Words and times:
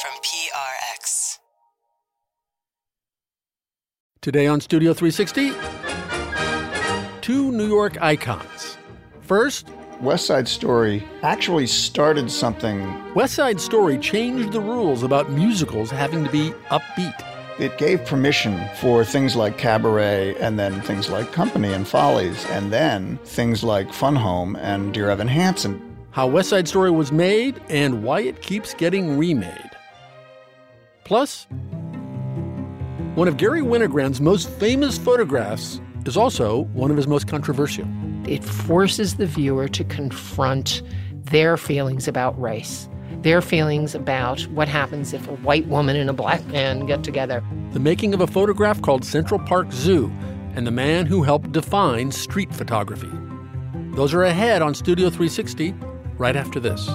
from 0.00 0.12
PRX. 0.22 1.38
Today 4.20 4.46
on 4.46 4.60
Studio 4.60 4.94
360, 4.94 5.52
two 7.20 7.50
New 7.50 7.66
York 7.66 8.00
icons. 8.00 8.78
First, 9.22 9.70
West 10.00 10.26
Side 10.26 10.46
Story 10.46 11.02
actually 11.22 11.66
started 11.66 12.30
something. 12.30 13.12
West 13.14 13.34
Side 13.34 13.60
Story 13.60 13.98
changed 13.98 14.52
the 14.52 14.60
rules 14.60 15.02
about 15.02 15.32
musicals 15.32 15.90
having 15.90 16.24
to 16.24 16.30
be 16.30 16.50
upbeat. 16.70 17.24
It 17.58 17.76
gave 17.76 18.04
permission 18.04 18.68
for 18.76 19.04
things 19.04 19.34
like 19.34 19.58
Cabaret 19.58 20.36
and 20.36 20.56
then 20.56 20.80
things 20.82 21.10
like 21.10 21.32
Company 21.32 21.72
and 21.72 21.88
Follies 21.88 22.46
and 22.50 22.72
then 22.72 23.18
things 23.24 23.64
like 23.64 23.92
Fun 23.92 24.14
Home 24.14 24.54
and 24.56 24.94
Dear 24.94 25.10
Evan 25.10 25.26
Hansen. 25.26 25.96
How 26.12 26.28
West 26.28 26.50
Side 26.50 26.68
Story 26.68 26.92
was 26.92 27.10
made 27.10 27.60
and 27.68 28.04
why 28.04 28.20
it 28.20 28.42
keeps 28.42 28.74
getting 28.74 29.18
remade. 29.18 29.67
Plus, 31.08 31.46
one 33.14 33.28
of 33.28 33.38
Garry 33.38 33.62
Winogrand's 33.62 34.20
most 34.20 34.48
famous 34.48 34.98
photographs 34.98 35.80
is 36.04 36.18
also 36.18 36.64
one 36.74 36.90
of 36.90 36.98
his 36.98 37.06
most 37.06 37.26
controversial. 37.26 37.86
It 38.26 38.44
forces 38.44 39.16
the 39.16 39.24
viewer 39.24 39.68
to 39.68 39.84
confront 39.84 40.82
their 41.24 41.56
feelings 41.56 42.08
about 42.08 42.38
race 42.40 42.88
their 43.22 43.40
feelings 43.40 43.94
about 43.94 44.42
what 44.48 44.68
happens 44.68 45.12
if 45.12 45.26
a 45.26 45.34
white 45.36 45.66
woman 45.66 45.96
and 45.96 46.08
a 46.08 46.12
black 46.12 46.44
man 46.46 46.86
get 46.86 47.02
together. 47.02 47.42
The 47.72 47.80
making 47.80 48.14
of 48.14 48.20
a 48.20 48.28
photograph 48.28 48.80
called 48.80 49.04
Central 49.04 49.40
Park 49.40 49.72
Zoo 49.72 50.12
and 50.54 50.64
the 50.66 50.70
man 50.70 51.06
who 51.06 51.24
helped 51.24 51.50
define 51.50 52.12
street 52.12 52.54
photography. 52.54 53.10
Those 53.92 54.14
are 54.14 54.22
ahead 54.22 54.62
on 54.62 54.74
Studio 54.74 55.10
360 55.10 55.74
right 56.16 56.36
after 56.36 56.60
this. 56.60 56.88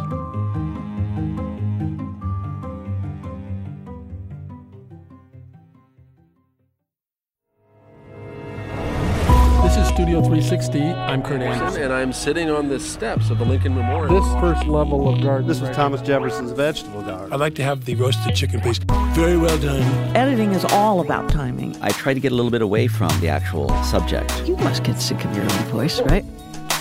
360. 10.33 10.81
I'm 10.81 11.21
Kurt 11.21 11.43
Andersen. 11.43 11.83
and 11.83 11.93
I'm 11.93 12.11
sitting 12.11 12.49
on 12.49 12.67
the 12.67 12.79
steps 12.79 13.29
of 13.29 13.37
the 13.37 13.45
Lincoln 13.45 13.75
Memorial. 13.75 14.19
This 14.19 14.41
first 14.41 14.65
level 14.65 15.07
of 15.07 15.21
garden. 15.21 15.47
This 15.47 15.61
was 15.61 15.69
Thomas 15.75 16.01
Jefferson's 16.01 16.49
vegetable 16.49 17.03
garden. 17.03 17.31
I'd 17.31 17.39
like 17.39 17.53
to 17.53 17.63
have 17.63 17.85
the 17.85 17.93
roasted 17.93 18.35
chicken, 18.35 18.59
please. 18.59 18.79
Very 19.13 19.37
well 19.37 19.59
done. 19.59 19.83
Editing 20.17 20.53
is 20.53 20.65
all 20.65 21.01
about 21.01 21.29
timing. 21.29 21.77
I 21.83 21.89
try 21.89 22.15
to 22.15 22.19
get 22.19 22.31
a 22.31 22.35
little 22.35 22.49
bit 22.49 22.63
away 22.63 22.87
from 22.87 23.09
the 23.21 23.27
actual 23.27 23.69
subject. 23.83 24.47
You 24.47 24.55
must 24.57 24.83
get 24.83 24.99
sick 24.99 25.23
of 25.23 25.35
your 25.35 25.43
own 25.43 25.65
voice, 25.69 26.01
right? 26.01 26.25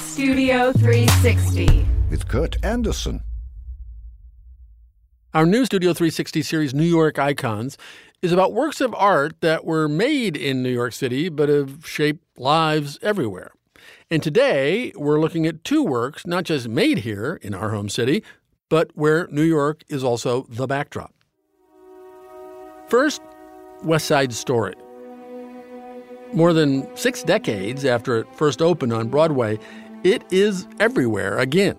Studio 0.01 0.73
360 0.73 1.85
with 2.11 2.29
Kurt 2.29 2.57
Andersen. 2.65 3.23
Our 5.35 5.45
new 5.45 5.67
Studio 5.67 5.93
360 5.93 6.41
series, 6.41 6.73
New 6.73 6.85
York 6.85 7.19
Icons, 7.19 7.77
is 8.23 8.31
about 8.31 8.53
works 8.53 8.81
of 8.81 8.95
art 8.95 9.41
that 9.41 9.65
were 9.65 9.89
made 9.89 10.37
in 10.37 10.63
New 10.63 10.73
York 10.73 10.93
City 10.93 11.29
but 11.29 11.49
have 11.49 11.87
shaped 11.87 12.25
lives 12.39 12.99
everywhere. 13.03 13.51
And 14.11 14.23
today 14.23 14.93
we're 14.95 15.21
looking 15.21 15.45
at 15.45 15.65
two 15.65 15.83
works 15.83 16.25
not 16.27 16.45
just 16.45 16.69
made 16.69 16.99
here 16.99 17.41
in 17.43 17.53
our 17.53 17.71
home 17.71 17.89
city, 17.89 18.23
but 18.69 18.91
where 18.95 19.27
New 19.31 19.43
York 19.43 19.83
is 19.89 20.05
also 20.05 20.47
the 20.49 20.69
backdrop. 20.69 21.13
First, 22.89 23.21
West 23.83 24.07
Side 24.07 24.33
Story. 24.33 24.75
More 26.33 26.53
than 26.53 26.95
six 26.97 27.23
decades 27.23 27.85
after 27.85 28.19
it 28.19 28.35
first 28.35 28.63
opened 28.63 28.93
on 28.93 29.09
Broadway, 29.09 29.59
it 30.05 30.23
is 30.31 30.67
everywhere 30.79 31.39
again. 31.39 31.79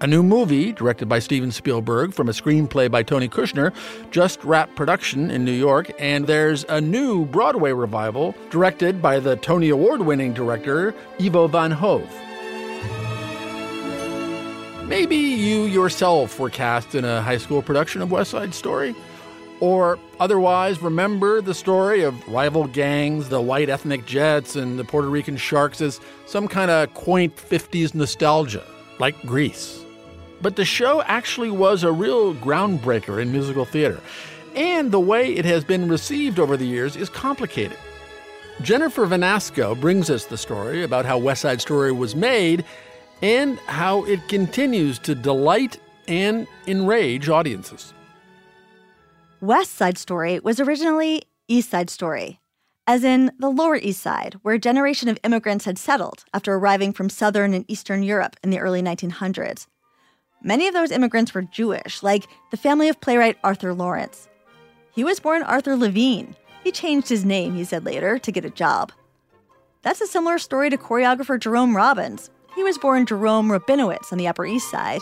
A 0.00 0.06
new 0.08 0.24
movie, 0.24 0.72
directed 0.72 1.08
by 1.08 1.20
Steven 1.20 1.52
Spielberg 1.52 2.12
from 2.12 2.28
a 2.28 2.32
screenplay 2.32 2.90
by 2.90 3.04
Tony 3.04 3.28
Kushner, 3.28 3.72
just 4.10 4.42
wrapped 4.42 4.74
production 4.74 5.30
in 5.30 5.44
New 5.44 5.52
York, 5.52 5.92
and 6.00 6.26
there's 6.26 6.64
a 6.68 6.80
new 6.80 7.24
Broadway 7.24 7.72
revival 7.72 8.34
directed 8.50 9.00
by 9.00 9.20
the 9.20 9.36
Tony 9.36 9.68
Award 9.68 10.00
winning 10.00 10.34
director 10.34 10.94
Ivo 11.20 11.46
Van 11.46 11.70
Hove. 11.70 12.12
Maybe 14.88 15.16
you 15.16 15.62
yourself 15.62 16.40
were 16.40 16.50
cast 16.50 16.96
in 16.96 17.04
a 17.04 17.22
high 17.22 17.38
school 17.38 17.62
production 17.62 18.02
of 18.02 18.10
West 18.10 18.32
Side 18.32 18.52
Story? 18.52 18.96
Or 19.60 19.98
otherwise 20.18 20.82
remember 20.82 21.40
the 21.40 21.54
story 21.54 22.02
of 22.02 22.28
rival 22.28 22.66
gangs, 22.66 23.28
the 23.28 23.40
white 23.40 23.70
ethnic 23.70 24.04
Jets, 24.06 24.56
and 24.56 24.76
the 24.76 24.84
Puerto 24.84 25.08
Rican 25.08 25.36
Sharks 25.36 25.80
as 25.80 26.00
some 26.26 26.48
kind 26.48 26.70
of 26.70 26.92
quaint 26.94 27.36
50s 27.36 27.94
nostalgia, 27.94 28.64
like 28.98 29.18
Grease. 29.22 29.83
But 30.42 30.56
the 30.56 30.64
show 30.64 31.02
actually 31.02 31.50
was 31.50 31.82
a 31.82 31.92
real 31.92 32.34
groundbreaker 32.34 33.20
in 33.20 33.32
musical 33.32 33.64
theater. 33.64 34.00
And 34.54 34.92
the 34.92 35.00
way 35.00 35.34
it 35.34 35.44
has 35.44 35.64
been 35.64 35.88
received 35.88 36.38
over 36.38 36.56
the 36.56 36.66
years 36.66 36.96
is 36.96 37.08
complicated. 37.08 37.78
Jennifer 38.62 39.06
Vanasco 39.06 39.78
brings 39.78 40.10
us 40.10 40.26
the 40.26 40.36
story 40.36 40.84
about 40.84 41.04
how 41.04 41.18
West 41.18 41.42
Side 41.42 41.60
Story 41.60 41.90
was 41.90 42.14
made 42.14 42.64
and 43.20 43.58
how 43.60 44.04
it 44.04 44.28
continues 44.28 44.98
to 45.00 45.14
delight 45.14 45.78
and 46.06 46.46
enrage 46.66 47.28
audiences. 47.28 47.92
West 49.40 49.74
Side 49.74 49.98
Story 49.98 50.38
was 50.40 50.60
originally 50.60 51.22
East 51.48 51.70
Side 51.70 51.90
Story, 51.90 52.40
as 52.86 53.02
in 53.02 53.32
the 53.38 53.50
Lower 53.50 53.76
East 53.76 54.00
Side, 54.00 54.36
where 54.42 54.54
a 54.54 54.58
generation 54.58 55.08
of 55.08 55.18
immigrants 55.24 55.64
had 55.64 55.78
settled 55.78 56.24
after 56.32 56.54
arriving 56.54 56.92
from 56.92 57.10
Southern 57.10 57.54
and 57.54 57.64
Eastern 57.68 58.02
Europe 58.02 58.36
in 58.42 58.50
the 58.50 58.60
early 58.60 58.82
1900s. 58.82 59.66
Many 60.44 60.68
of 60.68 60.74
those 60.74 60.90
immigrants 60.90 61.32
were 61.32 61.42
Jewish, 61.42 62.02
like 62.02 62.28
the 62.50 62.58
family 62.58 62.90
of 62.90 63.00
playwright 63.00 63.38
Arthur 63.42 63.72
Laurents. 63.72 64.28
He 64.92 65.02
was 65.02 65.18
born 65.18 65.42
Arthur 65.42 65.74
Levine. 65.74 66.36
He 66.62 66.70
changed 66.70 67.08
his 67.08 67.24
name, 67.24 67.54
he 67.54 67.64
said 67.64 67.86
later, 67.86 68.18
to 68.18 68.30
get 68.30 68.44
a 68.44 68.50
job. 68.50 68.92
That's 69.80 70.02
a 70.02 70.06
similar 70.06 70.38
story 70.38 70.68
to 70.68 70.76
choreographer 70.76 71.40
Jerome 71.40 71.74
Robbins. 71.74 72.30
He 72.54 72.62
was 72.62 72.76
born 72.76 73.06
Jerome 73.06 73.48
Rabinowitz 73.48 74.12
on 74.12 74.18
the 74.18 74.28
Upper 74.28 74.44
East 74.44 74.70
Side. 74.70 75.00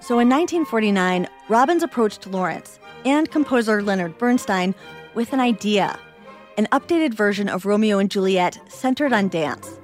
So 0.00 0.18
in 0.18 0.30
1949, 0.30 1.28
Robbins 1.50 1.82
approached 1.82 2.26
Lawrence 2.26 2.78
and 3.04 3.30
composer 3.30 3.82
Leonard 3.82 4.16
Bernstein 4.16 4.74
with 5.14 5.34
an 5.34 5.40
idea 5.40 5.98
an 6.56 6.66
updated 6.72 7.14
version 7.14 7.48
of 7.48 7.64
Romeo 7.64 7.98
and 7.98 8.10
Juliet 8.10 8.60
centered 8.68 9.14
on 9.14 9.28
dance. 9.28 9.79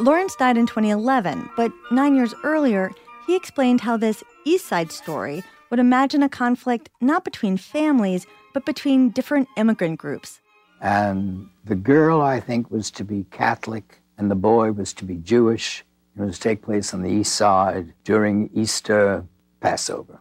Laurents 0.00 0.36
died 0.36 0.56
in 0.56 0.64
2011, 0.64 1.50
but 1.56 1.72
nine 1.90 2.14
years 2.14 2.32
earlier, 2.44 2.92
he 3.26 3.34
explained 3.34 3.80
how 3.80 3.96
this 3.96 4.22
East 4.44 4.66
Side 4.66 4.92
story 4.92 5.42
would 5.70 5.80
imagine 5.80 6.22
a 6.22 6.28
conflict 6.28 6.88
not 7.00 7.24
between 7.24 7.56
families, 7.56 8.24
but 8.54 8.64
between 8.64 9.10
different 9.10 9.48
immigrant 9.56 9.98
groups. 9.98 10.40
And 10.80 11.48
the 11.64 11.74
girl, 11.74 12.22
I 12.22 12.38
think, 12.38 12.70
was 12.70 12.92
to 12.92 13.04
be 13.04 13.26
Catholic, 13.32 14.00
and 14.16 14.30
the 14.30 14.36
boy 14.36 14.70
was 14.70 14.92
to 14.94 15.04
be 15.04 15.16
Jewish. 15.16 15.84
It 16.16 16.22
was 16.22 16.36
to 16.36 16.42
take 16.42 16.62
place 16.62 16.94
on 16.94 17.02
the 17.02 17.10
East 17.10 17.34
Side 17.34 17.92
during 18.04 18.50
Easter 18.54 19.26
Passover. 19.60 20.20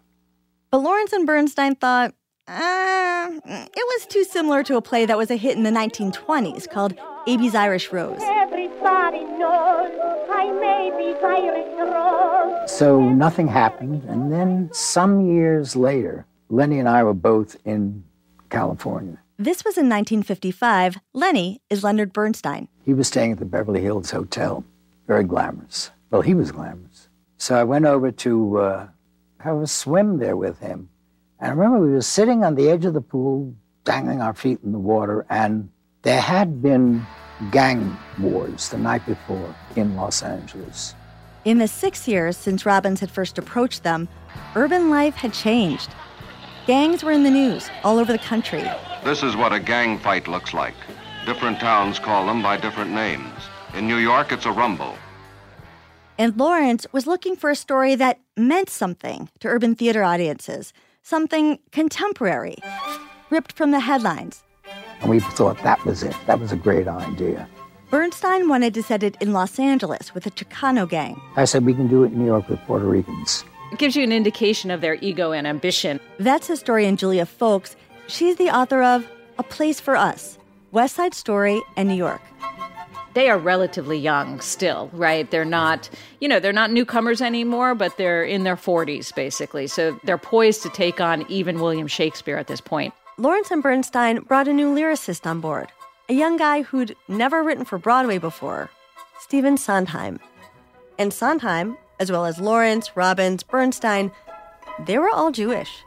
But 0.72 0.80
Laurents 0.80 1.14
and 1.14 1.28
Bernstein 1.28 1.76
thought, 1.76 2.16
uh, 2.48 3.30
it 3.46 3.76
was 3.76 4.08
too 4.08 4.24
similar 4.24 4.64
to 4.64 4.76
a 4.76 4.82
play 4.82 5.06
that 5.06 5.20
was 5.20 5.30
a 5.30 5.36
hit 5.36 5.56
in 5.56 5.62
the 5.62 5.70
1920s 5.70 6.68
called 6.68 7.00
Abie's 7.28 7.56
Irish 7.56 7.92
Rose. 7.92 8.22
Everybody 8.24 9.26
knows 9.26 9.92
I'm 10.32 10.64
Abie's 10.64 11.22
Irish 11.22 11.78
Rose. 11.78 12.72
So 12.72 13.02
nothing 13.02 13.50
happened, 13.50 14.04
and 14.06 14.32
then 14.32 14.70
some 14.72 15.20
years 15.20 15.76
later, 15.76 16.26
Lenny 16.48 16.80
and 16.80 16.88
I 16.88 17.04
were 17.04 17.14
both 17.14 17.58
in 17.66 18.06
California. 18.50 19.18
This 19.38 19.66
was 19.66 19.78
in 19.78 19.90
1955. 19.90 21.00
Lenny 21.14 21.62
is 21.70 21.84
Leonard 21.84 22.14
Bernstein. 22.14 22.70
He 22.86 22.94
was 22.94 23.10
staying 23.10 23.34
at 23.34 23.40
the 23.40 23.46
Beverly 23.46 23.82
Hills 23.82 24.10
Hotel, 24.10 24.64
very 25.06 25.26
glamorous. 25.26 25.92
Well, 26.12 26.22
he 26.22 26.34
was 26.34 26.54
glamorous. 26.54 27.10
So 27.38 27.56
I 27.56 27.66
went 27.66 27.86
over 27.86 28.10
to 28.10 28.58
uh, 28.58 28.88
have 29.42 29.58
a 29.58 29.68
swim 29.68 30.20
there 30.20 30.38
with 30.38 30.60
him. 30.60 30.88
And 31.42 31.52
I 31.52 31.54
remember 31.54 31.86
we 31.86 31.92
were 31.92 32.02
sitting 32.02 32.46
on 32.46 32.56
the 32.56 32.70
edge 32.70 32.86
of 32.86 32.94
the 32.94 33.02
pool, 33.02 33.54
dangling 33.84 34.22
our 34.22 34.34
feet 34.34 34.60
in 34.64 34.72
the 34.72 34.80
water, 34.80 35.26
and 35.30 35.70
there 36.08 36.22
had 36.22 36.62
been 36.62 37.06
gang 37.52 37.98
wars 38.18 38.70
the 38.70 38.78
night 38.78 39.06
before 39.06 39.54
in 39.76 39.98
Los 39.98 40.24
Angeles. 40.24 40.96
In 41.44 41.58
the 41.58 41.68
six 41.68 42.08
years 42.08 42.38
since 42.38 42.66
Robbins 42.66 43.02
had 43.02 43.12
first 43.12 43.38
approached 43.38 43.84
them, 43.84 44.08
urban 44.56 44.90
life 44.90 45.16
had 45.16 45.34
changed. 45.34 45.90
Gangs 46.66 47.04
were 47.04 47.12
in 47.12 47.24
the 47.24 47.30
news 47.30 47.70
all 47.84 48.00
over 48.00 48.14
the 48.14 48.20
country. 48.20 48.64
This 49.04 49.22
is 49.22 49.36
what 49.36 49.52
a 49.52 49.60
gang 49.60 50.00
fight 50.00 50.30
looks 50.30 50.54
like. 50.54 50.76
Different 51.26 51.60
towns 51.60 52.00
call 52.00 52.26
them 52.26 52.42
by 52.42 52.56
different 52.56 52.92
names. 52.92 53.42
In 53.76 53.86
New 53.86 53.98
York, 53.98 54.32
it's 54.32 54.46
a 54.46 54.52
rumble. 54.54 54.96
And 56.18 56.38
Laurents 56.38 56.88
was 56.94 57.06
looking 57.06 57.36
for 57.36 57.50
a 57.50 57.56
story 57.56 57.96
that 57.96 58.22
meant 58.38 58.70
something 58.70 59.28
to 59.42 59.50
urban 59.50 59.76
theater 59.76 60.06
audiences 60.06 60.72
something 61.04 61.60
contemporary, 61.74 62.56
ripped 63.30 63.52
from 63.52 63.72
the 63.72 63.82
headlines. 63.82 64.46
And 65.02 65.10
we 65.10 65.20
thought 65.20 65.62
that 65.64 65.84
was 65.86 66.04
it. 66.04 66.16
That 66.26 66.40
was 66.40 66.52
a 66.52 66.56
great 66.56 66.88
idea. 66.88 67.48
Bernstein 67.90 68.50
wanted 68.50 68.74
to 68.74 68.84
set 68.84 69.02
it 69.02 69.16
in 69.22 69.32
Los 69.32 69.60
Angeles 69.60 70.14
with 70.14 70.26
a 70.26 70.32
Chicano 70.32 70.88
gang. 70.88 71.22
I 71.38 71.46
said, 71.46 71.66
we 71.66 71.74
can 71.74 71.88
do 71.88 72.04
it 72.04 72.12
in 72.12 72.20
New 72.20 72.26
York 72.26 72.50
with 72.50 72.60
Puerto 72.62 72.86
Ricans. 72.86 73.46
It 73.72 73.80
gives 73.80 73.96
you 73.96 74.04
an 74.04 74.12
indication 74.12 74.72
of 74.72 74.82
their 74.82 74.96
ego 74.96 75.32
and 75.32 75.48
ambition. 75.48 76.00
That's 76.20 76.48
historian 76.48 76.98
Julia 76.98 77.26
Foulkes. 77.26 77.76
She's 78.08 78.36
the 78.38 78.50
author 78.50 78.82
of 78.84 79.08
A 79.38 79.44
Place 79.44 79.80
for 79.80 79.96
Us 79.96 80.38
West 80.72 80.96
Side 80.96 81.14
Story 81.14 81.62
and 81.78 81.88
New 81.88 81.96
York. 81.96 82.22
They 83.14 83.30
are 83.30 83.38
relatively 83.38 83.98
young 83.98 84.42
still, 84.42 84.90
right? 84.94 85.30
They're 85.32 85.46
not, 85.46 85.90
you 86.20 86.28
know, 86.28 86.40
they're 86.40 86.54
not 86.54 86.72
newcomers 86.72 87.22
anymore, 87.22 87.74
but 87.74 87.98
they're 87.98 88.24
in 88.24 88.44
their 88.44 88.56
40s 88.56 89.16
basically. 89.16 89.66
So 89.68 90.00
they're 90.04 90.18
poised 90.18 90.62
to 90.64 90.70
take 90.70 91.02
on 91.02 91.26
even 91.30 91.60
William 91.60 91.88
Shakespeare 91.88 92.38
at 92.38 92.48
this 92.48 92.62
point. 92.62 92.94
Laurents 93.20 93.50
and 93.50 93.64
Bernstein 93.64 94.20
brought 94.20 94.48
a 94.48 94.54
new 94.54 94.76
lyricist 94.76 95.26
on 95.26 95.42
board, 95.42 95.72
a 96.08 96.14
young 96.14 96.38
guy 96.38 96.62
who'd 96.62 96.96
never 97.08 97.42
written 97.42 97.66
for 97.66 97.80
Broadway 97.80 98.20
before, 98.20 98.70
Stephen 99.20 99.58
Sondheim. 99.58 100.20
And 101.00 101.12
Sondheim, 101.12 101.78
as 102.00 102.12
well 102.12 102.28
as 102.28 102.40
Laurents, 102.40 102.96
Robbins, 102.96 103.42
Bernstein, 103.42 104.12
they 104.86 105.00
were 105.00 105.10
all 105.10 105.32
Jewish. 105.32 105.84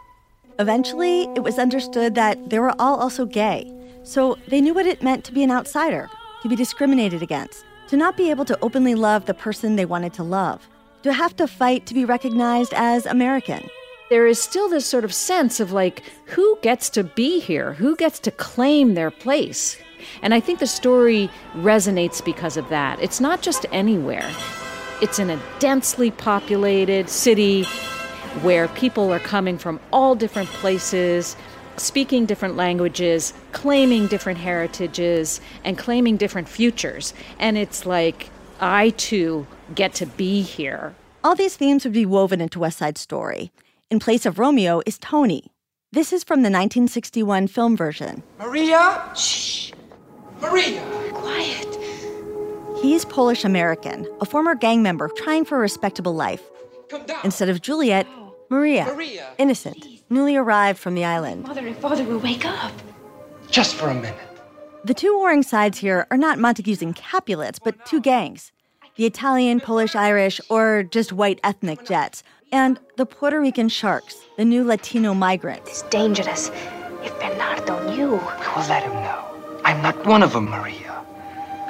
Eventually, 0.58 1.28
it 1.36 1.44
was 1.44 1.56
understood 1.56 2.16
that 2.16 2.50
they 2.50 2.58
were 2.58 2.74
all 2.80 2.96
also 2.96 3.24
gay, 3.24 3.72
so 4.02 4.36
they 4.48 4.60
knew 4.60 4.74
what 4.74 4.86
it 4.86 5.00
meant 5.00 5.24
to 5.26 5.32
be 5.32 5.44
an 5.44 5.52
outsider, 5.52 6.10
to 6.42 6.48
be 6.48 6.56
discriminated 6.56 7.22
against, 7.22 7.64
to 7.86 7.96
not 7.96 8.16
be 8.16 8.30
able 8.30 8.44
to 8.44 8.58
openly 8.60 8.96
love 8.96 9.26
the 9.26 9.34
person 9.34 9.76
they 9.76 9.84
wanted 9.84 10.12
to 10.14 10.24
love, 10.24 10.66
to 11.04 11.12
have 11.12 11.36
to 11.36 11.46
fight 11.46 11.86
to 11.86 11.94
be 11.94 12.04
recognized 12.04 12.74
as 12.74 13.06
American. 13.06 13.70
There 14.10 14.26
is 14.26 14.42
still 14.42 14.68
this 14.68 14.86
sort 14.86 15.04
of 15.04 15.14
sense 15.14 15.60
of 15.60 15.70
like, 15.70 16.02
who 16.24 16.58
gets 16.62 16.90
to 16.90 17.04
be 17.04 17.38
here? 17.38 17.74
Who 17.74 17.94
gets 17.94 18.18
to 18.20 18.32
claim 18.32 18.94
their 18.94 19.12
place? 19.12 19.78
And 20.20 20.34
I 20.34 20.40
think 20.40 20.58
the 20.58 20.66
story 20.66 21.30
resonates 21.54 22.24
because 22.24 22.56
of 22.56 22.68
that. 22.70 23.00
It's 23.00 23.20
not 23.20 23.40
just 23.40 23.66
anywhere, 23.70 24.28
it's 25.00 25.20
in 25.20 25.30
a 25.30 25.40
densely 25.60 26.10
populated 26.10 27.08
city 27.08 27.62
where 28.42 28.66
people 28.66 29.12
are 29.12 29.20
coming 29.20 29.58
from 29.58 29.78
all 29.92 30.16
different 30.16 30.48
places, 30.48 31.36
speaking 31.76 32.26
different 32.26 32.56
languages, 32.56 33.32
claiming 33.52 34.08
different 34.08 34.40
heritages, 34.40 35.40
and 35.62 35.78
claiming 35.78 36.16
different 36.16 36.48
futures. 36.48 37.14
And 37.38 37.56
it's 37.56 37.86
like, 37.86 38.30
I 38.60 38.90
too 38.90 39.46
get 39.76 39.94
to 39.94 40.06
be 40.06 40.42
here. 40.42 40.96
All 41.22 41.36
these 41.36 41.54
themes 41.54 41.84
would 41.84 41.92
be 41.92 42.06
woven 42.06 42.40
into 42.40 42.58
West 42.58 42.78
Side 42.78 42.98
Story. 42.98 43.52
In 43.90 43.98
place 43.98 44.24
of 44.24 44.38
Romeo 44.38 44.80
is 44.86 44.98
Tony. 44.98 45.50
This 45.90 46.12
is 46.12 46.22
from 46.22 46.42
the 46.42 46.50
1961 46.50 47.48
film 47.48 47.76
version. 47.76 48.22
Maria? 48.38 49.02
Shh. 49.16 49.72
Maria! 50.40 50.80
Quiet. 51.12 51.76
He's 52.80 53.04
Polish 53.04 53.44
American, 53.44 54.06
a 54.20 54.24
former 54.24 54.54
gang 54.54 54.80
member 54.84 55.08
trying 55.16 55.44
for 55.44 55.56
a 55.56 55.60
respectable 55.60 56.14
life. 56.14 56.40
Instead 57.24 57.48
of 57.48 57.62
Juliet, 57.62 58.06
Maria, 58.48 58.84
Maria 58.84 59.26
innocent, 59.38 59.84
newly 60.08 60.36
arrived 60.36 60.78
from 60.78 60.94
the 60.94 61.04
island. 61.04 61.42
Mother 61.42 61.66
and 61.66 61.76
father 61.76 62.04
will 62.04 62.20
wake 62.20 62.44
up. 62.44 62.72
Just 63.50 63.74
for 63.74 63.88
a 63.88 63.94
minute. 63.94 64.14
The 64.84 64.94
two 64.94 65.16
warring 65.18 65.42
sides 65.42 65.78
here 65.78 66.06
are 66.12 66.16
not 66.16 66.38
Montagues 66.38 66.80
and 66.80 66.94
Capulets, 66.94 67.58
but 67.58 67.84
two 67.86 68.00
gangs 68.00 68.52
the 68.96 69.06
Italian, 69.06 69.60
Polish, 69.60 69.94
Irish, 69.96 70.40
or 70.50 70.82
just 70.82 71.12
white 71.12 71.40
ethnic 71.42 71.84
Jets, 71.84 72.22
and 72.52 72.80
the 72.96 73.06
Puerto 73.06 73.40
Rican 73.40 73.68
Sharks, 73.68 74.22
the 74.36 74.44
new 74.44 74.64
Latino 74.64 75.14
migrants. 75.14 75.70
It's 75.70 75.82
dangerous. 75.82 76.50
If 77.02 77.18
Bernardo 77.18 77.94
knew. 77.94 78.16
I 78.16 78.52
will 78.56 78.68
let 78.68 78.82
him 78.82 78.92
know. 78.92 79.24
I'm 79.64 79.82
not 79.82 80.06
one 80.06 80.22
of 80.22 80.32
them, 80.32 80.50
Maria. 80.50 81.04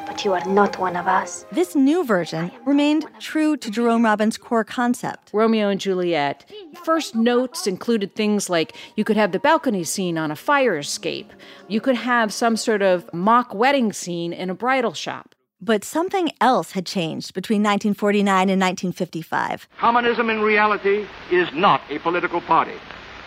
But 0.07 0.25
you 0.25 0.33
are 0.33 0.45
not 0.45 0.79
one 0.79 0.97
of 0.97 1.07
us. 1.07 1.45
This 1.53 1.75
new 1.77 2.05
version 2.05 2.51
remained 2.67 3.07
true 3.21 3.57
to 3.57 3.71
Jerome 3.71 4.05
Robbins' 4.05 4.37
core 4.37 4.65
concept. 4.65 5.31
Romeo 5.33 5.69
and 5.69 5.81
Juliet. 5.81 6.51
First 6.85 7.15
notes 7.15 7.67
included 7.67 8.15
things 8.15 8.51
like 8.51 8.75
you 8.97 9.05
could 9.05 9.17
have 9.17 9.33
the 9.33 9.39
balcony 9.39 9.85
scene 9.85 10.19
on 10.19 10.31
a 10.31 10.37
fire 10.37 10.79
escape, 10.79 11.33
you 11.69 11.81
could 11.81 11.97
have 11.97 12.33
some 12.33 12.57
sort 12.57 12.83
of 12.83 13.13
mock 13.15 13.55
wedding 13.55 13.93
scene 13.93 14.33
in 14.33 14.51
a 14.51 14.55
bridal 14.55 14.95
shop. 14.95 15.35
But 15.63 15.85
something 15.85 16.31
else 16.41 16.73
had 16.73 16.87
changed 16.87 17.35
between 17.35 17.63
1949 17.63 18.49
and 18.49 18.61
1955. 18.61 19.69
Communism 19.77 20.31
in 20.31 20.41
reality 20.41 21.05
is 21.31 21.49
not 21.53 21.83
a 21.91 21.99
political 21.99 22.41
party. 22.41 22.79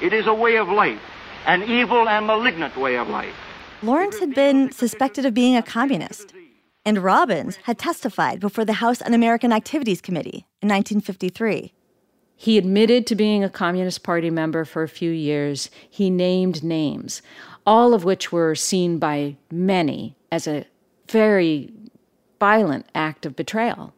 It 0.01 0.13
is 0.13 0.25
a 0.25 0.33
way 0.33 0.57
of 0.57 0.67
life, 0.67 0.99
an 1.45 1.61
evil 1.61 2.09
and 2.09 2.25
malignant 2.25 2.75
way 2.75 2.97
of 2.97 3.07
life. 3.07 3.35
Laurents 3.83 4.17
had 4.17 4.33
been 4.33 4.71
suspected 4.71 5.27
of 5.27 5.35
being 5.35 5.55
a 5.55 5.61
communist, 5.61 6.33
and 6.83 7.03
Robbins 7.03 7.57
had 7.63 7.77
testified 7.77 8.39
before 8.39 8.65
the 8.65 8.73
House 8.73 9.01
Un 9.03 9.13
American 9.13 9.51
Activities 9.51 10.01
Committee 10.01 10.47
in 10.59 10.69
1953. 10.69 11.71
He 12.35 12.57
admitted 12.57 13.05
to 13.07 13.15
being 13.15 13.43
a 13.43 13.49
Communist 13.49 14.01
Party 14.01 14.31
member 14.31 14.65
for 14.65 14.81
a 14.81 14.89
few 14.89 15.11
years. 15.11 15.69
He 15.87 16.09
named 16.09 16.63
names, 16.63 17.21
all 17.67 17.93
of 17.93 18.03
which 18.03 18.31
were 18.31 18.55
seen 18.55 18.97
by 18.97 19.37
many 19.51 20.15
as 20.31 20.47
a 20.47 20.65
very 21.07 21.71
violent 22.43 22.85
act 22.93 23.25
of 23.25 23.37
betrayal, 23.37 23.93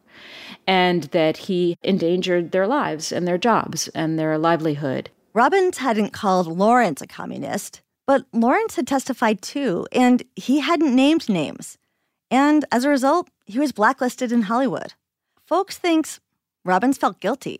and 0.68 1.02
that 1.10 1.36
he 1.48 1.76
endangered 1.82 2.52
their 2.52 2.68
lives 2.68 3.10
and 3.10 3.26
their 3.26 3.36
jobs 3.36 3.88
and 3.88 4.16
their 4.16 4.38
livelihood. 4.38 5.10
Robbins 5.34 5.78
hadn't 5.78 6.12
called 6.12 6.46
Laurents 6.46 7.02
a 7.02 7.08
communist, 7.08 7.82
but 8.06 8.24
Laurents 8.32 8.76
had 8.76 8.86
testified 8.86 9.42
too, 9.42 9.84
and 9.90 10.22
he 10.36 10.60
hadn't 10.60 10.94
named 10.94 11.28
names. 11.28 11.76
And 12.30 12.64
as 12.70 12.84
a 12.84 12.88
result, 12.88 13.28
he 13.46 13.58
was 13.58 13.72
blacklisted 13.72 14.30
in 14.30 14.42
Hollywood. 14.42 14.94
Foulkes 15.44 15.76
thinks 15.76 16.20
Robbins 16.64 16.98
felt 16.98 17.18
guilty. 17.18 17.58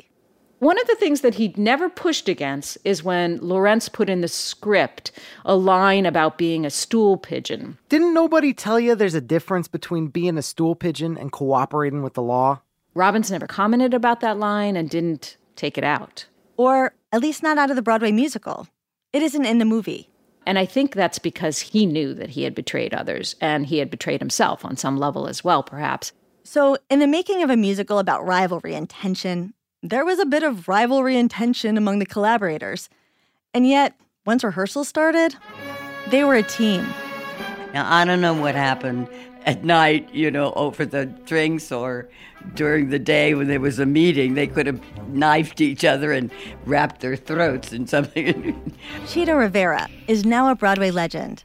One 0.59 0.81
of 0.81 0.87
the 0.87 0.95
things 0.95 1.21
that 1.21 1.35
he'd 1.35 1.59
never 1.59 1.91
pushed 1.91 2.31
against 2.31 2.79
is 2.83 3.05
when 3.05 3.39
Laurents 3.39 3.91
put 3.91 4.09
in 4.09 4.23
the 4.23 4.29
script 4.29 5.13
a 5.45 5.55
line 5.55 6.07
about 6.07 6.39
being 6.39 6.65
a 6.65 6.71
stool 6.71 7.19
pigeon. 7.19 7.77
Didn't 7.91 8.15
nobody 8.15 8.55
tell 8.55 8.81
you 8.81 8.95
there's 8.95 9.15
a 9.15 9.21
difference 9.21 9.69
between 9.69 10.07
being 10.07 10.39
a 10.39 10.43
stool 10.43 10.75
pigeon 10.75 11.19
and 11.19 11.31
cooperating 11.31 12.03
with 12.03 12.15
the 12.15 12.23
law? 12.23 12.63
Robbins 12.95 13.31
never 13.31 13.47
commented 13.47 13.93
about 13.93 14.21
that 14.21 14.39
line 14.39 14.77
and 14.77 14.89
didn't 14.89 15.37
take 15.57 15.77
it 15.77 15.85
out. 15.85 16.25
Or 16.57 16.95
at 17.13 17.21
least 17.21 17.43
not 17.43 17.59
out 17.59 17.69
of 17.69 17.77
the 17.77 17.83
Broadway 17.83 18.11
musical. 18.11 18.67
It 19.13 19.21
isn't 19.21 19.45
in 19.45 19.59
the 19.59 19.67
movie. 19.67 20.09
And 20.47 20.59
I 20.59 20.65
think 20.65 20.95
that's 20.95 21.19
because 21.19 21.61
he 21.61 21.85
knew 21.85 22.15
that 22.15 22.31
he 22.31 22.45
had 22.45 22.55
betrayed 22.55 22.95
others 22.95 23.37
and 23.43 23.67
he 23.67 23.79
had 23.79 23.91
betrayed 23.91 24.23
himself 24.23 24.65
on 24.65 24.79
some 24.79 24.97
level 24.97 25.27
as 25.27 25.45
well, 25.45 25.63
perhaps. 25.63 26.13
So, 26.45 26.79
in 26.89 27.01
the 27.01 27.09
making 27.09 27.43
of 27.43 27.51
a 27.51 27.57
musical 27.57 27.99
about 27.99 28.25
rivalry 28.25 28.75
and 28.75 28.89
tension, 28.89 29.53
there 29.91 30.05
was 30.05 30.19
a 30.19 30.27
bit 30.27 30.43
of 30.43 30.69
rivalry 30.69 31.17
and 31.17 31.31
tension 31.31 31.77
among 31.77 31.99
the 31.99 32.07
collaborators. 32.07 32.89
And 33.55 33.67
yet, 33.67 33.99
once 34.25 34.45
rehearsals 34.45 34.89
started, 34.89 35.37
they 36.09 36.25
were 36.25 36.35
a 36.35 36.43
team. 36.43 36.87
Now, 37.73 37.93
I 37.93 38.05
don't 38.05 38.21
know 38.21 38.35
what 38.35 38.55
happened 38.55 39.09
at 39.45 39.65
night, 39.65 40.13
you 40.13 40.31
know, 40.31 40.53
over 40.55 40.85
the 40.85 41.07
drinks 41.07 41.71
or 41.71 42.09
during 42.55 42.91
the 42.91 42.99
day 42.99 43.35
when 43.35 43.49
there 43.49 43.61
was 43.61 43.79
a 43.79 43.87
meeting. 43.87 44.35
They 44.35 44.47
could 44.47 44.67
have 44.67 44.81
knifed 45.09 45.61
each 45.61 45.85
other 45.85 46.13
and 46.13 46.31
wrapped 46.65 47.01
their 47.01 47.17
throats 47.17 47.73
in 47.73 47.87
something. 47.87 48.77
Chita 49.07 49.35
Rivera 49.35 49.89
is 50.09 50.25
now 50.25 50.51
a 50.51 50.55
Broadway 50.55 50.91
legend. 50.91 51.45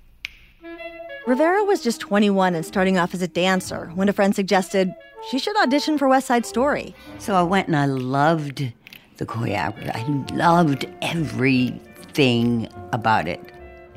Rivera 1.27 1.63
was 1.63 1.81
just 1.81 2.01
21 2.01 2.55
and 2.55 2.65
starting 2.65 2.97
off 2.97 3.13
as 3.13 3.21
a 3.21 3.27
dancer 3.27 3.91
when 3.93 4.09
a 4.09 4.13
friend 4.13 4.35
suggested 4.35 4.91
she 5.29 5.37
should 5.37 5.55
audition 5.57 5.99
for 5.99 6.07
West 6.07 6.25
Side 6.25 6.47
Story. 6.47 6.95
So 7.19 7.35
I 7.35 7.43
went 7.43 7.67
and 7.67 7.77
I 7.77 7.85
loved 7.85 8.73
the 9.17 9.25
choreography. 9.27 9.91
I 9.93 10.35
loved 10.35 10.87
everything 11.03 12.67
about 12.91 13.27
it. 13.27 13.39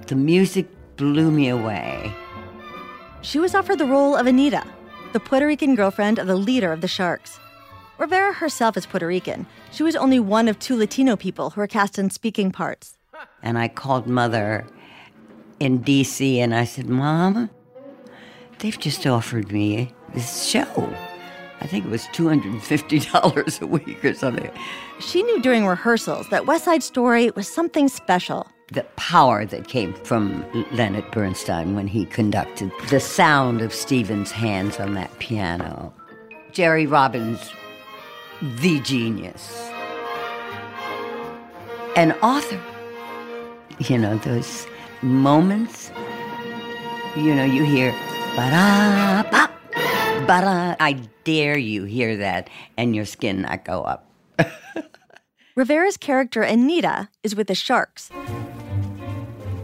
The 0.06 0.16
music 0.16 0.66
blew 0.96 1.30
me 1.30 1.48
away. 1.48 2.14
She 3.22 3.38
was 3.38 3.54
offered 3.54 3.78
the 3.78 3.86
role 3.86 4.14
of 4.14 4.26
Anita, 4.26 4.62
the 5.14 5.20
Puerto 5.20 5.46
Rican 5.46 5.74
girlfriend 5.74 6.18
of 6.18 6.26
the 6.26 6.36
leader 6.36 6.72
of 6.72 6.82
the 6.82 6.88
Sharks. 6.88 7.40
Rivera 7.96 8.34
herself 8.34 8.76
is 8.76 8.84
Puerto 8.84 9.06
Rican. 9.06 9.46
She 9.72 9.82
was 9.82 9.96
only 9.96 10.20
one 10.20 10.46
of 10.46 10.58
two 10.58 10.76
Latino 10.76 11.16
people 11.16 11.50
who 11.50 11.62
were 11.62 11.66
cast 11.66 11.98
in 11.98 12.10
speaking 12.10 12.50
parts. 12.50 12.98
And 13.42 13.56
I 13.56 13.68
called 13.68 14.06
mother 14.06 14.66
in 15.60 15.80
DC 15.80 16.38
and 16.38 16.54
I 16.54 16.64
said, 16.64 16.88
Mom, 16.88 17.50
they've 18.58 18.78
just 18.78 19.06
offered 19.06 19.52
me 19.52 19.92
this 20.12 20.46
show. 20.46 20.94
I 21.60 21.66
think 21.66 21.86
it 21.86 21.90
was 21.90 22.04
$250 22.08 23.60
a 23.60 23.66
week 23.66 24.04
or 24.04 24.14
something. 24.14 24.50
She 25.00 25.22
knew 25.22 25.40
during 25.40 25.66
rehearsals 25.66 26.28
that 26.28 26.46
West 26.46 26.64
Side 26.64 26.82
Story 26.82 27.30
was 27.30 27.48
something 27.48 27.88
special. 27.88 28.46
The 28.72 28.82
power 28.96 29.44
that 29.46 29.68
came 29.68 29.94
from 29.94 30.44
Leonard 30.72 31.10
Bernstein 31.10 31.74
when 31.74 31.86
he 31.86 32.06
conducted, 32.06 32.70
the 32.90 33.00
sound 33.00 33.60
of 33.62 33.72
Stephen's 33.72 34.30
hands 34.30 34.78
on 34.80 34.94
that 34.94 35.18
piano. 35.18 35.94
Jerry 36.52 36.86
Robbins, 36.86 37.50
the 38.42 38.80
genius. 38.80 39.70
An 41.96 42.12
author. 42.22 42.60
You 43.78 43.98
know, 43.98 44.18
those 44.18 44.66
moments, 45.04 45.92
you 47.16 47.34
know, 47.34 47.44
you 47.44 47.62
hear, 47.64 47.92
ba 48.34 48.50
da 48.50 49.48
but 50.26 50.44
I 50.80 50.96
dare 51.24 51.58
you 51.58 51.84
hear 51.84 52.16
that 52.16 52.48
and 52.78 52.96
your 52.96 53.04
skin 53.04 53.42
not 53.42 53.64
go 53.64 53.82
up. 53.82 54.10
Rivera's 55.54 55.98
character 55.98 56.42
Anita 56.42 57.10
is 57.22 57.36
with 57.36 57.48
the 57.48 57.54
Sharks. 57.54 58.08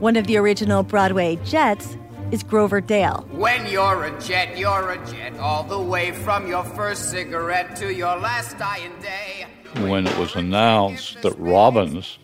One 0.01 0.17
of 0.17 0.27
the 0.27 0.37
original 0.37 0.83
Broadway 0.83 1.37
Jets 1.45 1.97
is 2.31 2.43
Grover 2.43 2.81
Dale. 2.81 3.27
When 3.33 3.67
you're 3.67 4.05
a 4.05 4.21
jet, 4.21 4.59
you're 4.59 4.91
a 4.91 5.07
jet, 5.07 5.37
all 5.39 5.65
the 5.65 5.81
way 5.81 6.13
from 6.13 6.47
your 6.47 6.65
first 6.65 7.11
cigarette 7.11 7.75
to 7.77 7.93
your 7.93 8.17
last 8.19 8.59
dying 8.59 8.93
day. 9.01 9.47
When 9.89 10.07
it 10.07 10.19
was 10.19 10.37
announced 10.37 11.23
that 11.23 11.39
Robbins 11.39 12.19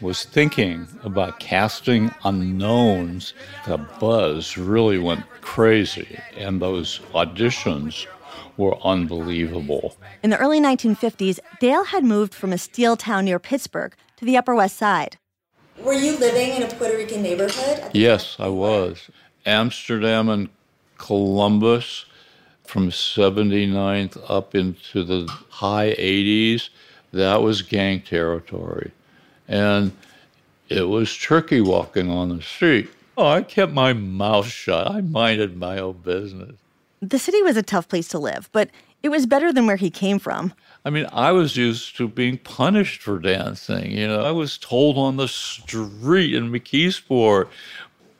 was 0.00 0.24
thinking 0.24 0.86
about 1.02 1.40
casting 1.40 2.12
unknowns, 2.24 3.34
the 3.66 3.78
buzz 3.78 4.56
really 4.56 4.98
went 4.98 5.24
crazy, 5.40 6.18
and 6.36 6.60
those 6.62 7.00
auditions 7.14 8.06
were 8.56 8.76
unbelievable. 8.84 9.96
In 10.22 10.30
the 10.30 10.38
early 10.38 10.60
1950s, 10.60 11.38
Dale 11.60 11.84
had 11.84 12.04
moved 12.04 12.34
from 12.34 12.52
a 12.52 12.58
steel 12.58 12.96
town 12.96 13.24
near 13.24 13.38
Pittsburgh 13.38 13.94
to 14.16 14.24
the 14.24 14.36
Upper 14.36 14.54
West 14.54 14.76
Side. 14.76 15.16
Were 15.78 15.94
you 15.94 16.16
living 16.18 16.56
in 16.56 16.62
a 16.64 16.74
Puerto 16.74 16.96
Rican 16.96 17.22
neighborhood? 17.22 17.90
Yes, 17.92 18.36
I 18.38 18.48
was. 18.48 19.10
Amsterdam 19.46 20.28
and 20.28 20.48
Columbus 20.98 22.04
from 22.64 22.90
79th 22.90 24.22
up 24.28 24.54
into 24.54 25.02
the 25.04 25.26
high 25.48 25.94
80s, 25.98 26.68
that 27.12 27.40
was 27.42 27.62
gang 27.62 28.02
territory. 28.02 28.92
And 29.48 29.92
it 30.68 30.82
was 30.82 31.12
tricky 31.12 31.60
walking 31.60 32.10
on 32.10 32.36
the 32.36 32.42
street. 32.42 32.90
Oh, 33.16 33.26
I 33.26 33.42
kept 33.42 33.72
my 33.72 33.92
mouth 33.92 34.46
shut. 34.46 34.90
I 34.90 35.00
minded 35.00 35.56
my 35.56 35.78
own 35.78 35.98
business. 36.04 36.54
The 37.00 37.18
city 37.18 37.42
was 37.42 37.56
a 37.56 37.62
tough 37.62 37.88
place 37.88 38.08
to 38.08 38.18
live, 38.18 38.48
but 38.52 38.70
it 39.02 39.08
was 39.08 39.26
better 39.26 39.52
than 39.52 39.66
where 39.66 39.76
he 39.76 39.90
came 39.90 40.18
from. 40.18 40.52
I 40.84 40.90
mean, 40.90 41.06
I 41.12 41.32
was 41.32 41.56
used 41.56 41.96
to 41.96 42.08
being 42.08 42.38
punished 42.38 43.02
for 43.02 43.18
dancing. 43.18 43.92
You 43.92 44.08
know, 44.08 44.22
I 44.22 44.30
was 44.30 44.58
told 44.58 44.98
on 44.98 45.16
the 45.16 45.28
street 45.28 46.34
in 46.34 46.50
McKeesport, 46.50 47.48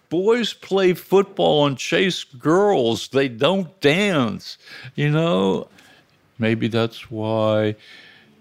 boys 0.08 0.52
play 0.52 0.94
football 0.94 1.66
and 1.66 1.76
chase 1.76 2.25
girls, 2.25 3.08
they 3.08 3.28
don't 3.28 3.78
dance. 3.80 4.58
You 4.94 5.11
know, 5.11 5.68
maybe 6.38 6.68
that's 6.68 7.11
why 7.11 7.76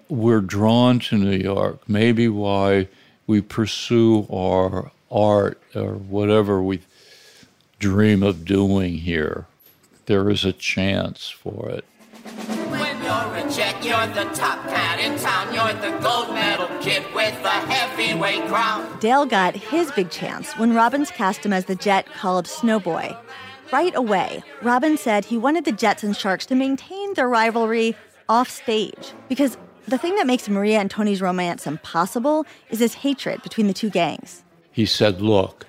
we're 0.10 0.42
drawn 0.42 1.00
to 1.00 1.18
New 1.18 1.38
York. 1.38 1.88
Maybe 1.88 2.28
why 2.28 2.88
we 3.26 3.42
pursue 3.42 4.28
our 4.32 4.92
art 5.12 5.62
or 5.76 5.94
whatever 5.94 6.62
we 6.62 6.82
dream 7.80 8.24
of 8.24 8.46
doing 8.46 8.98
here. 9.00 9.46
There 10.06 10.30
is 10.30 10.46
a 10.46 10.54
chance 10.54 11.30
for 11.30 11.70
it. 11.70 11.86
When 12.70 13.04
you're 13.04 13.36
a 13.36 13.52
jet, 13.52 13.84
you're 13.84 14.08
the 14.08 14.30
top 14.34 14.64
cat 14.68 15.00
in 15.00 15.18
town. 15.20 15.54
You're 15.54 15.74
the 15.82 15.98
gold 16.00 16.34
medal 16.34 16.68
kid 16.82 17.04
with 17.14 17.42
the 17.44 17.50
heavyweight 17.50 18.48
crown. 18.48 19.00
Dale 19.00 19.26
got 19.26 19.56
his 19.56 19.92
big 19.92 20.10
chance 20.10 20.54
when 20.58 20.74
Robbins 20.74 21.12
cast 21.12 21.46
him 21.46 21.54
as 21.54 21.66
the 21.66 21.76
jet 21.76 22.06
called 22.18 22.46
Snowboy. 22.46 23.18
Right 23.72 23.96
away, 23.96 24.44
Robbins 24.62 25.02
said 25.02 25.26
he 25.26 25.38
wanted 25.38 25.66
the 25.66 25.74
Jets 25.74 26.04
and 26.04 26.16
Sharks 26.16 26.46
to 26.48 26.56
maintain 26.56 27.14
their 27.16 27.28
rivalry 27.28 27.96
off 28.30 28.50
stage 28.50 29.14
because 29.28 29.58
the 29.88 29.98
thing 29.98 30.16
that 30.16 30.28
makes 30.28 30.50
Maria 30.50 30.80
and 30.80 30.92
Tony's 30.92 31.22
romance 31.22 31.66
impossible 31.66 32.46
is 32.70 32.80
his 32.80 32.94
hatred 32.96 33.42
between 33.42 33.68
the 33.68 33.74
two 33.74 33.90
gangs. 33.90 34.44
He 34.72 34.86
said, 34.86 35.22
Look, 35.22 35.66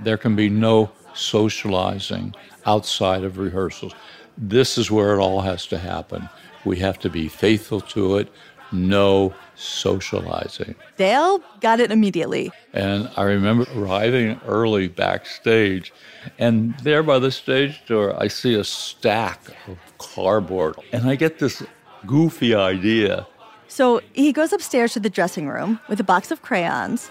there 0.00 0.16
can 0.16 0.34
be 0.34 0.48
no 0.48 0.90
socializing 1.14 2.34
outside 2.66 3.22
of 3.22 3.38
rehearsals. 3.38 3.94
This 4.36 4.78
is 4.78 4.90
where 4.90 5.14
it 5.14 5.20
all 5.20 5.42
has 5.42 5.66
to 5.68 5.78
happen. 5.78 6.28
We 6.64 6.78
have 6.78 6.98
to 7.00 7.10
be 7.10 7.28
faithful 7.28 7.82
to 7.82 8.16
it, 8.16 8.32
no 8.72 9.34
socializing. 9.54 10.74
Dale 10.96 11.40
got 11.60 11.78
it 11.78 11.92
immediately. 11.92 12.50
And 12.72 13.10
I 13.16 13.22
remember 13.24 13.66
arriving 13.76 14.40
early 14.46 14.88
backstage, 14.88 15.92
and 16.38 16.76
there 16.80 17.02
by 17.02 17.18
the 17.18 17.30
stage 17.30 17.84
door, 17.86 18.20
I 18.20 18.28
see 18.28 18.54
a 18.54 18.64
stack 18.64 19.42
of 19.68 19.78
cardboard, 19.98 20.76
and 20.92 21.08
I 21.08 21.14
get 21.14 21.38
this 21.38 21.62
goofy 22.06 22.54
idea 22.54 23.26
so 23.74 24.00
he 24.12 24.32
goes 24.32 24.52
upstairs 24.52 24.92
to 24.92 25.00
the 25.00 25.10
dressing 25.10 25.48
room 25.48 25.80
with 25.88 25.98
a 25.98 26.04
box 26.04 26.30
of 26.30 26.42
crayons. 26.42 27.10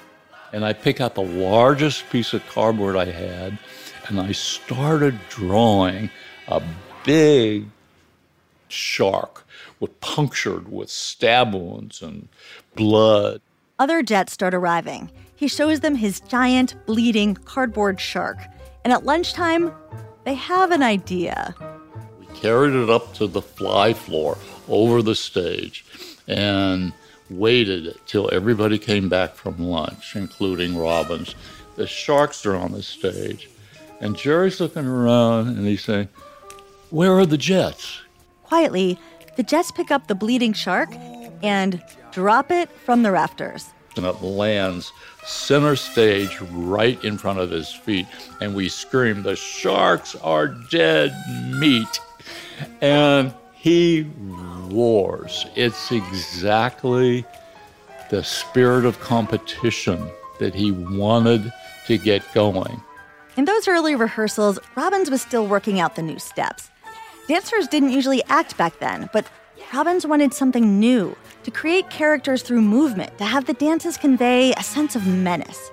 And 0.53 0.63
I 0.63 0.71
pick 0.71 1.01
out 1.01 1.13
the 1.13 1.21
largest 1.21 2.09
piece 2.09 2.31
of 2.31 2.41
cardboard 2.47 2.95
I 2.95 3.11
had, 3.11 3.59
and 4.07 4.17
I 4.17 4.31
started 4.31 5.19
drawing 5.27 6.09
a 6.47 6.63
big 7.03 7.65
shark 8.69 9.45
with 9.81 9.99
punctured 9.99 10.71
with 10.71 10.89
stab 10.89 11.53
wounds 11.53 12.01
and 12.01 12.29
blood. 12.75 13.41
Other 13.77 14.01
jets 14.01 14.31
start 14.31 14.53
arriving. 14.53 15.11
He 15.35 15.49
shows 15.49 15.81
them 15.81 15.95
his 15.95 16.21
giant, 16.21 16.75
bleeding 16.85 17.35
cardboard 17.35 17.99
shark. 17.99 18.37
And 18.85 18.93
at 18.93 19.03
lunchtime, 19.03 19.73
they 20.23 20.35
have 20.35 20.71
an 20.71 20.81
idea. 20.81 21.55
We 22.21 22.25
carried 22.27 22.73
it 22.73 22.89
up 22.89 23.13
to 23.15 23.27
the 23.27 23.41
fly 23.41 23.91
floor 23.91 24.37
over 24.69 25.01
the 25.01 25.15
stage 25.15 25.83
and 26.27 26.93
waited 27.29 27.97
till 28.05 28.29
everybody 28.33 28.77
came 28.77 29.09
back 29.09 29.35
from 29.35 29.57
lunch, 29.57 30.15
including 30.15 30.77
Robbins. 30.77 31.35
The 31.75 31.87
sharks 31.87 32.45
are 32.45 32.55
on 32.55 32.71
the 32.71 32.83
stage, 32.83 33.49
and 33.99 34.15
Jerry's 34.15 34.59
looking 34.59 34.85
around 34.85 35.47
and 35.47 35.65
he's 35.65 35.83
saying, 35.83 36.09
Where 36.89 37.13
are 37.13 37.25
the 37.25 37.37
jets? 37.37 38.01
Quietly, 38.43 38.99
the 39.35 39.43
jets 39.43 39.71
pick 39.71 39.89
up 39.89 40.07
the 40.07 40.15
bleeding 40.15 40.53
shark 40.53 40.89
and 41.41 41.81
drop 42.11 42.51
it 42.51 42.69
from 42.69 43.03
the 43.03 43.11
rafters. 43.11 43.69
And 43.95 44.05
it 44.05 44.21
lands 44.21 44.91
center 45.25 45.75
stage 45.75 46.39
right 46.51 47.01
in 47.03 47.17
front 47.17 47.39
of 47.39 47.49
his 47.49 47.71
feet, 47.71 48.07
and 48.41 48.55
we 48.55 48.69
scream, 48.69 49.23
The 49.23 49.35
sharks 49.35 50.15
are 50.15 50.47
dead 50.47 51.15
meat. 51.51 51.99
And 52.81 53.33
he 53.63 54.05
roars. 54.71 55.45
It's 55.55 55.89
exactly 55.89 57.23
the 58.09 58.21
spirit 58.21 58.83
of 58.83 58.99
competition 58.99 60.05
that 60.39 60.53
he 60.53 60.73
wanted 60.73 61.49
to 61.87 61.97
get 61.97 62.21
going. 62.33 62.81
In 63.37 63.45
those 63.45 63.69
early 63.69 63.95
rehearsals, 63.95 64.59
Robbins 64.75 65.09
was 65.09 65.21
still 65.21 65.47
working 65.47 65.79
out 65.79 65.95
the 65.95 66.01
new 66.01 66.19
steps. 66.19 66.71
Dancers 67.29 67.69
didn't 67.69 67.91
usually 67.91 68.21
act 68.25 68.57
back 68.57 68.79
then, 68.79 69.09
but 69.13 69.31
Robbins 69.73 70.05
wanted 70.05 70.33
something 70.33 70.77
new 70.77 71.15
to 71.43 71.49
create 71.49 71.89
characters 71.89 72.41
through 72.41 72.61
movement, 72.61 73.17
to 73.17 73.23
have 73.23 73.45
the 73.45 73.53
dances 73.53 73.95
convey 73.95 74.51
a 74.51 74.63
sense 74.63 74.93
of 74.93 75.07
menace. 75.07 75.71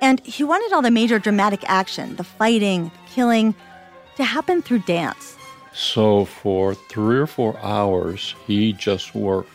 And 0.00 0.24
he 0.24 0.44
wanted 0.44 0.72
all 0.72 0.80
the 0.80 0.92
major 0.92 1.18
dramatic 1.18 1.68
action, 1.68 2.14
the 2.14 2.24
fighting, 2.24 2.84
the 2.84 3.10
killing, 3.12 3.56
to 4.14 4.22
happen 4.22 4.62
through 4.62 4.80
dance. 4.80 5.36
So 5.74 6.24
for 6.24 6.74
three 6.74 7.18
or 7.18 7.26
four 7.26 7.58
hours, 7.62 8.34
he 8.46 8.72
just 8.72 9.14
worked 9.14 9.50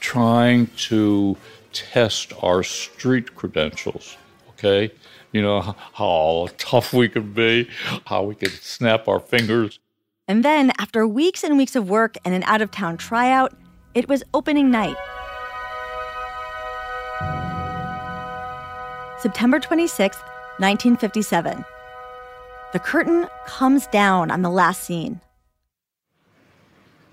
trying 0.00 0.66
to 0.76 1.36
test 1.72 2.32
our 2.42 2.62
street 2.62 3.34
credentials. 3.34 4.16
Okay? 4.50 4.92
You 5.32 5.42
know, 5.42 5.74
how 5.94 6.48
tough 6.58 6.92
we 6.92 7.08
could 7.08 7.34
be, 7.34 7.68
how 8.06 8.24
we 8.24 8.34
could 8.34 8.52
snap 8.52 9.08
our 9.08 9.20
fingers. 9.20 9.78
And 10.28 10.44
then, 10.44 10.72
after 10.78 11.06
weeks 11.06 11.42
and 11.42 11.56
weeks 11.58 11.74
of 11.74 11.88
work 11.88 12.16
and 12.24 12.34
an 12.34 12.42
out 12.44 12.62
of 12.62 12.70
town 12.70 12.96
tryout, 12.96 13.54
it 13.94 14.08
was 14.08 14.22
opening 14.34 14.70
night. 14.70 14.96
September 19.18 19.58
26, 19.58 20.16
1957. 20.58 21.64
The 22.72 22.78
curtain 22.78 23.26
comes 23.46 23.86
down 23.88 24.30
on 24.30 24.42
the 24.42 24.50
last 24.50 24.84
scene. 24.84 25.20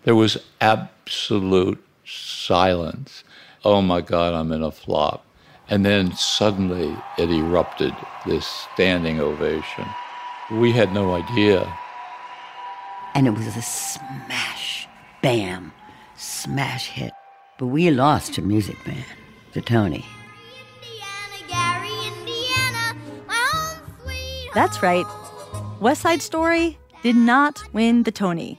There 0.03 0.15
was 0.15 0.37
absolute 0.61 1.83
silence. 2.05 3.23
Oh 3.65 3.81
my 3.81 4.01
God, 4.01 4.33
I'm 4.33 4.51
in 4.51 4.63
a 4.63 4.71
flop. 4.71 5.25
And 5.69 5.85
then 5.85 6.15
suddenly 6.15 6.95
it 7.17 7.29
erupted 7.29 7.93
this 8.25 8.45
standing 8.73 9.19
ovation. 9.19 9.85
We 10.51 10.71
had 10.71 10.93
no 10.93 11.13
idea. 11.13 11.71
And 13.13 13.27
it 13.27 13.31
was 13.31 13.45
a 13.55 13.61
smash, 13.61 14.87
bam, 15.21 15.71
smash 16.15 16.87
hit. 16.87 17.11
But 17.57 17.67
we 17.67 17.91
lost 17.91 18.33
to 18.35 18.41
Music 18.41 18.77
Man, 18.87 19.03
to 19.53 19.61
Tony. 19.61 20.05
That's 24.55 24.81
right. 24.81 25.05
West 25.79 26.01
Side 26.01 26.21
Story 26.21 26.77
did 27.03 27.15
not 27.15 27.61
win 27.71 28.03
the 28.03 28.11
Tony. 28.11 28.57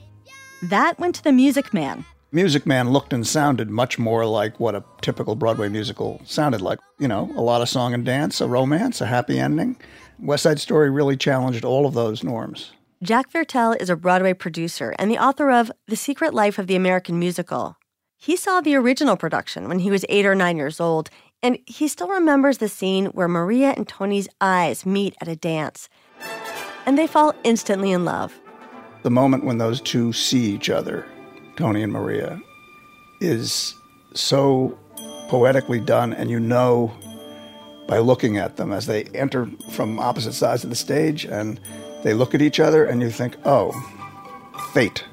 That 0.62 0.98
went 0.98 1.14
to 1.14 1.24
the 1.24 1.32
Music 1.32 1.72
Man. 1.72 2.04
Music 2.32 2.66
Man 2.66 2.90
looked 2.90 3.14
and 3.14 3.26
sounded 3.26 3.70
much 3.70 3.98
more 3.98 4.26
like 4.26 4.60
what 4.60 4.74
a 4.74 4.84
typical 5.00 5.34
Broadway 5.34 5.70
musical 5.70 6.20
sounded 6.26 6.60
like. 6.60 6.78
You 6.98 7.08
know, 7.08 7.32
a 7.34 7.40
lot 7.40 7.62
of 7.62 7.68
song 7.68 7.94
and 7.94 8.04
dance, 8.04 8.42
a 8.42 8.46
romance, 8.46 9.00
a 9.00 9.06
happy 9.06 9.38
ending. 9.38 9.76
West 10.18 10.42
Side 10.42 10.60
Story 10.60 10.90
really 10.90 11.16
challenged 11.16 11.64
all 11.64 11.86
of 11.86 11.94
those 11.94 12.22
norms. 12.22 12.72
Jack 13.02 13.32
Viertel 13.32 13.74
is 13.80 13.88
a 13.88 13.96
Broadway 13.96 14.34
producer 14.34 14.94
and 14.98 15.10
the 15.10 15.16
author 15.18 15.50
of 15.50 15.72
The 15.88 15.96
Secret 15.96 16.34
Life 16.34 16.58
of 16.58 16.66
the 16.66 16.76
American 16.76 17.18
Musical. 17.18 17.76
He 18.18 18.36
saw 18.36 18.60
the 18.60 18.74
original 18.74 19.16
production 19.16 19.66
when 19.66 19.78
he 19.78 19.90
was 19.90 20.04
eight 20.10 20.26
or 20.26 20.34
nine 20.34 20.58
years 20.58 20.78
old, 20.78 21.08
and 21.42 21.58
he 21.64 21.88
still 21.88 22.08
remembers 22.08 22.58
the 22.58 22.68
scene 22.68 23.06
where 23.06 23.28
Maria 23.28 23.70
and 23.70 23.88
Tony's 23.88 24.28
eyes 24.42 24.84
meet 24.84 25.16
at 25.22 25.28
a 25.28 25.36
dance. 25.36 25.88
And 26.84 26.98
they 26.98 27.06
fall 27.06 27.34
instantly 27.44 27.92
in 27.92 28.04
love. 28.04 28.38
The 29.02 29.10
moment 29.10 29.44
when 29.44 29.56
those 29.56 29.80
two 29.80 30.12
see 30.12 30.52
each 30.52 30.68
other, 30.68 31.06
Tony 31.56 31.82
and 31.82 31.92
Maria, 31.92 32.40
is 33.20 33.74
so 34.14 34.78
poetically 35.28 35.80
done, 35.80 36.12
and 36.12 36.28
you 36.28 36.38
know 36.38 36.92
by 37.88 37.98
looking 37.98 38.36
at 38.36 38.56
them 38.56 38.72
as 38.72 38.86
they 38.86 39.04
enter 39.14 39.48
from 39.72 39.98
opposite 39.98 40.34
sides 40.34 40.64
of 40.64 40.70
the 40.70 40.76
stage 40.76 41.24
and 41.24 41.58
they 42.02 42.14
look 42.14 42.34
at 42.34 42.42
each 42.42 42.60
other, 42.60 42.84
and 42.84 43.02
you 43.02 43.10
think, 43.10 43.36
oh, 43.44 43.72
fate. 44.72 45.04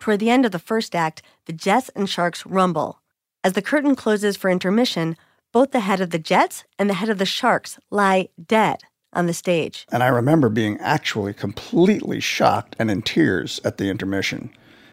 Toward 0.00 0.20
the 0.20 0.30
end 0.30 0.44
of 0.44 0.52
the 0.52 0.58
first 0.58 0.94
act, 0.94 1.22
the 1.46 1.52
Jets 1.52 1.88
and 1.96 2.08
Sharks 2.08 2.46
rumble. 2.46 3.00
As 3.42 3.54
the 3.54 3.62
curtain 3.62 3.96
closes 3.96 4.36
for 4.36 4.50
intermission, 4.50 5.16
both 5.52 5.72
the 5.72 5.80
head 5.80 6.00
of 6.00 6.10
the 6.10 6.18
Jets 6.18 6.64
and 6.78 6.88
the 6.88 6.94
head 6.94 7.08
of 7.08 7.18
the 7.18 7.26
Sharks 7.26 7.78
lie 7.90 8.28
dead 8.46 8.84
on 9.14 9.26
the 9.26 9.34
stage. 9.34 9.86
And 9.90 10.02
I 10.02 10.08
remember 10.08 10.48
being 10.48 10.78
actually 10.78 11.34
completely 11.34 12.20
shocked 12.20 12.76
and 12.78 12.90
in 12.90 13.02
tears 13.02 13.60
at 13.64 13.78
the 13.78 13.88
intermission. 13.90 14.50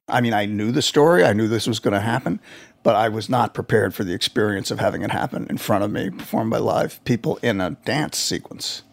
I 0.08 0.22
mean, 0.22 0.34
I 0.34 0.46
knew 0.46 0.72
the 0.72 0.82
story, 0.82 1.24
I 1.24 1.34
knew 1.34 1.48
this 1.48 1.68
was 1.68 1.80
going 1.80 1.94
to 1.94 2.02
happen, 2.02 2.40
but 2.84 2.96
I 2.96 3.10
was 3.10 3.30
not 3.30 3.54
prepared 3.54 3.94
for 3.94 4.04
the 4.04 4.14
experience 4.14 4.72
of 4.72 4.80
having 4.80 5.04
it 5.04 5.12
happen 5.12 5.48
in 5.50 5.58
front 5.58 5.84
of 5.84 5.92
me, 5.92 6.10
performed 6.10 6.52
by 6.52 6.58
live 6.58 7.04
people 7.06 7.38
in 7.38 7.62
a 7.62 7.72
dance 7.86 8.18
sequence. 8.18 8.84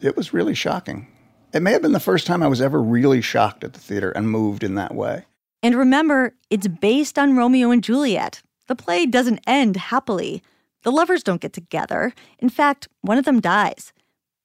It 0.00 0.16
was 0.16 0.32
really 0.32 0.54
shocking. 0.54 1.06
It 1.52 1.62
may 1.62 1.72
have 1.72 1.82
been 1.82 1.92
the 1.92 2.00
first 2.00 2.26
time 2.26 2.42
I 2.42 2.48
was 2.48 2.60
ever 2.60 2.80
really 2.80 3.20
shocked 3.20 3.64
at 3.64 3.72
the 3.72 3.80
theater 3.80 4.10
and 4.10 4.30
moved 4.30 4.62
in 4.62 4.74
that 4.76 4.94
way. 4.94 5.24
And 5.62 5.76
remember, 5.76 6.34
it's 6.48 6.68
based 6.68 7.18
on 7.18 7.36
Romeo 7.36 7.70
and 7.70 7.82
Juliet. 7.82 8.42
The 8.66 8.76
play 8.76 9.04
doesn't 9.04 9.40
end 9.46 9.76
happily. 9.76 10.42
The 10.82 10.92
lovers 10.92 11.22
don't 11.22 11.40
get 11.40 11.52
together. 11.52 12.14
In 12.38 12.48
fact, 12.48 12.88
one 13.02 13.18
of 13.18 13.24
them 13.24 13.40
dies. 13.40 13.92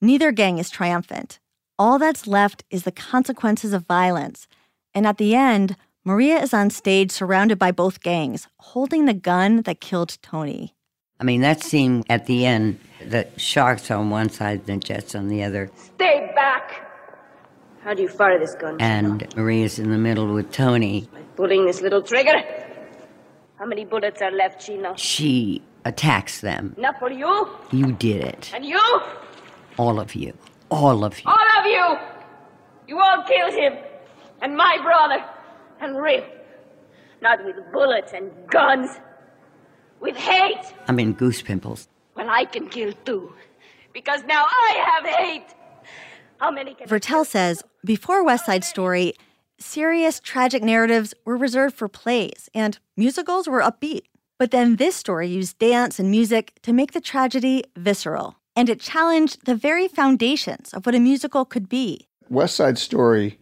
Neither 0.02 0.32
gang 0.32 0.58
is 0.58 0.70
triumphant. 0.70 1.40
All 1.80 1.98
that's 2.00 2.28
left 2.28 2.64
is 2.70 2.84
the 2.84 2.92
consequences 2.92 3.74
of 3.74 3.86
violence. 3.88 4.48
And 4.94 5.06
at 5.08 5.18
the 5.18 5.36
end, 5.36 5.76
Maria 6.04 6.40
is 6.42 6.54
on 6.54 6.70
stage 6.70 7.12
surrounded 7.12 7.58
by 7.58 7.72
both 7.72 8.02
gangs, 8.02 8.48
holding 8.60 9.06
the 9.06 9.14
gun 9.14 9.64
that 9.64 9.82
killed 9.82 10.18
Tony. 10.22 10.74
I 11.20 11.24
mean, 11.24 11.42
that 11.42 11.64
scene 11.64 12.04
at 12.10 12.26
the 12.28 12.46
end, 12.46 12.80
the 13.06 13.28
sharks 13.38 13.90
on 13.90 14.10
one 14.10 14.30
side, 14.30 14.66
the 14.66 14.78
jets 14.78 15.16
on 15.16 15.28
the 15.30 15.44
other, 15.44 15.72
Stay 15.76 16.32
back! 16.36 16.82
How 17.84 17.94
do 17.94 18.02
you 18.02 18.10
fire 18.10 18.40
this 18.40 18.56
gun? 18.56 18.78
and 18.82 19.26
Maria's 19.36 19.80
in 19.80 19.92
the 19.92 19.98
middle 19.98 20.34
with 20.34 20.52
Tony. 20.52 21.08
Pulling 21.36 21.66
this 21.66 21.82
little 21.82 22.02
trigger. 22.02 22.42
How 23.58 23.66
many 23.66 23.86
bullets 23.86 24.22
are 24.22 24.32
left, 24.32 24.66
Chino? 24.66 24.94
She 24.98 25.62
attacks 25.86 26.42
them. 26.42 26.76
Not 26.78 27.00
for 27.00 27.10
you? 27.12 27.50
You 27.72 27.94
did 27.94 28.24
it. 28.24 28.52
And 28.54 28.66
you? 28.66 28.82
All 29.78 30.00
of 30.00 30.16
you. 30.16 30.34
All 30.72 31.04
of 31.04 31.18
you. 31.20 31.26
All 31.28 31.60
of 31.60 31.66
you! 31.66 31.98
You 32.88 33.00
all 33.00 33.24
killed 33.24 33.54
him! 33.54 33.74
And 34.42 34.56
my 34.56 34.78
brother! 34.82 35.24
And 35.82 35.98
Rip! 36.02 36.26
Not 37.22 37.44
with 37.44 37.56
bullets 37.74 38.14
and 38.14 38.32
guns. 38.50 38.90
With 40.00 40.16
hate! 40.16 40.74
I'm 40.88 41.00
in 41.00 41.14
goose 41.14 41.42
pimples. 41.42 41.88
Well, 42.16 42.30
I 42.30 42.46
can 42.46 42.70
kill 42.70 42.94
too. 43.06 43.34
Because 43.94 44.24
now 44.24 44.46
I 44.46 44.86
have 44.88 45.16
hate! 45.16 45.56
How 46.38 46.52
many 46.52 46.74
can 46.74 46.88
Viertel 46.88 47.26
says 47.26 47.64
before 47.84 48.24
West 48.24 48.46
Side 48.46 48.64
Story, 48.64 49.14
serious, 49.58 50.20
tragic 50.20 50.64
narratives 50.64 51.14
were 51.24 51.38
reserved 51.38 51.76
for 51.76 51.88
plays, 51.88 52.50
and 52.54 52.78
musicals 52.98 53.48
were 53.48 53.62
upbeat. 53.62 54.04
But 54.38 54.52
then 54.52 54.76
this 54.76 54.96
story 54.96 55.30
used 55.30 55.60
dance 55.60 55.98
and 55.98 56.12
music 56.12 56.54
to 56.64 56.74
make 56.74 56.92
the 56.92 57.00
tragedy 57.00 57.64
visceral, 57.78 58.36
and 58.56 58.70
it 58.70 58.80
challenged 58.80 59.46
the 59.46 59.56
very 59.56 59.88
foundations 59.88 60.74
of 60.74 60.86
what 60.86 60.96
a 60.96 61.00
musical 61.00 61.46
could 61.46 61.68
be. 61.68 62.08
West 62.30 62.56
Side 62.56 62.78
Story 62.78 63.38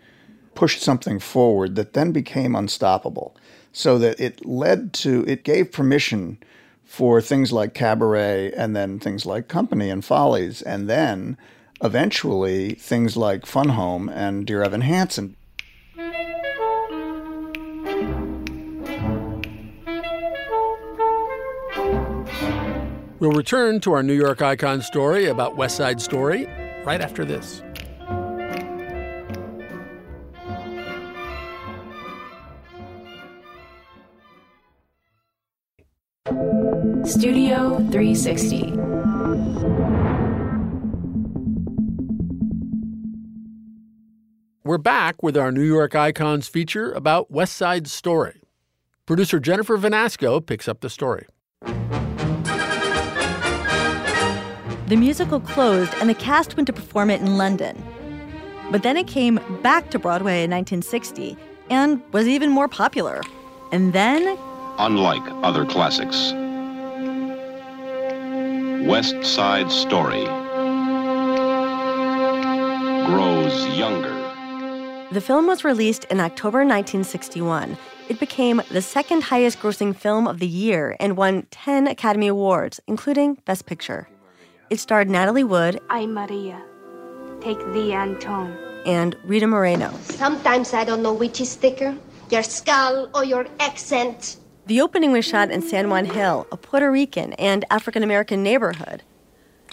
pushed 0.56 0.82
something 0.82 1.20
forward 1.20 1.76
that 1.76 1.94
then 1.94 2.12
became 2.12 2.56
unstoppable, 2.56 3.36
so 3.72 3.98
that 3.98 4.20
it 4.20 4.46
led 4.46 4.94
to, 4.94 5.24
it 5.28 5.44
gave 5.44 5.72
permission 5.72 6.38
for 6.84 7.22
things 7.22 7.52
like 7.52 7.74
Cabaret 7.74 8.52
and 8.54 8.76
then 8.76 9.00
things 9.00 9.26
like 9.26 9.48
Company 9.48 9.90
and 9.90 10.06
Follies, 10.06 10.62
and 10.62 10.90
then 10.90 11.38
eventually 11.84 12.76
things 12.76 13.18
like 13.18 13.46
Fun 13.46 13.70
Home 13.70 14.10
and 14.10 14.46
Dear 14.46 14.64
Evan 14.64 14.82
Hansen. 14.82 15.36
We'll 23.24 23.32
return 23.32 23.80
to 23.80 23.94
our 23.94 24.04
New 24.04 24.12
York 24.12 24.42
icon 24.42 24.82
story 24.82 25.28
about 25.28 25.56
West 25.56 25.78
Side 25.78 26.02
Story 26.02 26.46
right 26.84 27.00
after 27.00 27.24
this. 27.24 27.64
Studio 37.10 37.78
360. 37.92 38.74
We're 44.66 44.78
back 44.78 45.24
with 45.24 45.38
our 45.38 45.54
New 45.54 45.62
York 45.62 45.96
Icons 45.96 46.50
feature 46.50 46.92
about 46.92 47.32
West 47.32 47.56
Side 47.56 47.88
Story. 47.88 48.42
Producer 49.06 49.40
Jennifer 49.40 49.78
Vanasco 49.78 50.46
picks 50.46 50.68
up 50.68 50.82
the 50.82 50.90
story. 50.90 51.26
The 54.88 54.96
musical 54.98 55.40
closed 55.40 55.94
and 55.96 56.10
the 56.10 56.14
cast 56.14 56.56
went 56.58 56.68
to 56.68 56.74
perform 56.74 57.10
it 57.10 57.22
in 57.22 57.38
London. 57.38 57.82
But 58.72 58.84
then 58.84 58.98
it 58.98 59.08
came 59.08 59.40
back 59.62 59.90
to 59.92 60.00
Broadway 60.00 60.44
in 60.44 60.52
1960 60.52 61.38
and 61.70 62.02
was 62.12 62.28
even 62.28 62.50
more 62.50 62.68
popular. 62.68 63.22
And 63.72 63.94
then 63.94 64.38
Unlike 64.80 65.22
other 65.44 65.66
classics, 65.66 66.34
West 68.88 69.24
Side 69.24 69.72
Story 69.72 70.26
grows 73.06 73.68
younger. 73.78 74.12
the 75.12 75.22
film 75.22 75.46
was 75.48 75.64
released 75.64 76.06
in 76.06 76.20
October 76.20 76.60
1961. 76.60 77.78
It 78.10 78.20
became 78.20 78.62
the 78.72 78.82
second 78.82 79.24
highest 79.24 79.60
grossing 79.60 79.96
film 79.96 80.28
of 80.28 80.40
the 80.40 80.48
year 80.48 80.98
and 81.00 81.16
won 81.16 81.46
10 81.52 81.88
Academy 81.88 82.28
Awards, 82.28 82.80
including 82.88 83.36
Best 83.46 83.66
Picture. 83.68 84.08
It 84.70 84.80
starred 84.80 85.10
Natalie 85.10 85.44
Wood 85.44 85.80
I, 85.90 86.06
Maria. 86.06 86.62
Take 87.42 87.60
thee, 87.74 87.94
Anton. 87.94 88.58
and 88.86 89.16
Rita 89.26 89.48
Moreno. 89.48 89.94
Sometimes 90.02 90.74
I 90.74 90.84
don't 90.84 91.02
know 91.02 91.14
which 91.14 91.40
is 91.40 91.56
thicker, 91.56 91.96
your 92.30 92.44
skull 92.44 93.10
or 93.14 93.24
your 93.24 93.46
accent. 93.60 94.38
The 94.66 94.82
opening 94.82 95.12
was 95.12 95.26
shot 95.26 95.52
in 95.52 95.62
San 95.62 95.90
Juan 95.90 96.06
Hill, 96.06 96.48
a 96.52 96.58
Puerto 96.58 96.92
Rican 96.92 97.34
and 97.34 97.66
African 97.70 98.04
American 98.04 98.44
neighborhood. 98.44 99.04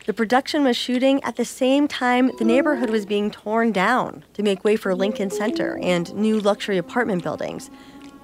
The 0.06 0.12
production 0.14 0.64
was 0.64 0.76
shooting 0.76 1.22
at 1.22 1.36
the 1.36 1.44
same 1.44 1.86
time 1.86 2.30
the 2.38 2.44
neighborhood 2.44 2.90
was 2.90 3.06
being 3.06 3.30
torn 3.30 3.70
down 3.70 4.24
to 4.34 4.42
make 4.42 4.64
way 4.64 4.76
for 4.76 4.94
Lincoln 4.94 5.30
Center 5.30 5.78
and 5.82 6.12
new 6.14 6.40
luxury 6.40 6.78
apartment 6.78 7.22
buildings. 7.22 7.70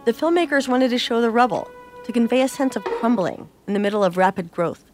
The 0.07 0.13
filmmakers 0.13 0.69
wanted 0.69 0.91
to 0.91 0.99
show 0.99 1.21
the 1.21 1.31
rubble 1.31 1.71
to 2.05 2.13
convey 2.13 2.43
a 2.43 2.49
sense 2.49 2.77
of 2.77 2.85
crumbling 2.85 3.49
in 3.67 3.75
the 3.75 3.81
middle 3.81 4.03
of 4.03 4.17
rapid 4.17 4.51
growth. 4.53 4.85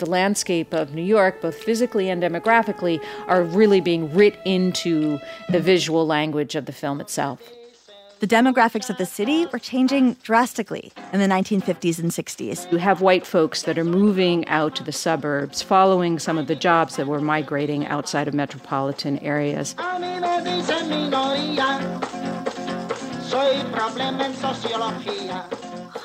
The 0.00 0.08
landscape 0.08 0.72
of 0.72 0.94
New 0.94 1.02
York, 1.02 1.42
both 1.42 1.62
physically 1.62 2.08
and 2.08 2.22
demographically, 2.22 3.04
are 3.26 3.42
really 3.42 3.82
being 3.82 4.10
writ 4.14 4.38
into 4.46 5.18
the 5.50 5.60
visual 5.60 6.06
language 6.06 6.54
of 6.54 6.64
the 6.64 6.72
film 6.72 7.02
itself. 7.02 7.42
The 8.20 8.26
demographics 8.26 8.88
of 8.88 8.96
the 8.96 9.04
city 9.04 9.44
were 9.52 9.58
changing 9.58 10.14
drastically 10.22 10.90
in 11.12 11.20
the 11.20 11.26
1950s 11.26 11.98
and 11.98 12.10
60s. 12.10 12.72
You 12.72 12.78
have 12.78 13.02
white 13.02 13.26
folks 13.26 13.64
that 13.64 13.78
are 13.78 13.84
moving 13.84 14.48
out 14.48 14.74
to 14.76 14.82
the 14.82 14.92
suburbs, 14.92 15.60
following 15.60 16.18
some 16.18 16.38
of 16.38 16.46
the 16.46 16.56
jobs 16.56 16.96
that 16.96 17.06
were 17.06 17.20
migrating 17.20 17.86
outside 17.86 18.26
of 18.26 18.32
metropolitan 18.32 19.18
areas. 19.18 19.74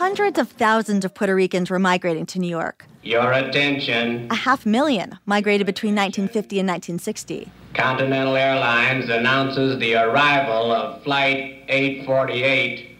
Hundreds 0.05 0.37
of 0.37 0.49
thousands 0.49 1.05
of 1.05 1.13
Puerto 1.13 1.33
Ricans 1.33 1.69
were 1.69 1.79
migrating 1.79 2.25
to 2.27 2.39
New 2.39 2.49
York. 2.49 2.85
Your 3.05 3.33
attention. 3.33 4.27
A 4.31 4.35
half 4.35 4.65
million 4.65 5.19
migrated 5.27 5.67
between 5.67 5.93
1950 5.93 6.59
and 6.59 6.67
1960. 6.67 7.51
Continental 7.75 8.35
Airlines 8.35 9.09
announces 9.09 9.77
the 9.79 9.93
arrival 9.93 10.71
of 10.71 11.03
Flight 11.03 11.65
848, 11.67 12.97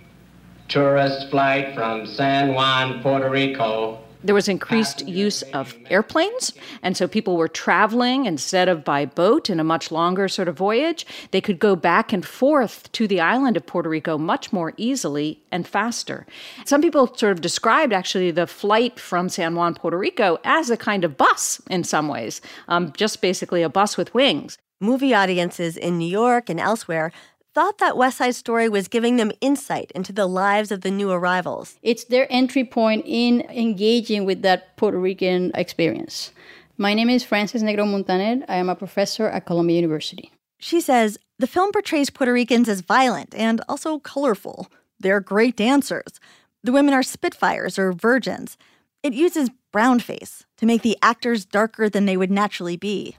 tourist 0.68 1.32
flight 1.32 1.74
from 1.74 2.06
San 2.06 2.54
Juan, 2.54 3.02
Puerto 3.02 3.32
Rico. 3.32 4.05
There 4.26 4.34
was 4.34 4.48
increased 4.48 5.08
use 5.08 5.44
of 5.54 5.76
airplanes, 5.92 6.52
and 6.82 6.98
so 6.98 7.08
people 7.08 7.38
were 7.38 7.48
traveling 7.48 8.26
instead 8.26 8.68
of 8.68 8.84
by 8.84 9.06
boat 9.06 9.52
in 9.52 9.60
a 9.60 9.64
much 9.64 9.92
longer 9.92 10.28
sort 10.28 10.48
of 10.48 10.58
voyage. 10.58 11.06
They 11.30 11.42
could 11.42 11.60
go 11.60 11.76
back 11.76 12.12
and 12.12 12.26
forth 12.26 12.92
to 12.94 13.08
the 13.08 13.22
island 13.22 13.56
of 13.56 13.68
Puerto 13.68 13.88
Rico 13.88 14.18
much 14.18 14.52
more 14.52 14.74
easily 14.78 15.44
and 15.52 15.68
faster. 15.68 16.26
Some 16.66 16.82
people 16.82 17.16
sort 17.16 17.34
of 17.34 17.42
described 17.42 17.94
actually 17.94 18.32
the 18.32 18.48
flight 18.48 19.00
from 19.00 19.30
San 19.30 19.54
Juan, 19.54 19.76
Puerto 19.76 19.98
Rico, 19.98 20.40
as 20.44 20.72
a 20.72 20.78
kind 20.78 21.04
of 21.04 21.18
bus 21.18 21.62
in 21.70 21.84
some 21.84 22.08
ways, 22.08 22.42
um, 22.68 22.94
just 22.98 23.22
basically 23.22 23.62
a 23.62 23.70
bus 23.70 23.96
with 23.96 24.12
wings. 24.16 24.58
Movie 24.82 25.14
audiences 25.14 25.78
in 25.78 26.00
New 26.00 26.10
York 26.10 26.50
and 26.50 26.60
elsewhere 26.60 27.12
thought 27.56 27.78
that 27.78 27.96
West 27.96 28.18
Side 28.18 28.36
Story 28.36 28.68
was 28.68 28.89
giving 28.89 29.15
them 29.15 29.32
insight 29.39 29.89
into 29.96 30.12
the 30.12 30.28
lives 30.28 30.74
of 30.74 30.82
the 30.82 30.91
new 30.91 31.10
arrivals. 31.10 31.80
It's 31.82 32.04
their 32.04 32.28
entry 32.30 32.65
point 32.65 33.06
in 33.08 33.41
engaging 33.50 34.26
with 34.26 34.41
that 34.41 34.76
Puerto 34.76 35.00
Rican 35.00 35.52
experience. 35.56 36.34
My 36.78 36.94
name 36.94 37.10
is 37.10 37.24
Frances 37.24 37.63
Negrón-Muntaner. 37.63 38.44
I 38.50 38.58
am 38.58 38.68
a 38.68 38.76
professor 38.76 39.30
at 39.30 39.46
Columbia 39.46 39.78
University. 39.78 40.32
She 40.60 40.82
says 40.82 41.18
the 41.39 41.48
film 41.48 41.72
portrays 41.72 42.10
Puerto 42.10 42.34
Ricans 42.34 42.68
as 42.68 42.82
violent 42.82 43.34
and 43.34 43.62
also 43.70 44.00
colorful. 44.00 44.70
They're 45.00 45.22
great 45.22 45.56
dancers. 45.56 46.20
The 46.62 46.74
women 46.74 46.94
are 46.94 47.04
spitfires 47.04 47.80
or 47.80 47.94
virgins. 47.94 48.58
It 49.02 49.13
uses 49.13 49.50
brown 49.72 50.02
face 50.02 50.46
to 50.58 50.65
make 50.65 50.82
the 50.82 50.98
actors 51.02 51.46
darker 51.46 51.89
than 51.89 52.06
they 52.06 52.18
would 52.18 52.32
naturally 52.32 52.76
be. 52.76 53.15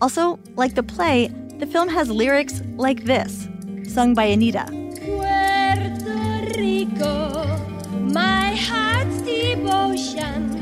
Also, 0.00 0.38
like 0.56 0.74
the 0.74 0.82
play, 0.82 1.28
the 1.58 1.66
film 1.66 1.88
has 1.88 2.10
lyrics 2.10 2.62
like 2.76 3.04
this, 3.04 3.48
sung 3.86 4.14
by 4.14 4.24
Anita. 4.24 4.64
Puerto 5.04 6.58
Rico, 6.58 7.44
my 7.90 8.54
heart's 8.54 9.20
devotion. 9.22 10.56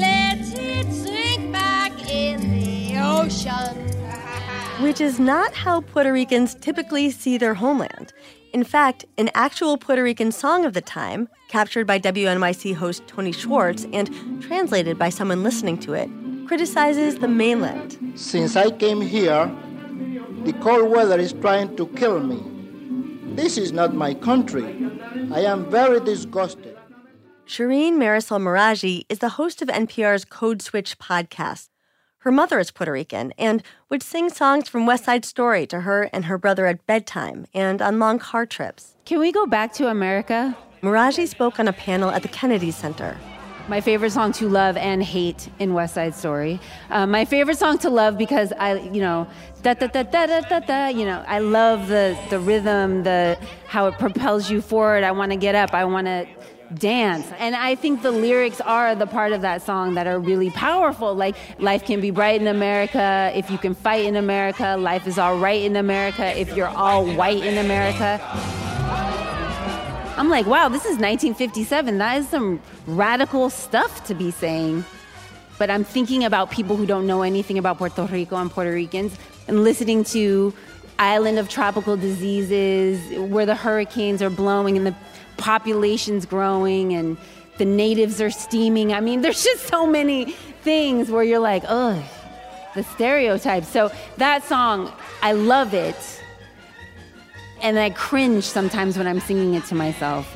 Let 0.00 0.38
it 0.58 0.92
sink 0.92 1.50
back 1.50 1.92
in 2.10 2.40
the 2.50 2.98
ocean. 2.98 3.86
Which 4.82 5.00
is 5.00 5.18
not 5.18 5.54
how 5.54 5.80
Puerto 5.80 6.12
Ricans 6.12 6.54
typically 6.54 7.10
see 7.10 7.38
their 7.38 7.54
homeland. 7.54 8.12
In 8.52 8.64
fact, 8.64 9.06
an 9.16 9.30
actual 9.34 9.78
Puerto 9.78 10.02
Rican 10.02 10.30
song 10.30 10.64
of 10.64 10.74
the 10.74 10.80
time, 10.80 11.28
captured 11.48 11.86
by 11.86 11.98
WNYC 11.98 12.74
host 12.74 13.02
Tony 13.06 13.32
Schwartz 13.32 13.86
and 13.92 14.42
translated 14.42 14.98
by 14.98 15.08
someone 15.08 15.42
listening 15.42 15.78
to 15.78 15.94
it, 15.94 16.10
criticizes 16.48 17.18
the 17.18 17.28
mainland. 17.28 17.98
Since 18.14 18.56
I 18.56 18.70
came 18.70 19.02
here, 19.02 19.54
the 20.44 20.54
cold 20.54 20.90
weather 20.90 21.18
is 21.18 21.34
trying 21.34 21.76
to 21.76 21.86
kill 21.88 22.20
me. 22.20 22.42
This 23.36 23.58
is 23.58 23.70
not 23.70 23.94
my 23.94 24.14
country. 24.14 24.64
I 25.30 25.42
am 25.42 25.70
very 25.70 26.00
disgusted. 26.00 26.76
Shireen 27.46 27.94
Marisol 27.98 28.40
Meraji 28.40 29.04
is 29.10 29.18
the 29.18 29.36
host 29.40 29.60
of 29.60 29.68
NPR's 29.68 30.24
Code 30.24 30.62
Switch 30.62 30.98
podcast. 30.98 31.68
Her 32.20 32.32
mother 32.32 32.58
is 32.58 32.70
Puerto 32.70 32.92
Rican 32.92 33.32
and 33.38 33.62
would 33.90 34.02
sing 34.02 34.30
songs 34.30 34.68
from 34.70 34.86
West 34.86 35.04
Side 35.04 35.26
Story 35.26 35.66
to 35.66 35.82
her 35.82 36.08
and 36.14 36.24
her 36.24 36.38
brother 36.38 36.66
at 36.66 36.86
bedtime 36.86 37.46
and 37.52 37.80
on 37.82 37.98
long 37.98 38.18
car 38.18 38.46
trips. 38.46 38.96
Can 39.04 39.20
we 39.20 39.32
go 39.32 39.46
back 39.46 39.74
to 39.74 39.88
America? 39.88 40.56
Meraji 40.82 41.28
spoke 41.28 41.60
on 41.60 41.68
a 41.68 41.72
panel 41.72 42.10
at 42.10 42.22
the 42.22 42.28
Kennedy 42.28 42.70
Center 42.70 43.18
my 43.68 43.80
favorite 43.80 44.10
song 44.10 44.32
to 44.32 44.48
love 44.48 44.76
and 44.76 45.02
hate 45.02 45.48
in 45.58 45.74
West 45.74 45.94
Side 45.94 46.14
Story. 46.14 46.58
Um, 46.90 47.10
my 47.10 47.24
favorite 47.24 47.58
song 47.58 47.78
to 47.78 47.90
love 47.90 48.16
because 48.16 48.52
I, 48.52 48.78
you 48.78 49.00
know, 49.00 49.28
da 49.62 49.74
da 49.74 49.86
da 49.86 50.02
da 50.02 50.26
da 50.26 50.40
da 50.40 50.60
da. 50.60 50.88
You 50.88 51.04
know, 51.04 51.22
I 51.26 51.38
love 51.40 51.88
the 51.88 52.18
the 52.30 52.38
rhythm, 52.38 53.02
the 53.02 53.38
how 53.66 53.86
it 53.86 53.98
propels 53.98 54.50
you 54.50 54.62
forward. 54.62 55.04
I 55.04 55.12
want 55.12 55.32
to 55.32 55.36
get 55.36 55.54
up. 55.54 55.74
I 55.74 55.84
want 55.84 56.06
to 56.06 56.26
dance. 56.74 57.26
And 57.38 57.54
I 57.54 57.74
think 57.74 58.02
the 58.02 58.10
lyrics 58.10 58.60
are 58.60 58.94
the 58.94 59.06
part 59.06 59.32
of 59.32 59.42
that 59.42 59.62
song 59.62 59.94
that 59.94 60.06
are 60.06 60.18
really 60.18 60.50
powerful. 60.50 61.14
Like, 61.14 61.36
life 61.58 61.84
can 61.84 62.00
be 62.00 62.10
bright 62.10 62.40
in 62.40 62.46
America 62.46 63.32
if 63.34 63.50
you 63.50 63.58
can 63.58 63.74
fight 63.74 64.04
in 64.04 64.16
America. 64.16 64.76
Life 64.78 65.06
is 65.06 65.18
all 65.18 65.38
right 65.38 65.62
in 65.62 65.76
America 65.76 66.38
if 66.38 66.54
you're 66.56 66.68
all 66.68 67.06
white 67.06 67.42
in 67.42 67.58
America. 67.58 68.20
I'm 70.18 70.28
like, 70.28 70.46
wow, 70.46 70.68
this 70.68 70.82
is 70.82 70.98
1957. 70.98 71.98
That 71.98 72.18
is 72.18 72.28
some 72.28 72.60
radical 72.88 73.50
stuff 73.50 74.04
to 74.08 74.14
be 74.14 74.32
saying. 74.32 74.84
But 75.58 75.70
I'm 75.70 75.84
thinking 75.84 76.24
about 76.24 76.50
people 76.50 76.74
who 76.76 76.86
don't 76.86 77.06
know 77.06 77.22
anything 77.22 77.56
about 77.56 77.78
Puerto 77.78 78.02
Rico 78.02 78.34
and 78.34 78.50
Puerto 78.50 78.72
Ricans 78.72 79.16
and 79.46 79.62
listening 79.62 80.02
to 80.04 80.52
Island 80.98 81.38
of 81.38 81.48
Tropical 81.48 81.96
Diseases, 81.96 83.16
where 83.30 83.46
the 83.46 83.54
hurricanes 83.54 84.20
are 84.20 84.28
blowing 84.28 84.76
and 84.76 84.84
the 84.84 84.94
population's 85.36 86.26
growing 86.26 86.94
and 86.94 87.16
the 87.58 87.64
natives 87.64 88.20
are 88.20 88.30
steaming. 88.30 88.92
I 88.92 88.98
mean, 88.98 89.20
there's 89.22 89.44
just 89.44 89.68
so 89.68 89.86
many 89.86 90.32
things 90.62 91.12
where 91.12 91.22
you're 91.22 91.38
like, 91.38 91.62
ugh, 91.68 92.02
the 92.74 92.82
stereotypes. 92.82 93.68
So 93.68 93.92
that 94.16 94.42
song, 94.42 94.92
I 95.22 95.30
love 95.30 95.74
it 95.74 95.94
and 97.62 97.78
I 97.78 97.90
cringe 97.90 98.44
sometimes 98.44 98.96
when 98.96 99.06
I'm 99.06 99.20
singing 99.20 99.54
it 99.54 99.64
to 99.66 99.74
myself. 99.74 100.34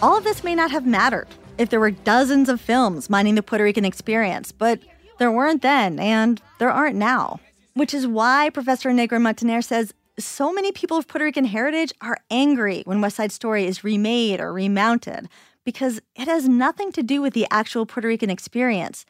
All 0.00 0.18
of 0.18 0.24
this 0.24 0.42
may 0.42 0.56
not 0.56 0.72
have 0.72 0.84
mattered 0.84 1.28
if 1.58 1.70
there 1.70 1.78
were 1.78 1.92
dozens 1.92 2.48
of 2.48 2.60
films 2.60 3.08
mining 3.08 3.36
the 3.36 3.42
Puerto 3.42 3.62
Rican 3.62 3.84
experience, 3.84 4.50
but 4.50 4.80
there 5.18 5.30
weren't 5.30 5.62
then, 5.62 6.00
and 6.00 6.42
there 6.58 6.70
aren't 6.70 6.96
now. 6.96 7.38
Which 7.74 7.94
is 7.94 8.06
why 8.06 8.50
Professor 8.50 8.90
Negrón-Muntaner 8.90 9.62
says 9.62 9.94
so 10.18 10.52
many 10.52 10.72
people 10.72 10.96
of 10.98 11.06
Puerto 11.06 11.24
Rican 11.24 11.44
heritage 11.44 11.92
are 12.00 12.18
angry 12.30 12.82
when 12.84 13.00
West 13.00 13.16
Side 13.16 13.30
Story 13.30 13.64
is 13.64 13.84
remade 13.84 14.40
or 14.40 14.52
remounted 14.52 15.28
because 15.64 16.00
it 16.16 16.26
has 16.26 16.48
nothing 16.48 16.90
to 16.92 17.02
do 17.02 17.22
with 17.22 17.34
the 17.34 17.46
actual 17.50 17.86
Puerto 17.86 18.08
Rican 18.08 18.30
experience 18.30 19.06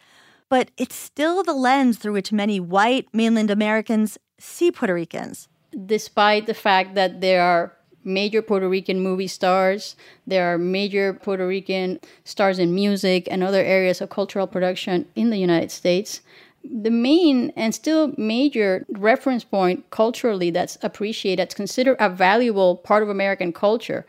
but 0.52 0.70
it's 0.76 0.94
still 0.94 1.42
the 1.42 1.54
lens 1.54 1.96
through 1.96 2.12
which 2.12 2.30
many 2.30 2.60
white 2.60 3.08
mainland 3.14 3.50
Americans 3.50 4.18
see 4.38 4.70
Puerto 4.70 4.92
Ricans. 4.92 5.48
Despite 5.86 6.44
the 6.44 6.52
fact 6.52 6.94
that 6.94 7.22
there 7.22 7.40
are 7.40 7.72
major 8.04 8.42
Puerto 8.42 8.68
Rican 8.68 9.00
movie 9.00 9.28
stars, 9.28 9.96
there 10.26 10.52
are 10.52 10.58
major 10.58 11.14
Puerto 11.14 11.46
Rican 11.46 12.00
stars 12.24 12.58
in 12.58 12.74
music 12.74 13.26
and 13.30 13.42
other 13.42 13.62
areas 13.62 14.02
of 14.02 14.10
cultural 14.10 14.46
production 14.46 15.06
in 15.16 15.30
the 15.30 15.38
United 15.38 15.70
States. 15.70 16.20
The 16.62 16.90
main 16.90 17.50
and 17.56 17.74
still 17.74 18.12
major 18.18 18.84
reference 18.90 19.44
point 19.44 19.88
culturally 19.88 20.50
that's 20.50 20.76
appreciated, 20.82 21.38
that's 21.40 21.54
considered 21.54 21.96
a 21.98 22.10
valuable 22.10 22.76
part 22.76 23.02
of 23.02 23.08
American 23.08 23.54
culture 23.54 24.04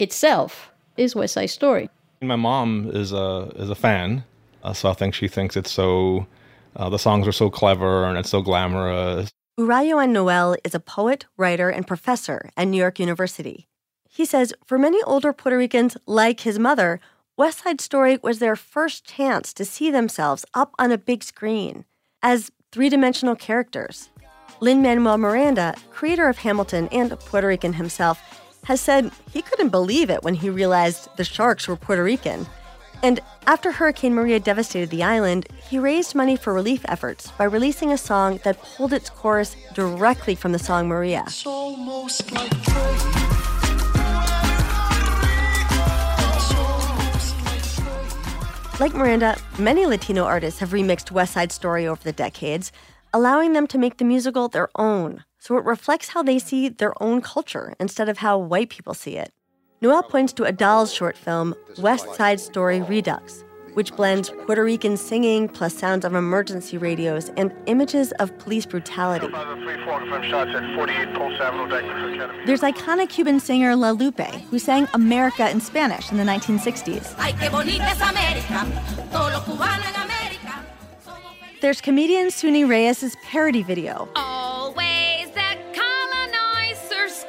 itself, 0.00 0.72
is 0.96 1.14
West 1.14 1.34
Side 1.34 1.50
Story. 1.50 1.88
My 2.20 2.34
mom 2.34 2.90
is 2.92 3.12
a 3.12 3.52
is 3.54 3.70
a 3.70 3.76
fan 3.76 4.24
uh, 4.64 4.72
so 4.72 4.88
I 4.88 4.94
think 4.94 5.14
she 5.14 5.28
thinks 5.28 5.56
it's 5.56 5.70
so, 5.70 6.26
uh, 6.74 6.88
the 6.88 6.98
songs 6.98 7.28
are 7.28 7.32
so 7.32 7.50
clever 7.50 8.04
and 8.04 8.18
it's 8.18 8.30
so 8.30 8.42
glamorous. 8.42 9.30
Urayoan 9.60 10.10
Noel 10.10 10.56
is 10.64 10.74
a 10.74 10.80
poet, 10.80 11.26
writer, 11.36 11.68
and 11.68 11.86
professor 11.86 12.50
at 12.56 12.66
New 12.66 12.78
York 12.78 12.98
University. 12.98 13.68
He 14.08 14.24
says 14.24 14.52
for 14.66 14.78
many 14.78 15.00
older 15.04 15.32
Puerto 15.32 15.56
Ricans, 15.56 15.96
like 16.06 16.40
his 16.40 16.58
mother, 16.58 16.98
West 17.36 17.62
Side 17.64 17.80
Story 17.80 18.18
was 18.22 18.38
their 18.38 18.56
first 18.56 19.04
chance 19.04 19.52
to 19.54 19.64
see 19.64 19.90
themselves 19.90 20.44
up 20.54 20.74
on 20.78 20.90
a 20.90 20.98
big 20.98 21.22
screen 21.22 21.84
as 22.22 22.50
three 22.72 22.88
dimensional 22.88 23.36
characters. 23.36 24.08
Lin 24.60 24.82
Manuel 24.82 25.18
Miranda, 25.18 25.74
creator 25.90 26.28
of 26.28 26.38
Hamilton 26.38 26.88
and 26.90 27.10
Puerto 27.20 27.48
Rican 27.48 27.74
himself, 27.74 28.22
has 28.64 28.80
said 28.80 29.10
he 29.32 29.42
couldn't 29.42 29.68
believe 29.68 30.10
it 30.10 30.22
when 30.22 30.34
he 30.34 30.48
realized 30.48 31.08
the 31.16 31.24
sharks 31.24 31.68
were 31.68 31.76
Puerto 31.76 32.02
Rican 32.02 32.46
and 33.02 33.20
after 33.46 33.72
Hurricane 33.72 34.14
Maria 34.14 34.40
devastated 34.40 34.90
the 34.90 35.02
island, 35.02 35.46
he 35.68 35.78
raised 35.78 36.14
money 36.14 36.36
for 36.36 36.54
relief 36.54 36.84
efforts 36.88 37.30
by 37.32 37.44
releasing 37.44 37.92
a 37.92 37.98
song 37.98 38.40
that 38.44 38.62
pulled 38.62 38.92
its 38.92 39.10
chorus 39.10 39.56
directly 39.74 40.34
from 40.34 40.52
the 40.52 40.58
song 40.58 40.88
Maria. 40.88 41.24
Like 48.80 48.94
Miranda, 48.94 49.36
many 49.58 49.86
Latino 49.86 50.24
artists 50.24 50.60
have 50.60 50.70
remixed 50.70 51.10
West 51.12 51.34
Side 51.34 51.52
Story 51.52 51.86
over 51.86 52.02
the 52.02 52.12
decades, 52.12 52.72
allowing 53.12 53.52
them 53.52 53.66
to 53.68 53.78
make 53.78 53.98
the 53.98 54.04
musical 54.04 54.48
their 54.48 54.68
own, 54.74 55.24
so 55.38 55.56
it 55.56 55.64
reflects 55.64 56.08
how 56.08 56.22
they 56.22 56.38
see 56.38 56.68
their 56.68 57.00
own 57.02 57.20
culture 57.20 57.74
instead 57.78 58.08
of 58.08 58.18
how 58.18 58.36
white 58.36 58.70
people 58.70 58.92
see 58.92 59.16
it. 59.16 59.32
Noel 59.84 60.02
points 60.02 60.32
to 60.32 60.44
Adal's 60.44 60.90
short 60.94 61.14
film, 61.14 61.54
West 61.76 62.14
Side 62.14 62.40
Story 62.40 62.80
Redux, 62.80 63.44
which 63.74 63.94
blends 63.94 64.30
Puerto 64.46 64.64
Rican 64.64 64.96
singing 64.96 65.46
plus 65.46 65.76
sounds 65.76 66.06
of 66.06 66.14
emergency 66.14 66.78
radios 66.78 67.28
and 67.36 67.52
images 67.66 68.10
of 68.12 68.32
police 68.38 68.64
brutality. 68.64 69.26
There's 72.46 72.62
iconic 72.62 73.10
Cuban 73.10 73.40
singer 73.40 73.76
La 73.76 73.90
Lupe, 73.90 74.24
who 74.48 74.58
sang 74.58 74.88
America 74.94 75.50
in 75.50 75.60
Spanish 75.60 76.10
in 76.10 76.16
the 76.16 76.24
1960s. 76.24 77.14
There's 81.60 81.82
comedian 81.82 82.28
Suni 82.28 82.66
Reyes' 82.66 83.14
parody 83.22 83.62
video. 83.62 84.08
Always 84.16 85.28
the 85.32 85.58
colonizers 85.74 87.26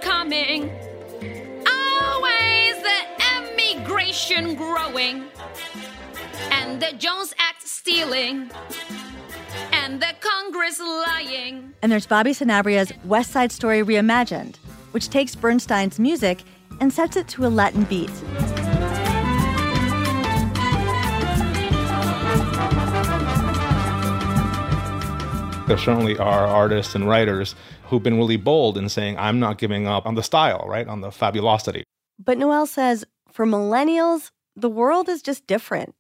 corruption 3.85 4.55
growing, 4.55 5.25
and 6.51 6.81
the 6.81 6.93
Jones 6.97 7.33
Act 7.37 7.67
stealing, 7.67 8.49
and 9.71 10.01
the 10.01 10.13
Congress 10.19 10.79
lying. 10.79 11.73
And 11.81 11.91
there's 11.91 12.05
Bobby 12.05 12.31
Sanabria's 12.31 12.91
West 13.05 13.31
Side 13.31 13.51
Story 13.51 13.81
Reimagined, 13.83 14.57
which 14.91 15.09
takes 15.09 15.35
Bernstein's 15.35 15.99
music 15.99 16.43
and 16.81 16.91
sets 16.91 17.15
it 17.15 17.27
to 17.29 17.45
a 17.45 17.49
Latin 17.49 17.83
beat. 17.83 18.11
There 25.67 25.77
certainly 25.77 26.17
are 26.17 26.45
artists 26.47 26.95
and 26.95 27.07
writers 27.07 27.55
who've 27.85 28.03
been 28.03 28.17
really 28.17 28.37
bold 28.37 28.77
in 28.77 28.89
saying, 28.89 29.17
I'm 29.17 29.39
not 29.39 29.57
giving 29.57 29.87
up 29.87 30.05
on 30.05 30.15
the 30.15 30.23
style, 30.23 30.65
right? 30.67 30.87
On 30.87 31.01
the 31.01 31.11
fabulosity. 31.11 31.83
But 32.17 32.37
Noel 32.37 32.65
says 32.65 33.03
for 33.35 33.45
millennials, 33.45 34.31
the 34.55 34.69
world 34.69 35.09
is 35.09 35.21
just 35.21 35.45
different. 35.45 35.93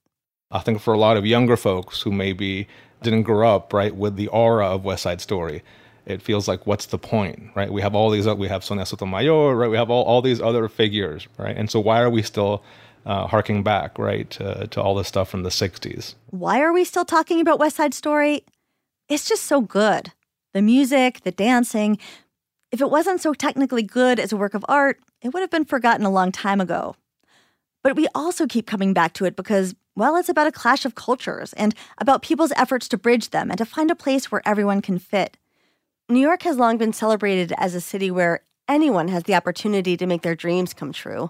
I 0.51 0.59
think 0.59 0.79
for 0.79 0.93
a 0.93 0.97
lot 0.97 1.17
of 1.17 1.25
younger 1.25 1.57
folks 1.57 2.01
who 2.01 2.11
maybe 2.13 2.65
didn't 3.03 3.23
grow 3.23 3.53
up, 3.53 3.73
right, 3.73 3.93
with 3.93 4.15
the 4.15 4.29
aura 4.29 4.67
of 4.67 4.85
West 4.85 5.03
Side 5.03 5.19
Story, 5.19 5.61
it 6.05 6.21
feels 6.21 6.47
like, 6.47 6.65
what's 6.65 6.85
the 6.85 6.97
point, 6.97 7.49
right? 7.53 7.73
We 7.73 7.81
have 7.81 7.93
all 7.93 8.09
these, 8.09 8.25
we 8.25 8.47
have 8.47 8.63
Sonia 8.63 8.85
Sotomayor, 8.85 9.53
right? 9.53 9.69
We 9.69 9.75
have 9.75 9.89
all, 9.89 10.05
all 10.05 10.21
these 10.21 10.39
other 10.39 10.69
figures, 10.69 11.27
right? 11.37 11.57
And 11.57 11.69
so 11.69 11.81
why 11.81 11.99
are 11.99 12.09
we 12.09 12.21
still 12.21 12.63
uh, 13.05 13.27
harking 13.27 13.63
back, 13.63 13.99
right, 13.99 14.29
to, 14.29 14.67
to 14.67 14.81
all 14.81 14.95
this 14.95 15.09
stuff 15.09 15.27
from 15.27 15.43
the 15.43 15.49
60s? 15.49 16.15
Why 16.29 16.61
are 16.61 16.71
we 16.71 16.85
still 16.85 17.05
talking 17.05 17.41
about 17.41 17.59
West 17.59 17.75
Side 17.75 17.93
Story? 17.93 18.45
It's 19.09 19.27
just 19.27 19.43
so 19.43 19.59
good. 19.59 20.13
The 20.53 20.61
music, 20.61 21.19
the 21.25 21.31
dancing. 21.31 21.97
If 22.71 22.79
it 22.79 22.89
wasn't 22.89 23.19
so 23.19 23.33
technically 23.33 23.83
good 23.83 24.21
as 24.21 24.31
a 24.31 24.37
work 24.37 24.53
of 24.53 24.63
art, 24.69 25.01
it 25.21 25.33
would 25.33 25.41
have 25.41 25.51
been 25.51 25.65
forgotten 25.65 26.05
a 26.05 26.09
long 26.09 26.31
time 26.31 26.61
ago. 26.61 26.95
But 27.85 27.95
we 27.95 28.07
also 28.15 28.47
keep 28.47 28.65
coming 28.65 28.93
back 28.93 29.13
to 29.13 29.25
it 29.25 29.35
because, 29.35 29.75
well, 29.95 30.15
it's 30.15 30.27
about 30.27 30.47
a 30.47 30.51
clash 30.51 30.85
of 30.85 30.95
cultures 30.95 31.53
and 31.53 31.75
about 31.99 32.23
people's 32.23 32.51
efforts 32.53 32.87
to 32.87 32.97
bridge 32.97 33.29
them 33.29 33.51
and 33.51 33.59
to 33.59 33.63
find 33.63 33.91
a 33.91 33.95
place 33.95 34.31
where 34.31 34.41
everyone 34.43 34.81
can 34.81 34.97
fit. 34.97 35.37
New 36.09 36.19
York 36.19 36.41
has 36.41 36.57
long 36.57 36.79
been 36.79 36.93
celebrated 36.93 37.53
as 37.59 37.75
a 37.75 37.79
city 37.79 38.09
where 38.09 38.41
anyone 38.67 39.09
has 39.09 39.25
the 39.25 39.35
opportunity 39.35 39.95
to 39.97 40.07
make 40.07 40.23
their 40.23 40.33
dreams 40.33 40.73
come 40.73 40.91
true. 40.91 41.29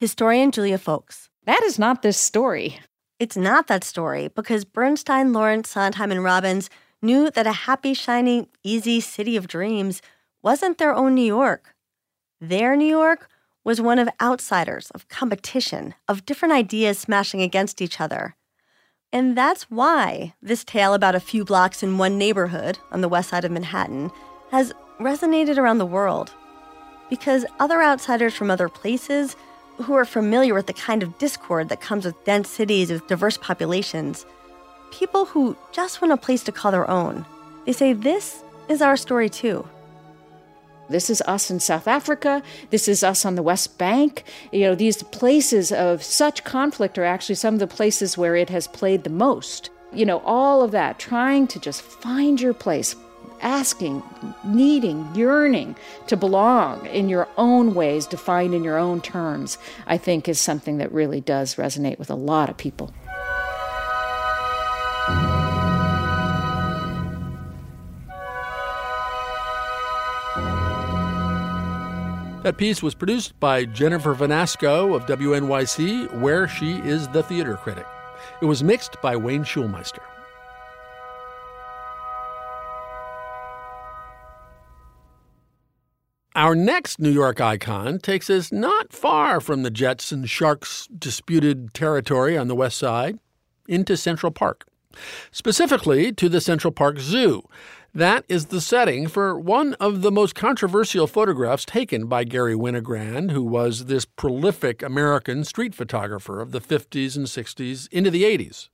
Historian 0.00 0.50
Julia 0.50 0.76
Foulkes. 0.76 1.28
That 1.44 1.62
is 1.62 1.78
not 1.78 2.02
this 2.02 2.18
story. 2.18 2.80
It's 3.20 3.36
not 3.36 3.68
that 3.68 3.84
story 3.84 4.26
because 4.26 4.64
Bernstein, 4.64 5.32
Laurents, 5.32 5.70
Sondheim, 5.70 6.10
and 6.10 6.24
Robbins 6.24 6.68
knew 7.00 7.30
that 7.30 7.46
a 7.46 7.52
happy, 7.52 7.94
shiny, 7.94 8.48
easy 8.64 9.00
city 9.00 9.36
of 9.36 9.46
dreams 9.46 10.02
wasn't 10.42 10.78
their 10.78 10.96
own 10.96 11.14
New 11.14 11.22
York. 11.22 11.76
Their 12.40 12.74
New 12.74 12.88
York 12.88 13.28
was 13.64 13.80
one 13.80 13.98
of 13.98 14.08
outsiders, 14.20 14.90
of 14.90 15.08
competition, 15.08 15.94
of 16.08 16.26
different 16.26 16.54
ideas 16.54 16.98
smashing 16.98 17.42
against 17.42 17.80
each 17.80 18.00
other. 18.00 18.36
And 19.12 19.36
that's 19.36 19.70
why 19.70 20.34
this 20.42 20.64
tale 20.64 20.94
about 20.94 21.14
a 21.14 21.20
few 21.20 21.44
blocks 21.44 21.82
in 21.82 21.98
one 21.98 22.18
neighborhood 22.18 22.78
on 22.90 23.02
the 23.02 23.08
west 23.08 23.28
side 23.28 23.44
of 23.44 23.50
Manhattan 23.50 24.10
has 24.50 24.72
resonated 24.98 25.58
around 25.58 25.78
the 25.78 25.86
world. 25.86 26.32
Because 27.10 27.44
other 27.60 27.82
outsiders 27.82 28.34
from 28.34 28.50
other 28.50 28.68
places 28.68 29.36
who 29.76 29.94
are 29.94 30.04
familiar 30.04 30.54
with 30.54 30.66
the 30.66 30.72
kind 30.72 31.02
of 31.02 31.18
discord 31.18 31.68
that 31.68 31.80
comes 31.80 32.04
with 32.04 32.24
dense 32.24 32.48
cities 32.48 32.90
with 32.90 33.06
diverse 33.06 33.36
populations 33.36 34.24
people 34.92 35.24
who 35.24 35.56
just 35.72 36.00
want 36.00 36.12
a 36.12 36.16
place 36.16 36.44
to 36.44 36.52
call 36.52 36.70
their 36.70 36.88
own. 36.88 37.24
They 37.64 37.72
say, 37.72 37.92
This 37.94 38.44
is 38.68 38.82
our 38.82 38.96
story 38.96 39.28
too. 39.28 39.66
This 40.92 41.10
is 41.10 41.20
us 41.22 41.50
in 41.50 41.58
South 41.58 41.88
Africa. 41.88 42.42
This 42.70 42.86
is 42.86 43.02
us 43.02 43.24
on 43.24 43.34
the 43.34 43.42
West 43.42 43.78
Bank. 43.78 44.24
You 44.52 44.60
know, 44.60 44.74
these 44.74 45.02
places 45.02 45.72
of 45.72 46.02
such 46.02 46.44
conflict 46.44 46.98
are 46.98 47.04
actually 47.04 47.34
some 47.34 47.54
of 47.54 47.60
the 47.60 47.66
places 47.66 48.16
where 48.16 48.36
it 48.36 48.50
has 48.50 48.68
played 48.68 49.04
the 49.04 49.10
most. 49.10 49.70
You 49.92 50.06
know, 50.06 50.20
all 50.20 50.62
of 50.62 50.70
that, 50.70 50.98
trying 50.98 51.46
to 51.48 51.58
just 51.58 51.82
find 51.82 52.40
your 52.40 52.54
place, 52.54 52.94
asking, 53.40 54.02
needing, 54.44 55.06
yearning 55.14 55.76
to 56.06 56.16
belong 56.16 56.86
in 56.86 57.08
your 57.08 57.28
own 57.36 57.74
ways, 57.74 58.06
defined 58.06 58.54
in 58.54 58.64
your 58.64 58.78
own 58.78 59.00
terms, 59.00 59.58
I 59.86 59.98
think 59.98 60.28
is 60.28 60.40
something 60.40 60.78
that 60.78 60.92
really 60.92 61.20
does 61.20 61.56
resonate 61.56 61.98
with 61.98 62.10
a 62.10 62.14
lot 62.14 62.48
of 62.48 62.56
people. 62.56 62.92
That 72.42 72.56
piece 72.56 72.82
was 72.82 72.96
produced 72.96 73.38
by 73.38 73.64
Jennifer 73.66 74.16
Vanasco 74.16 74.96
of 74.96 75.06
WNYC, 75.06 76.12
where 76.18 76.48
she 76.48 76.72
is 76.78 77.06
the 77.08 77.22
theater 77.22 77.56
critic. 77.56 77.86
It 78.40 78.46
was 78.46 78.64
mixed 78.64 79.00
by 79.00 79.14
Wayne 79.14 79.44
Schulmeister. 79.44 80.02
Our 86.34 86.56
next 86.56 86.98
New 86.98 87.10
York 87.10 87.40
icon 87.40 88.00
takes 88.00 88.28
us 88.28 88.50
not 88.50 88.92
far 88.92 89.40
from 89.40 89.62
the 89.62 89.70
Jets 89.70 90.10
and 90.10 90.28
Sharks' 90.28 90.88
disputed 90.98 91.72
territory 91.74 92.36
on 92.36 92.48
the 92.48 92.56
west 92.56 92.76
side 92.76 93.20
into 93.68 93.96
Central 93.96 94.32
Park, 94.32 94.66
specifically 95.30 96.10
to 96.14 96.28
the 96.28 96.40
Central 96.40 96.72
Park 96.72 96.98
Zoo. 96.98 97.44
That 97.94 98.24
is 98.26 98.46
the 98.46 98.62
setting 98.62 99.06
for 99.06 99.38
one 99.38 99.74
of 99.74 100.00
the 100.00 100.10
most 100.10 100.34
controversial 100.34 101.06
photographs 101.06 101.66
taken 101.66 102.06
by 102.06 102.24
Garry 102.24 102.54
Winogrand, 102.54 103.32
who 103.32 103.42
was 103.42 103.84
this 103.84 104.06
prolific 104.06 104.82
American 104.82 105.44
street 105.44 105.74
photographer 105.74 106.40
of 106.40 106.52
the 106.52 106.60
50s 106.60 107.16
and 107.16 107.26
60s 107.26 107.92
into 107.92 108.10
the 108.10 108.22
80s. 108.22 108.70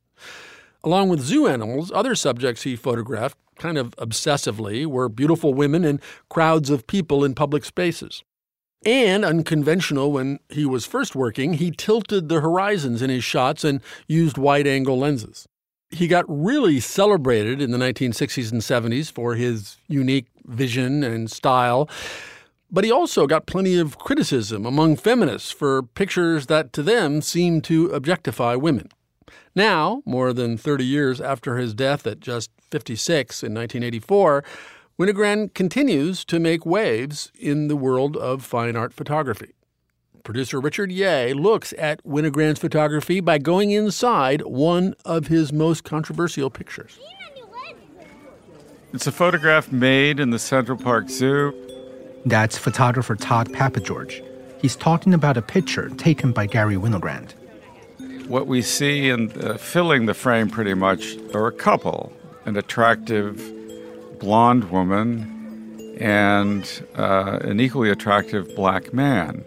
Along 0.84 1.08
with 1.08 1.18
zoo 1.18 1.48
animals, 1.48 1.90
other 1.92 2.14
subjects 2.14 2.62
he 2.62 2.76
photographed 2.76 3.36
kind 3.58 3.76
of 3.76 3.90
obsessively 3.96 4.86
were 4.86 5.08
beautiful 5.08 5.52
women 5.52 5.84
and 5.84 6.00
crowds 6.28 6.70
of 6.70 6.86
people 6.86 7.24
in 7.24 7.34
public 7.34 7.64
spaces. 7.64 8.22
And 8.86 9.24
unconventional 9.24 10.12
when 10.12 10.38
he 10.48 10.64
was 10.64 10.86
first 10.86 11.16
working, 11.16 11.54
he 11.54 11.72
tilted 11.72 12.28
the 12.28 12.40
horizons 12.40 13.02
in 13.02 13.10
his 13.10 13.24
shots 13.24 13.64
and 13.64 13.80
used 14.06 14.38
wide 14.38 14.68
angle 14.68 14.96
lenses. 14.96 15.48
He 15.90 16.06
got 16.06 16.24
really 16.28 16.80
celebrated 16.80 17.62
in 17.62 17.70
the 17.70 17.78
1960s 17.78 18.52
and 18.52 18.60
70s 18.60 19.10
for 19.10 19.34
his 19.34 19.78
unique 19.88 20.26
vision 20.44 21.02
and 21.02 21.30
style. 21.30 21.88
But 22.70 22.84
he 22.84 22.92
also 22.92 23.26
got 23.26 23.46
plenty 23.46 23.78
of 23.78 23.98
criticism 23.98 24.66
among 24.66 24.96
feminists 24.96 25.50
for 25.50 25.82
pictures 25.82 26.46
that 26.46 26.72
to 26.74 26.82
them 26.82 27.22
seemed 27.22 27.64
to 27.64 27.86
objectify 27.86 28.54
women. 28.54 28.90
Now, 29.54 30.02
more 30.04 30.32
than 30.32 30.58
30 30.58 30.84
years 30.84 31.20
after 31.20 31.56
his 31.56 31.74
death 31.74 32.06
at 32.06 32.20
just 32.20 32.50
56 32.70 33.42
in 33.42 33.54
1984, 33.54 34.44
Winogrand 34.98 35.54
continues 35.54 36.24
to 36.26 36.38
make 36.38 36.66
waves 36.66 37.32
in 37.38 37.68
the 37.68 37.76
world 37.76 38.16
of 38.16 38.44
fine 38.44 38.76
art 38.76 38.92
photography. 38.92 39.54
Producer 40.28 40.60
Richard 40.60 40.92
Yeh 40.92 41.32
looks 41.34 41.72
at 41.78 42.04
Winogrand's 42.04 42.58
photography 42.58 43.18
by 43.20 43.38
going 43.38 43.70
inside 43.70 44.42
one 44.42 44.94
of 45.06 45.28
his 45.28 45.54
most 45.54 45.84
controversial 45.84 46.50
pictures. 46.50 46.98
It's 48.92 49.06
a 49.06 49.10
photograph 49.10 49.72
made 49.72 50.20
in 50.20 50.28
the 50.28 50.38
Central 50.38 50.76
Park 50.76 51.08
Zoo. 51.08 51.54
That's 52.26 52.58
photographer 52.58 53.16
Todd 53.16 53.54
Papageorge. 53.54 54.22
He's 54.60 54.76
talking 54.76 55.14
about 55.14 55.38
a 55.38 55.40
picture 55.40 55.88
taken 55.88 56.32
by 56.32 56.44
Garry 56.44 56.76
Winogrand. 56.76 57.32
What 58.26 58.46
we 58.46 58.60
see 58.60 59.08
in 59.08 59.32
uh, 59.40 59.56
filling 59.56 60.04
the 60.04 60.12
frame 60.12 60.50
pretty 60.50 60.74
much 60.74 61.16
are 61.32 61.46
a 61.46 61.52
couple 61.52 62.12
an 62.44 62.58
attractive 62.58 63.40
blonde 64.20 64.70
woman 64.70 65.96
and 65.98 66.86
uh, 66.96 67.38
an 67.40 67.60
equally 67.60 67.88
attractive 67.88 68.54
black 68.54 68.92
man 68.92 69.42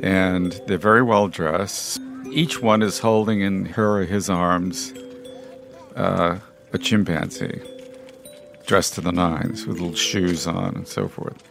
and 0.00 0.60
they're 0.66 0.78
very 0.78 1.02
well 1.02 1.28
dressed. 1.28 2.00
Each 2.30 2.60
one 2.60 2.82
is 2.82 2.98
holding 2.98 3.40
in 3.40 3.66
her 3.66 4.00
or 4.00 4.04
his 4.04 4.28
arms 4.28 4.92
uh, 5.96 6.38
a 6.72 6.78
chimpanzee, 6.78 7.60
dressed 8.66 8.94
to 8.94 9.00
the 9.00 9.12
nines 9.12 9.66
with 9.66 9.78
little 9.78 9.94
shoes 9.94 10.46
on 10.46 10.74
and 10.74 10.88
so 10.88 11.08
forth. 11.08 11.42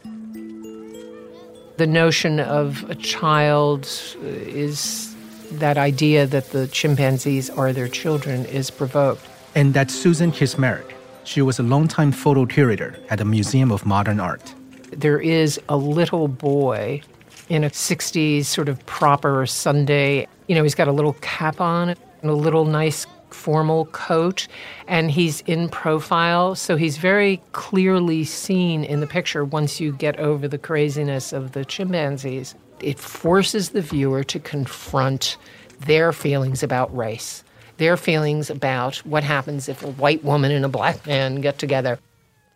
The 1.77 1.87
notion 1.87 2.39
of 2.39 2.87
a 2.89 2.95
child 2.95 3.87
is 4.21 5.15
that 5.51 5.77
idea 5.77 6.27
that 6.27 6.51
the 6.51 6.67
chimpanzees 6.67 7.49
are 7.49 7.73
their 7.73 7.87
children 7.87 8.45
is 8.45 8.69
provoked. 8.69 9.25
And 9.55 9.73
that's 9.73 9.93
Susan 9.93 10.31
Kismaric. 10.31 10.93
She 11.23 11.41
was 11.41 11.59
a 11.59 11.63
longtime 11.63 12.11
photo 12.11 12.45
curator 12.45 12.95
at 13.09 13.19
the 13.19 13.25
Museum 13.25 13.71
of 13.71 13.85
Modern 13.85 14.19
Art. 14.19 14.53
There 14.91 15.19
is 15.19 15.59
a 15.69 15.77
little 15.77 16.27
boy 16.27 17.01
in 17.49 17.63
a 17.63 17.69
60s 17.69 18.45
sort 18.45 18.69
of 18.69 18.83
proper 18.85 19.45
Sunday. 19.45 20.27
You 20.47 20.55
know, 20.55 20.63
he's 20.63 20.75
got 20.75 20.87
a 20.87 20.91
little 20.91 21.13
cap 21.21 21.61
on 21.61 21.89
and 21.89 22.29
a 22.29 22.33
little 22.33 22.65
nice 22.65 23.05
formal 23.29 23.85
coat, 23.87 24.47
and 24.87 25.11
he's 25.11 25.41
in 25.41 25.67
profile. 25.69 26.55
So 26.55 26.75
he's 26.75 26.97
very 26.97 27.41
clearly 27.51 28.23
seen 28.23 28.83
in 28.83 28.99
the 28.99 29.07
picture 29.07 29.43
once 29.43 29.79
you 29.79 29.91
get 29.91 30.19
over 30.19 30.47
the 30.47 30.57
craziness 30.57 31.33
of 31.33 31.51
the 31.51 31.65
chimpanzees. 31.65 32.55
It 32.79 32.99
forces 32.99 33.69
the 33.69 33.81
viewer 33.81 34.23
to 34.25 34.39
confront 34.39 35.37
their 35.81 36.11
feelings 36.13 36.63
about 36.63 36.95
race, 36.95 37.43
their 37.77 37.97
feelings 37.97 38.49
about 38.49 38.97
what 38.97 39.23
happens 39.23 39.67
if 39.67 39.83
a 39.83 39.91
white 39.91 40.23
woman 40.23 40.51
and 40.51 40.63
a 40.63 40.69
black 40.69 41.05
man 41.05 41.41
get 41.41 41.59
together. 41.59 41.99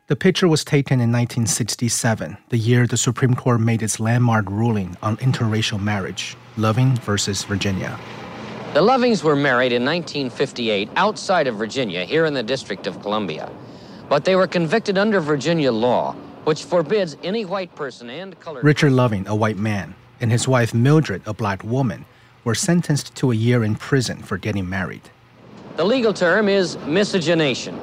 The 0.08 0.16
picture 0.16 0.48
was 0.48 0.64
taken 0.64 1.02
in 1.02 1.12
1967, 1.12 2.38
the 2.48 2.58
year 2.58 2.88
the 2.88 2.96
Supreme 2.96 3.36
Court 3.36 3.60
made 3.60 3.84
its 3.84 4.00
landmark 4.00 4.50
ruling 4.50 4.96
on 5.02 5.18
interracial 5.18 5.82
marriage, 5.82 6.38
Loving 6.56 6.96
versus 7.00 7.44
Virginia. 7.44 8.00
The 8.74 8.80
Lovings 8.80 9.22
were 9.22 9.36
married 9.36 9.74
in 9.74 9.84
1958 9.84 10.88
outside 10.96 11.46
of 11.48 11.58
Virginia, 11.58 12.06
here 12.06 12.24
in 12.24 12.34
the 12.34 12.42
District 12.42 12.88
of 12.88 13.02
Columbia. 13.02 13.52
But 14.08 14.24
they 14.24 14.38
were 14.38 14.48
convicted 14.48 14.98
under 14.98 15.20
Virginia 15.20 15.74
law, 15.74 16.14
which 16.46 16.64
forbids 16.64 17.18
any 17.22 17.44
white 17.44 17.76
person 17.76 18.10
and 18.10 18.40
colored. 18.40 18.64
Richard 18.64 18.94
Loving, 18.94 19.28
a 19.28 19.36
white 19.36 19.58
man, 19.58 19.94
and 20.22 20.32
his 20.32 20.48
wife 20.48 20.74
Mildred, 20.74 21.22
a 21.26 21.34
black 21.34 21.66
woman, 21.66 22.06
were 22.46 22.56
sentenced 22.56 23.14
to 23.16 23.34
a 23.34 23.36
year 23.36 23.62
in 23.62 23.76
prison 23.76 24.24
for 24.24 24.38
getting 24.38 24.70
married. 24.70 25.10
The 25.76 25.84
legal 25.84 26.14
term 26.14 26.48
is 26.48 26.78
miscegenation. 26.86 27.78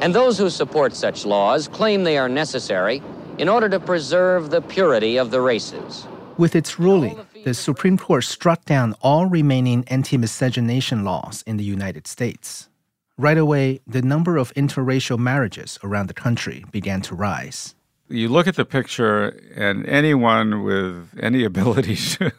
And 0.00 0.14
those 0.14 0.38
who 0.38 0.50
support 0.50 0.94
such 0.94 1.24
laws 1.24 1.68
claim 1.68 2.04
they 2.04 2.18
are 2.18 2.28
necessary 2.28 3.02
in 3.38 3.48
order 3.48 3.68
to 3.68 3.80
preserve 3.80 4.50
the 4.50 4.60
purity 4.60 5.16
of 5.16 5.30
the 5.30 5.40
races. 5.40 6.06
With 6.36 6.54
its 6.54 6.78
ruling, 6.78 7.18
the 7.44 7.54
Supreme 7.54 7.96
Court 7.96 8.24
struck 8.24 8.64
down 8.66 8.94
all 9.00 9.26
remaining 9.26 9.84
anti 9.88 10.18
miscegenation 10.18 11.04
laws 11.04 11.42
in 11.46 11.56
the 11.56 11.64
United 11.64 12.06
States. 12.06 12.68
Right 13.16 13.38
away, 13.38 13.80
the 13.86 14.02
number 14.02 14.36
of 14.36 14.52
interracial 14.52 15.18
marriages 15.18 15.78
around 15.82 16.08
the 16.08 16.14
country 16.14 16.66
began 16.70 17.00
to 17.02 17.14
rise. 17.14 17.74
You 18.08 18.28
look 18.28 18.46
at 18.46 18.56
the 18.56 18.66
picture, 18.66 19.40
and 19.54 19.86
anyone 19.86 20.62
with 20.62 21.08
any 21.18 21.42
ability 21.52 21.96
to, 21.96 22.32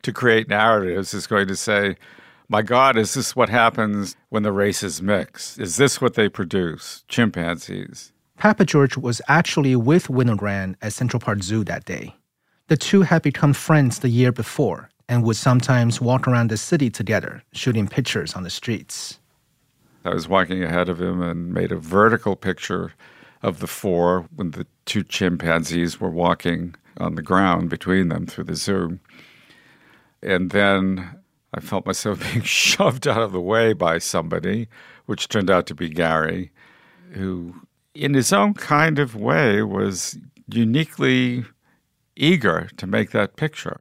to 0.00 0.12
create 0.12 0.48
narratives 0.48 1.12
is 1.12 1.26
going 1.26 1.48
to 1.48 1.56
say, 1.56 1.96
my 2.48 2.62
God, 2.62 2.96
is 2.96 3.14
this 3.14 3.34
what 3.34 3.48
happens 3.48 4.16
when 4.28 4.42
the 4.42 4.52
races 4.52 5.00
mix? 5.00 5.58
Is 5.58 5.76
this 5.76 6.00
what 6.00 6.14
they 6.14 6.28
produce? 6.28 7.04
Chimpanzees. 7.08 8.12
Papageorge 8.38 8.96
was 8.96 9.22
actually 9.28 9.76
with 9.76 10.08
Winogrand 10.08 10.74
at 10.82 10.92
Central 10.92 11.20
Park 11.20 11.42
Zoo 11.42 11.64
that 11.64 11.84
day. 11.84 12.14
The 12.68 12.76
two 12.76 13.02
had 13.02 13.22
become 13.22 13.52
friends 13.52 14.00
the 14.00 14.08
year 14.08 14.32
before 14.32 14.90
and 15.08 15.22
would 15.24 15.36
sometimes 15.36 16.00
walk 16.00 16.26
around 16.26 16.50
the 16.50 16.56
city 16.56 16.90
together, 16.90 17.42
shooting 17.52 17.86
pictures 17.86 18.34
on 18.34 18.42
the 18.42 18.50
streets. 18.50 19.18
I 20.04 20.14
was 20.14 20.28
walking 20.28 20.64
ahead 20.64 20.88
of 20.88 21.00
him 21.00 21.22
and 21.22 21.52
made 21.52 21.70
a 21.70 21.76
vertical 21.76 22.34
picture 22.34 22.92
of 23.42 23.60
the 23.60 23.66
four 23.66 24.26
when 24.34 24.52
the 24.52 24.66
two 24.84 25.02
chimpanzees 25.02 26.00
were 26.00 26.10
walking 26.10 26.74
on 26.96 27.14
the 27.14 27.22
ground 27.22 27.70
between 27.70 28.08
them 28.08 28.26
through 28.26 28.44
the 28.44 28.56
zoo. 28.56 28.98
And 30.22 30.50
then 30.50 31.21
I 31.54 31.60
felt 31.60 31.86
myself 31.86 32.20
being 32.32 32.42
shoved 32.42 33.06
out 33.06 33.22
of 33.22 33.32
the 33.32 33.40
way 33.40 33.72
by 33.72 33.98
somebody, 33.98 34.68
which 35.06 35.28
turned 35.28 35.50
out 35.50 35.66
to 35.66 35.74
be 35.74 35.88
Garry, 35.88 36.50
who, 37.12 37.54
in 37.94 38.14
his 38.14 38.32
own 38.32 38.54
kind 38.54 38.98
of 38.98 39.14
way, 39.14 39.62
was 39.62 40.18
uniquely 40.48 41.44
eager 42.16 42.68
to 42.76 42.86
make 42.86 43.10
that 43.10 43.36
picture. 43.36 43.80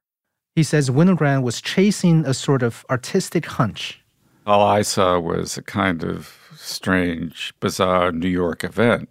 He 0.56 0.64
says 0.64 0.90
Winogrand 0.90 1.44
was 1.44 1.62
chasing 1.62 2.26
a 2.26 2.34
sort 2.34 2.62
of 2.62 2.86
artistic 2.90 3.46
hunch. 3.46 4.02
All 4.46 4.64
I 4.64 4.82
saw 4.82 5.20
was 5.20 5.58
a 5.58 5.62
kind 5.62 6.04
of 6.04 6.38
strange, 6.56 7.54
bizarre 7.60 8.12
New 8.12 8.28
York 8.28 8.64
event. 8.64 9.10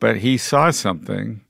But 0.00 0.18
he 0.18 0.36
saw 0.36 0.70
something. 0.70 1.42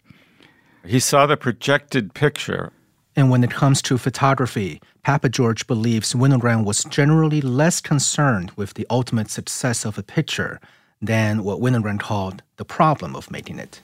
He 0.85 1.01
saw 1.01 1.27
the 1.27 1.37
projected 1.37 2.15
picture. 2.15 2.73
And 3.17 3.31
when 3.31 3.43
it 3.43 3.51
comes 3.51 3.83
to 3.83 3.99
photography, 3.99 4.81
Papageorge 5.05 5.67
believes 5.67 6.13
Winogrand 6.13 6.65
was 6.65 6.85
generally 6.85 7.41
less 7.41 7.81
concerned 7.81 8.53
with 8.57 8.75
the 8.75 8.87
ultimate 8.91 9.31
success 9.31 9.85
of 9.85 9.97
a 9.97 10.03
picture 10.03 10.61
than 11.01 11.43
what 11.43 11.59
Winogrand 11.59 12.01
called 12.01 12.43
the 12.57 12.65
problem 12.65 13.17
of 13.17 13.31
making 13.31 13.59
it. 13.59 13.81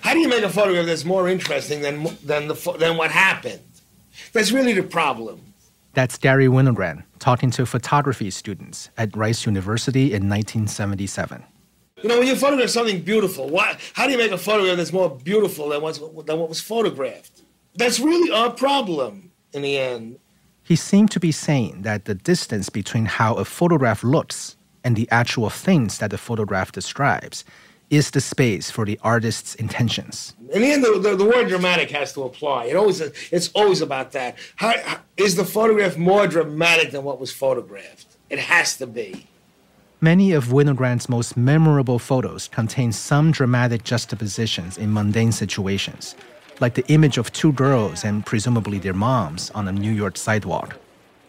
How 0.00 0.14
do 0.14 0.20
you 0.20 0.28
make 0.28 0.42
a 0.42 0.48
photograph 0.48 0.86
that's 0.86 1.04
more 1.04 1.28
interesting 1.28 1.82
than 1.82 2.04
than 2.24 2.48
the 2.48 2.76
than 2.78 2.96
what 2.96 3.10
happened? 3.10 3.60
That's 4.32 4.50
really 4.50 4.72
the 4.72 4.82
problem. 4.82 5.40
That's 5.94 6.16
Garry 6.16 6.46
Winogrand 6.46 7.04
talking 7.18 7.50
to 7.52 7.66
photography 7.66 8.30
students 8.30 8.88
at 8.96 9.14
Rice 9.14 9.44
University 9.44 10.06
in 10.06 10.28
1977. 10.28 11.44
You 12.02 12.08
know, 12.08 12.18
when 12.18 12.26
you 12.26 12.34
photograph 12.34 12.70
something 12.70 13.02
beautiful, 13.02 13.48
what, 13.48 13.78
how 13.92 14.06
do 14.06 14.12
you 14.12 14.18
make 14.18 14.32
a 14.32 14.38
photograph 14.38 14.76
that's 14.78 14.92
more 14.92 15.10
beautiful 15.10 15.68
than, 15.68 15.82
what's, 15.82 15.98
than 15.98 16.38
what 16.38 16.48
was 16.48 16.60
photographed? 16.60 17.42
That's 17.76 18.00
really 18.00 18.32
our 18.32 18.50
problem 18.50 19.31
in 19.52 19.62
the 19.62 19.78
end. 19.78 20.18
He 20.62 20.76
seemed 20.76 21.10
to 21.12 21.20
be 21.20 21.32
saying 21.32 21.82
that 21.82 22.04
the 22.04 22.14
distance 22.14 22.68
between 22.68 23.06
how 23.06 23.34
a 23.34 23.44
photograph 23.44 24.04
looks 24.04 24.56
and 24.84 24.96
the 24.96 25.08
actual 25.10 25.50
things 25.50 25.98
that 25.98 26.10
the 26.10 26.18
photograph 26.18 26.72
describes 26.72 27.44
is 27.90 28.12
the 28.12 28.20
space 28.20 28.70
for 28.70 28.86
the 28.86 28.98
artist's 29.02 29.54
intentions. 29.56 30.34
In 30.50 30.62
the 30.62 30.72
end, 30.72 30.82
the, 30.82 30.98
the, 30.98 31.16
the, 31.16 31.24
word 31.26 31.48
dramatic 31.48 31.90
has 31.90 32.14
to 32.14 32.22
apply. 32.22 32.64
It 32.64 32.74
always, 32.76 33.00
it's 33.00 33.50
always 33.54 33.82
about 33.82 34.12
that. 34.12 34.38
How, 34.56 34.72
how, 34.82 35.00
is 35.18 35.36
the 35.36 35.44
photograph 35.44 35.98
more 35.98 36.26
dramatic 36.26 36.90
than 36.92 37.04
what 37.04 37.20
was 37.20 37.30
photographed? 37.30 38.06
It 38.30 38.38
has 38.38 38.78
to 38.78 38.86
be. 38.86 39.26
Many 40.00 40.32
of 40.32 40.46
Winogrand's 40.46 41.08
most 41.08 41.36
memorable 41.36 41.98
photos 41.98 42.48
contain 42.48 42.92
some 42.92 43.30
dramatic 43.30 43.84
juxtapositions 43.84 44.78
in 44.78 44.92
mundane 44.92 45.30
situations, 45.30 46.16
like 46.62 46.74
the 46.74 46.86
image 46.86 47.18
of 47.18 47.30
two 47.32 47.52
girls 47.52 48.04
and 48.04 48.24
presumably 48.24 48.78
their 48.78 48.94
moms 48.94 49.50
on 49.50 49.68
a 49.68 49.72
New 49.72 49.92
York 49.92 50.16
sidewalk. 50.16 50.78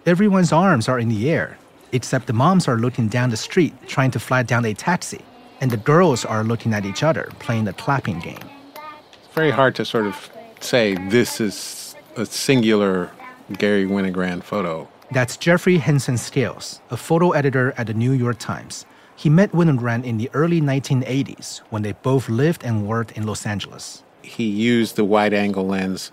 Everyone's 0.06 0.54
arms 0.54 0.88
are 0.88 1.00
in 1.00 1.10
the 1.10 1.30
air, 1.30 1.58
except 1.91 2.28
the 2.28 2.34
moms 2.34 2.67
are 2.69 2.78
looking 2.78 3.10
down 3.10 3.32
the 3.32 3.38
street 3.38 3.74
trying 3.88 4.12
to 4.12 4.19
flag 4.19 4.48
down 4.48 4.63
a 4.63 4.74
taxi 4.74 5.26
and 5.60 5.72
the 5.72 5.78
girls 5.78 6.26
are 6.26 6.43
looking 6.43 6.74
at 6.74 6.86
each 6.86 7.04
other 7.04 7.30
playing 7.39 7.63
the 7.65 7.74
clapping 7.74 8.19
game. 8.19 8.46
It's 8.76 9.34
very 9.34 9.52
hard 9.52 9.76
to 9.76 9.86
sort 9.86 10.06
of 10.06 10.30
say 10.60 10.96
this 11.10 11.41
is 11.41 11.96
a 12.15 12.26
singular 12.26 13.12
Garry 13.58 13.86
Winogrand 13.86 14.43
photo. 14.43 14.88
That's 15.12 15.38
Jeffrey 15.38 15.78
Henson 15.78 16.17
Scales, 16.17 16.82
a 16.89 16.98
photo 16.98 17.32
editor 17.32 17.74
at 17.78 17.88
the 17.88 17.93
New 17.93 18.12
York 18.12 18.39
Times. 18.39 18.86
He 19.15 19.30
met 19.30 19.52
Winogrand 19.52 20.04
in 20.04 20.17
the 20.17 20.30
early 20.34 20.60
1980s 20.60 21.60
when 21.69 21.82
they 21.82 21.93
both 21.93 22.30
lived 22.30 22.63
and 22.63 22.88
worked 22.88 23.12
in 23.13 23.26
Los 23.26 23.46
Angeles. 23.46 24.04
He 24.23 24.45
used 24.45 24.95
the 24.95 25.03
wide 25.03 25.33
angle 25.33 25.67
lens 25.67 26.12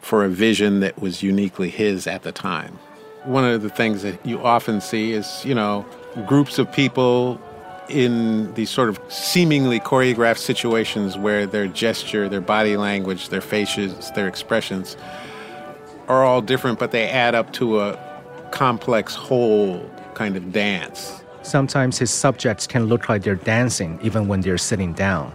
for 0.00 0.24
a 0.24 0.28
vision 0.28 0.80
that 0.80 1.00
was 1.00 1.22
uniquely 1.22 1.68
his 1.68 2.06
at 2.06 2.22
the 2.22 2.32
time. 2.32 2.78
One 3.24 3.44
of 3.44 3.62
the 3.62 3.68
things 3.68 4.02
that 4.02 4.24
you 4.24 4.42
often 4.42 4.80
see 4.80 5.12
is, 5.12 5.44
you 5.44 5.54
know, 5.54 5.84
groups 6.26 6.58
of 6.58 6.72
people 6.72 7.40
in 7.88 8.54
these 8.54 8.70
sort 8.70 8.88
of 8.88 9.00
seemingly 9.08 9.80
choreographed 9.80 10.38
situations 10.38 11.18
where 11.18 11.46
their 11.46 11.66
gesture, 11.66 12.28
their 12.28 12.40
body 12.40 12.76
language, 12.76 13.28
their 13.28 13.40
faces, 13.40 14.10
their 14.12 14.28
expressions 14.28 14.96
are 16.08 16.24
all 16.24 16.40
different, 16.40 16.78
but 16.78 16.92
they 16.92 17.08
add 17.08 17.34
up 17.34 17.52
to 17.54 17.80
a 17.80 17.98
complex 18.52 19.14
whole 19.14 19.88
kind 20.14 20.36
of 20.36 20.52
dance. 20.52 21.22
Sometimes 21.42 21.98
his 21.98 22.10
subjects 22.10 22.66
can 22.66 22.86
look 22.86 23.08
like 23.08 23.22
they're 23.22 23.34
dancing 23.34 23.98
even 24.02 24.28
when 24.28 24.40
they're 24.40 24.58
sitting 24.58 24.92
down. 24.92 25.32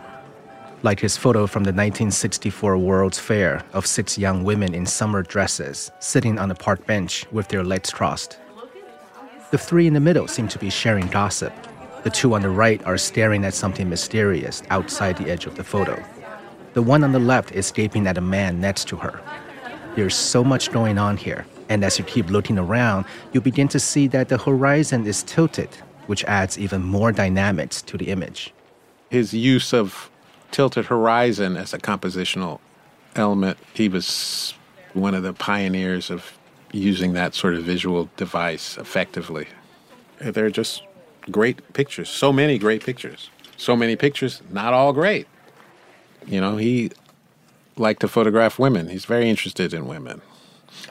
Like 0.86 1.00
his 1.00 1.18
photo 1.18 1.48
from 1.48 1.64
the 1.64 1.70
1964 1.70 2.78
World's 2.78 3.18
Fair 3.18 3.64
of 3.74 3.88
six 3.88 4.20
young 4.20 4.44
women 4.44 4.76
in 4.76 4.86
summer 4.86 5.24
dresses 5.24 5.92
sitting 6.00 6.38
on 6.38 6.52
a 6.52 6.54
park 6.54 6.86
bench 6.86 7.26
with 7.32 7.48
their 7.48 7.64
legs 7.64 7.90
crossed. 7.90 8.38
The 9.50 9.58
three 9.58 9.88
in 9.88 9.96
the 9.96 10.00
middle 10.00 10.28
seem 10.28 10.48
to 10.48 10.60
be 10.60 10.70
sharing 10.70 11.08
gossip, 11.08 11.52
the 12.04 12.12
two 12.12 12.36
on 12.36 12.44
the 12.44 12.52
right 12.52 12.86
are 12.86 13.00
staring 13.00 13.44
at 13.46 13.56
something 13.56 13.90
mysterious 13.90 14.62
outside 14.70 15.18
the 15.18 15.32
edge 15.32 15.48
of 15.48 15.56
the 15.56 15.64
photo. 15.64 16.00
The 16.76 16.84
one 16.84 17.04
on 17.04 17.14
the 17.14 17.20
left 17.34 17.52
is 17.54 17.72
gaping 17.72 18.06
at 18.06 18.20
a 18.20 18.22
man 18.22 18.62
next 18.62 18.88
to 18.90 18.98
her. 18.98 19.20
There's 19.96 20.14
so 20.14 20.44
much 20.44 20.72
going 20.72 21.00
on 21.00 21.18
here, 21.18 21.48
and 21.68 21.84
as 21.84 21.98
you 21.98 22.06
keep 22.06 22.30
looking 22.30 22.60
around, 22.60 23.06
you 23.34 23.42
begin 23.42 23.70
to 23.70 23.80
see 23.80 24.06
that 24.10 24.30
the 24.30 24.38
horizon 24.38 25.08
is 25.08 25.24
tilted, 25.24 25.74
which 26.06 26.24
adds 26.26 26.60
even 26.60 26.84
more 26.84 27.12
dynamics 27.12 27.82
to 27.82 27.98
the 27.98 28.10
image. 28.10 28.54
His 29.10 29.34
use 29.34 29.74
of 29.74 30.12
tilted 30.56 30.86
horizon 30.86 31.58
as 31.58 31.74
a 31.74 31.78
compositional 31.78 32.62
element, 33.14 33.58
he 33.74 33.90
was 33.90 34.54
one 34.94 35.14
of 35.14 35.22
the 35.22 35.34
pioneers 35.34 36.10
of 36.10 36.38
using 36.72 37.12
that 37.12 37.36
sort 37.36 37.56
of 37.56 37.64
visual 37.64 38.10
device 38.16 38.78
effectively. 38.78 39.50
They're 40.22 40.50
just 40.50 40.82
great 41.30 41.74
pictures. 41.74 42.08
So 42.08 42.32
many 42.32 42.58
great 42.58 42.86
pictures. 42.86 43.30
So 43.58 43.76
many 43.76 43.98
pictures, 43.98 44.42
not 44.50 44.74
all 44.74 44.94
great. 44.94 45.28
You 46.26 46.40
know, 46.40 46.56
he 46.56 46.92
liked 47.76 48.00
to 48.00 48.08
photograph 48.08 48.58
women. 48.58 48.88
He's 48.88 49.04
very 49.04 49.30
interested 49.30 49.74
in 49.74 49.88
women. 49.88 50.22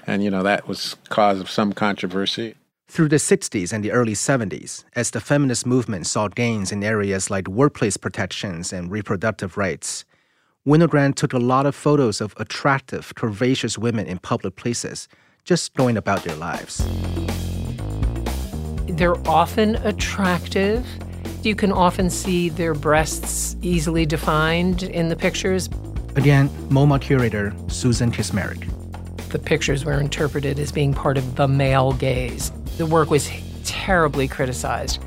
And, 0.07 0.23
you 0.23 0.31
know, 0.31 0.43
that 0.43 0.69
was 0.69 0.97
cause 1.09 1.41
of 1.41 1.49
some 1.49 1.73
controversy. 1.73 2.55
Through 2.95 3.09
the 3.09 3.17
60s 3.17 3.73
and 3.73 3.85
the 3.85 3.91
early 3.91 4.13
70s, 4.13 4.85
as 4.95 5.11
the 5.11 5.21
feminist 5.21 5.67
movement 5.67 6.07
saw 6.07 6.29
gains 6.29 6.71
in 6.71 6.85
areas 6.85 7.29
like 7.29 7.49
workplace 7.49 7.97
protections 7.97 8.73
and 8.73 8.89
reproductive 8.89 9.57
rights, 9.57 10.05
Winogrand 10.65 11.17
took 11.17 11.33
a 11.33 11.41
lot 11.41 11.67
of 11.67 11.75
photos 11.75 12.21
of 12.21 12.35
attractive, 12.37 13.13
curvaceous 13.17 13.77
women 13.77 14.07
in 14.07 14.21
public 14.21 14.55
places, 14.55 15.09
just 15.45 15.75
going 15.75 15.97
about 15.97 16.23
their 16.23 16.37
lives. 16.37 16.87
They're 18.87 19.19
often 19.29 19.75
attractive. 19.85 20.87
You 21.43 21.57
can 21.57 21.73
often 21.73 22.09
see 22.09 22.49
their 22.49 22.75
breasts 22.75 23.57
easily 23.61 24.07
defined 24.07 24.85
in 24.85 25.09
the 25.09 25.17
pictures. 25.17 25.69
Again, 26.15 26.49
MoMA 26.69 27.01
curator 27.01 27.53
Susan 27.67 28.13
Kismaric. 28.13 28.71
The 29.31 29.41
pictures 29.41 29.85
were 29.85 29.99
interpreted 29.99 30.61
as 30.61 30.71
being 30.71 30.95
part 30.95 31.19
of 31.19 31.35
the 31.35 31.49
male 31.49 31.93
gaze. 31.95 32.53
The 32.77 32.87
work 32.87 33.11
was 33.11 33.31
terribly 33.65 34.27
criticized. 34.27 34.99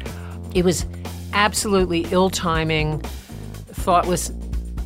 It 0.55 0.63
was 0.63 0.85
absolutely 1.33 2.07
ill 2.11 2.29
timing, 2.29 3.01
thoughtless. 3.01 4.29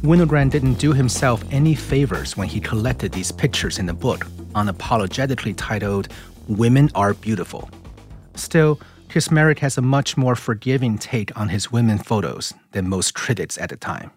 Winogrand 0.02 0.50
didn't 0.50 0.76
do 0.76 0.94
himself 0.94 1.44
any 1.52 1.76
favors 1.76 2.36
when 2.36 2.48
he 2.48 2.60
collected 2.60 3.12
these 3.12 3.32
pictures 3.32 3.78
in 3.78 3.88
a 3.88 3.94
book, 3.94 4.26
unapologetically 4.56 5.54
titled 5.56 6.08
Women 6.48 6.90
Are 6.96 7.14
Beautiful. 7.14 7.70
Still, 8.36 8.80
Kismaric 9.10 9.60
has 9.60 9.78
a 9.78 9.82
much 9.82 10.18
more 10.18 10.36
forgiving 10.36 10.98
take 10.98 11.38
on 11.38 11.50
his 11.50 11.72
women 11.72 12.00
photos 12.00 12.54
than 12.72 12.90
most 12.90 13.14
critics 13.14 13.58
at 13.58 13.70
the 13.70 13.78
time. 13.78 14.10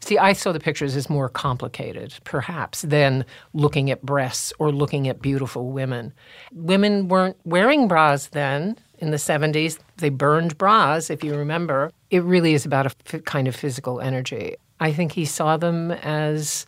See, 0.00 0.18
I 0.18 0.34
saw 0.34 0.52
the 0.52 0.60
pictures 0.60 0.94
as 0.94 1.10
more 1.10 1.28
complicated, 1.28 2.14
perhaps, 2.24 2.82
than 2.82 3.24
looking 3.54 3.90
at 3.90 4.02
breasts 4.02 4.52
or 4.58 4.70
looking 4.70 5.08
at 5.08 5.22
beautiful 5.22 5.72
women. 5.72 6.12
Women 6.52 7.08
weren't 7.08 7.36
wearing 7.44 7.88
bras 7.88 8.28
then 8.28 8.78
in 8.98 9.10
the 9.10 9.16
70s. 9.16 9.78
They 9.96 10.10
burned 10.10 10.58
bras, 10.58 11.10
if 11.10 11.24
you 11.24 11.34
remember. 11.34 11.90
It 12.10 12.22
really 12.22 12.54
is 12.54 12.64
about 12.64 12.94
a 13.12 13.18
kind 13.20 13.48
of 13.48 13.56
physical 13.56 14.00
energy. 14.00 14.56
I 14.78 14.92
think 14.92 15.12
he 15.12 15.24
saw 15.24 15.56
them 15.56 15.90
as 15.90 16.66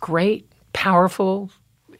great, 0.00 0.48
powerful, 0.72 1.50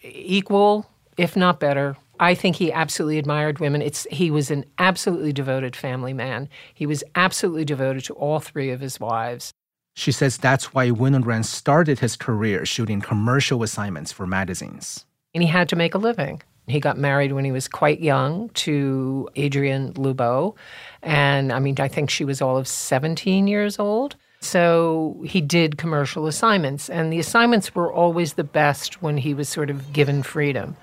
equal, 0.02 0.86
if 1.16 1.36
not 1.36 1.60
better. 1.60 1.96
I 2.20 2.34
think 2.34 2.56
he 2.56 2.72
absolutely 2.72 3.18
admired 3.18 3.58
women. 3.58 3.82
It's 3.82 4.06
he 4.10 4.30
was 4.30 4.50
an 4.50 4.64
absolutely 4.78 5.32
devoted 5.32 5.74
family 5.74 6.12
man. 6.12 6.48
He 6.72 6.86
was 6.86 7.02
absolutely 7.16 7.64
devoted 7.64 8.04
to 8.04 8.14
all 8.14 8.38
three 8.38 8.70
of 8.70 8.80
his 8.80 9.00
wives. 9.00 9.52
She 9.94 10.10
says 10.10 10.36
that's 10.36 10.74
why 10.74 10.90
Winogrand 10.90 11.44
started 11.44 12.00
his 12.00 12.16
career 12.16 12.66
shooting 12.66 13.00
commercial 13.00 13.62
assignments 13.62 14.10
for 14.10 14.26
magazines. 14.26 15.06
And 15.32 15.42
he 15.42 15.48
had 15.48 15.68
to 15.68 15.76
make 15.76 15.94
a 15.94 15.98
living. 15.98 16.42
He 16.66 16.80
got 16.80 16.98
married 16.98 17.32
when 17.32 17.44
he 17.44 17.52
was 17.52 17.68
quite 17.68 18.00
young 18.00 18.48
to 18.50 19.28
Adrienne 19.38 19.92
Lubeau. 19.94 20.56
And 21.02 21.52
I 21.52 21.58
mean, 21.60 21.76
I 21.78 21.88
think 21.88 22.10
she 22.10 22.24
was 22.24 22.42
all 22.42 22.56
of 22.56 22.66
17 22.66 23.46
years 23.46 23.78
old. 23.78 24.16
So 24.40 25.22
he 25.24 25.40
did 25.40 25.78
commercial 25.78 26.26
assignments. 26.26 26.90
And 26.90 27.12
the 27.12 27.18
assignments 27.18 27.74
were 27.74 27.92
always 27.92 28.34
the 28.34 28.44
best 28.44 29.00
when 29.00 29.16
he 29.16 29.32
was 29.32 29.48
sort 29.48 29.70
of 29.70 29.92
given 29.92 30.22
freedom. 30.22 30.76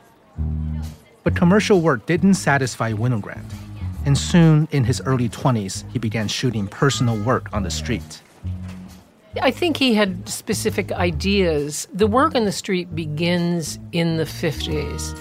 But 1.24 1.36
commercial 1.36 1.82
work 1.82 2.06
didn't 2.06 2.36
satisfy 2.36 2.94
Winogrand. 2.94 3.52
And 4.06 4.18
soon, 4.18 4.68
in 4.72 4.84
his 4.84 5.02
early 5.06 5.30
20s, 5.30 5.90
he 5.92 6.00
began 6.00 6.28
shooting 6.28 6.68
personal 6.68 7.18
work 7.18 7.52
on 7.54 7.64
the 7.64 7.70
street. 7.70 8.22
I 9.42 9.52
think 9.52 9.78
he 9.78 9.94
had 9.94 10.28
specific 10.28 10.92
ideas. 10.92 11.88
The 11.94 12.08
work 12.08 12.36
in 12.36 12.46
the 12.46 12.52
street 12.52 12.94
begins 12.94 13.80
in 13.92 14.18
the 14.18 14.26
50s. 14.26 15.18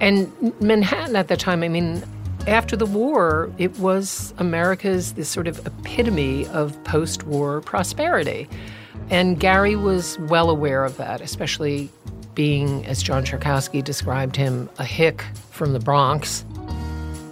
And 0.00 0.60
Manhattan 0.60 1.16
at 1.16 1.28
the 1.28 1.36
time, 1.36 1.62
I 1.62 1.68
mean, 1.68 2.02
after 2.46 2.76
the 2.76 2.86
war, 2.86 3.52
it 3.58 3.78
was 3.78 4.34
America's 4.38 5.12
this 5.14 5.28
sort 5.28 5.46
of 5.46 5.64
epitome 5.66 6.46
of 6.48 6.82
post 6.84 7.24
war 7.24 7.60
prosperity. 7.60 8.48
And 9.10 9.38
Garry 9.38 9.76
was 9.76 10.18
well 10.20 10.50
aware 10.50 10.84
of 10.84 10.96
that, 10.96 11.20
especially 11.20 11.90
being, 12.34 12.84
as 12.86 13.02
John 13.02 13.24
Szarkowski 13.24 13.82
described 13.84 14.36
him, 14.36 14.70
a 14.78 14.84
hick 14.84 15.24
from 15.50 15.72
the 15.72 15.80
Bronx. 15.80 16.44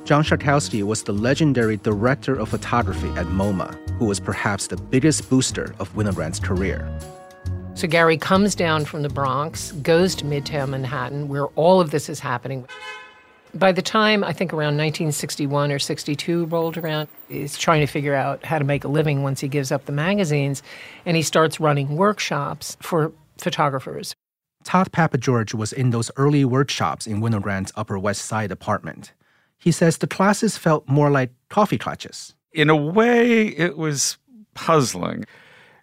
John 0.05 0.25
Szarkowski 0.25 0.83
was 0.83 1.05
the 1.05 1.13
legendary 1.13 1.77
director 1.77 2.35
of 2.35 2.49
photography 2.49 3.09
at 3.11 3.27
MoMA, 3.27 3.77
who 4.01 4.07
was 4.07 4.19
perhaps 4.19 4.69
the 4.69 4.79
biggest 4.79 5.29
booster 5.29 5.75
of 5.79 5.93
Winogrand's 5.95 6.41
career. 6.41 6.91
So 7.75 7.87
Garry 7.87 8.17
comes 8.17 8.55
down 8.55 8.87
from 8.87 9.03
the 9.03 9.11
Bronx, 9.11 9.73
goes 9.73 10.15
to 10.17 10.25
Midtown 10.25 10.71
Manhattan, 10.71 11.29
where 11.29 11.49
all 11.49 11.83
of 11.83 11.91
this 11.91 12.09
is 12.09 12.19
happening. 12.19 12.67
By 13.55 13.73
the 13.73 13.83
time 13.83 14.25
I 14.25 14.33
think 14.33 14.55
around 14.55 14.79
1961 14.79 15.71
or 15.71 15.79
62 15.79 16.47
rolled 16.47 16.79
around, 16.79 17.09
he's 17.29 17.59
trying 17.59 17.81
to 17.81 17.87
figure 17.87 18.15
out 18.15 18.43
how 18.43 18.59
to 18.59 18.65
make 18.65 18.85
a 18.85 18.89
living 18.89 19.23
once 19.23 19.39
he 19.39 19.49
gives 19.49 19.71
up 19.71 19.85
the 19.85 19.93
magazines, 19.93 20.63
and 21.05 21.15
he 21.15 21.23
starts 21.23 21.61
running 21.61 21.97
workshops 21.97 22.79
for 22.81 23.13
photographers. 23.37 24.15
Tod 24.65 24.93
Papageorge 24.93 25.53
was 25.53 25.75
in 25.75 25.91
those 25.91 26.11
early 26.17 26.47
workshops 26.47 27.07
in 27.07 27.21
Winogrand's 27.21 27.73
Upper 27.77 27.99
West 27.99 28.25
Side 28.25 28.51
apartment. 28.51 29.13
He 29.59 29.73
says 29.73 29.99
the 29.99 30.07
classes 30.07 30.57
felt 30.57 30.89
more 30.89 31.11
like 31.11 31.33
coffee 31.51 31.77
clutches. 31.77 32.35
In 32.53 32.71
a 32.71 32.77
way, 32.77 33.49
it 33.49 33.77
was 33.77 34.19
puzzling 34.55 35.25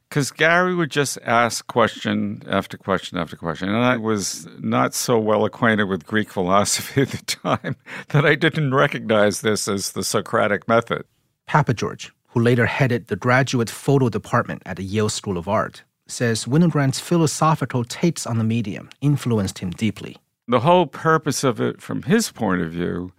because 0.10 0.32
Garry 0.32 0.74
would 0.76 0.92
just 0.92 1.18
ask 1.24 1.66
question 1.68 2.44
after 2.48 2.78
question 2.78 3.18
after 3.18 3.36
question. 3.36 3.70
And 3.70 3.84
I 3.84 3.98
was 3.98 4.48
not 4.60 4.94
so 4.94 5.20
well 5.20 5.46
acquainted 5.46 5.86
with 5.86 6.06
Greek 6.06 6.30
philosophy 6.30 7.02
at 7.02 7.10
the 7.10 7.26
time 7.26 7.76
that 8.10 8.26
I 8.26 8.36
didn't 8.36 8.74
recognize 8.74 9.42
this 9.42 9.68
as 9.68 9.92
the 9.92 10.04
Socratic 10.04 10.68
method. 10.68 11.06
Papageorge, 11.48 12.12
who 12.30 12.42
later 12.42 12.66
headed 12.66 13.08
the 13.08 13.16
graduate 13.16 13.70
photo 13.70 14.10
department 14.10 14.62
at 14.66 14.78
the 14.78 14.84
Yale 14.84 15.10
School 15.10 15.38
of 15.38 15.48
Art, 15.48 15.84
says 16.08 16.46
Winogrand's 16.46 17.00
philosophical 17.00 17.84
takes 17.84 18.26
on 18.26 18.38
the 18.38 18.44
medium 18.44 18.90
influenced 19.02 19.60
him 19.60 19.72
deeply. 19.72 20.18
The 20.48 20.62
whole 20.62 20.88
purpose 20.88 21.44
of 21.44 21.60
it, 21.60 21.82
from 21.82 22.04
his 22.04 22.32
point 22.32 22.62
of 22.62 22.72
view, 22.72 23.12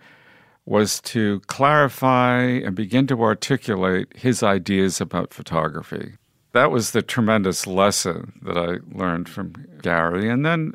was 0.68 1.00
to 1.00 1.40
clarify 1.46 2.42
and 2.42 2.76
begin 2.76 3.06
to 3.06 3.22
articulate 3.22 4.06
his 4.14 4.42
ideas 4.42 5.00
about 5.00 5.32
photography. 5.32 6.12
That 6.52 6.70
was 6.70 6.90
the 6.90 7.00
tremendous 7.00 7.66
lesson 7.66 8.38
that 8.42 8.58
I 8.58 8.76
learned 8.94 9.30
from 9.30 9.54
Garry. 9.80 10.28
And 10.28 10.44
then 10.44 10.74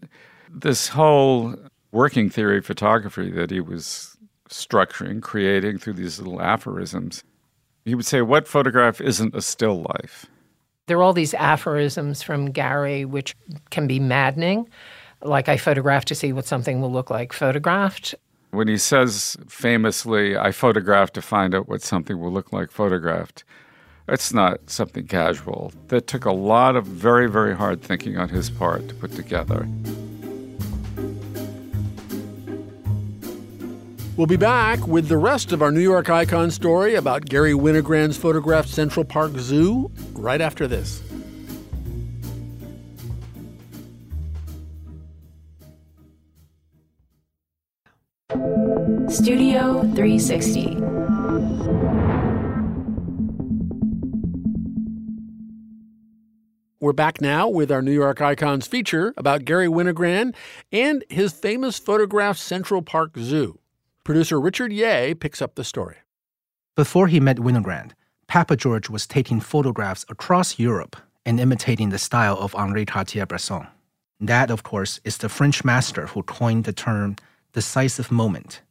this 0.50 0.88
whole 0.88 1.56
working 1.92 2.32
theory 2.32 2.58
of 2.58 2.66
photography 2.66 3.30
that 3.32 3.52
he 3.52 3.60
was 3.60 4.18
structuring, 4.50 5.22
creating 5.22 5.78
through 5.78 5.94
these 5.94 6.18
little 6.18 6.42
aphorisms. 6.42 7.24
He 7.86 7.94
would 7.94 8.06
say, 8.06 8.22
What 8.22 8.48
photograph 8.48 9.00
isn't 9.00 9.36
a 9.36 9.42
still 9.42 9.84
life? 9.84 10.26
There 10.88 10.98
are 10.98 11.04
all 11.04 11.14
these 11.14 11.36
aphorisms 11.36 12.24
from 12.24 12.52
Garry 12.52 13.06
which 13.06 13.36
can 13.70 13.86
be 13.86 14.00
maddening. 14.00 14.68
Like, 15.22 15.48
I 15.50 15.58
photograph 15.58 16.06
to 16.06 16.16
see 16.16 16.34
what 16.34 16.46
something 16.46 16.82
will 16.82 16.92
look 16.92 17.10
like 17.10 17.32
photographed. 17.32 18.16
When 18.54 18.68
he 18.68 18.78
says 18.78 19.36
famously, 19.48 20.38
I 20.38 20.52
photograph 20.52 21.12
to 21.14 21.24
find 21.24 21.56
out 21.56 21.68
what 21.68 21.82
something 21.82 22.20
will 22.20 22.32
look 22.32 22.54
like 22.54 22.70
photographed, 22.70 23.44
it's 24.08 24.32
not 24.32 24.70
something 24.70 25.08
casual. 25.08 25.72
That 25.88 26.06
took 26.06 26.26
a 26.26 26.32
lot 26.32 26.76
of 26.76 26.86
very, 26.86 27.28
very 27.28 27.56
hard 27.56 27.82
thinking 27.82 28.16
on 28.16 28.30
his 28.30 28.52
part 28.52 28.88
to 28.90 28.94
put 28.94 29.14
together. 29.14 29.68
We'll 34.18 34.28
be 34.28 34.38
back 34.38 34.86
with 34.86 35.08
the 35.08 35.18
rest 35.18 35.52
of 35.52 35.64
our 35.64 35.72
New 35.72 35.80
York 35.82 36.12
icon 36.12 36.52
story 36.52 36.94
about 36.94 37.26
Garry 37.26 37.54
Winogrand's 37.54 38.18
photographed 38.18 38.70
Central 38.70 39.04
Park 39.04 39.32
Zoo 39.40 39.90
right 40.14 40.42
after 40.42 40.68
this. 40.68 41.02
Studio 49.10 49.82
360. 49.96 50.76
We're 56.80 56.94
back 56.94 57.20
now 57.22 57.50
with 57.50 57.72
our 57.72 57.82
New 57.82 57.92
York 57.92 58.22
Icons 58.22 58.68
feature 58.68 59.14
about 59.18 59.46
Garry 59.46 59.68
Winogrand 59.68 60.36
and 60.72 61.04
his 61.10 61.34
famous 61.34 61.78
photograph 61.80 62.38
Central 62.38 62.82
Park 62.82 63.18
Zoo. 63.18 63.60
Producer 64.04 64.40
Richard 64.40 64.72
Yeh 64.72 65.14
picks 65.14 65.42
up 65.42 65.56
the 65.56 65.64
story. 65.64 65.98
Before 66.76 67.08
he 67.08 67.20
met 67.20 67.38
Winogrand, 67.38 67.92
Papageorge 68.28 68.90
was 68.90 69.06
taking 69.06 69.40
photographs 69.40 70.06
across 70.10 70.60
Europe 70.60 70.96
and 71.26 71.40
imitating 71.40 71.90
the 71.90 72.00
style 72.00 72.38
of 72.38 72.56
Henri 72.56 72.86
Cartier-Bresson. 72.86 73.68
That, 74.20 74.50
of 74.50 74.64
course, 74.64 75.00
is 75.04 75.18
the 75.18 75.30
French 75.30 75.66
master 75.66 76.08
who 76.08 76.24
coined 76.24 76.64
the 76.64 76.74
term 76.74 77.18
decisive 77.54 78.12
moment. 78.12 78.62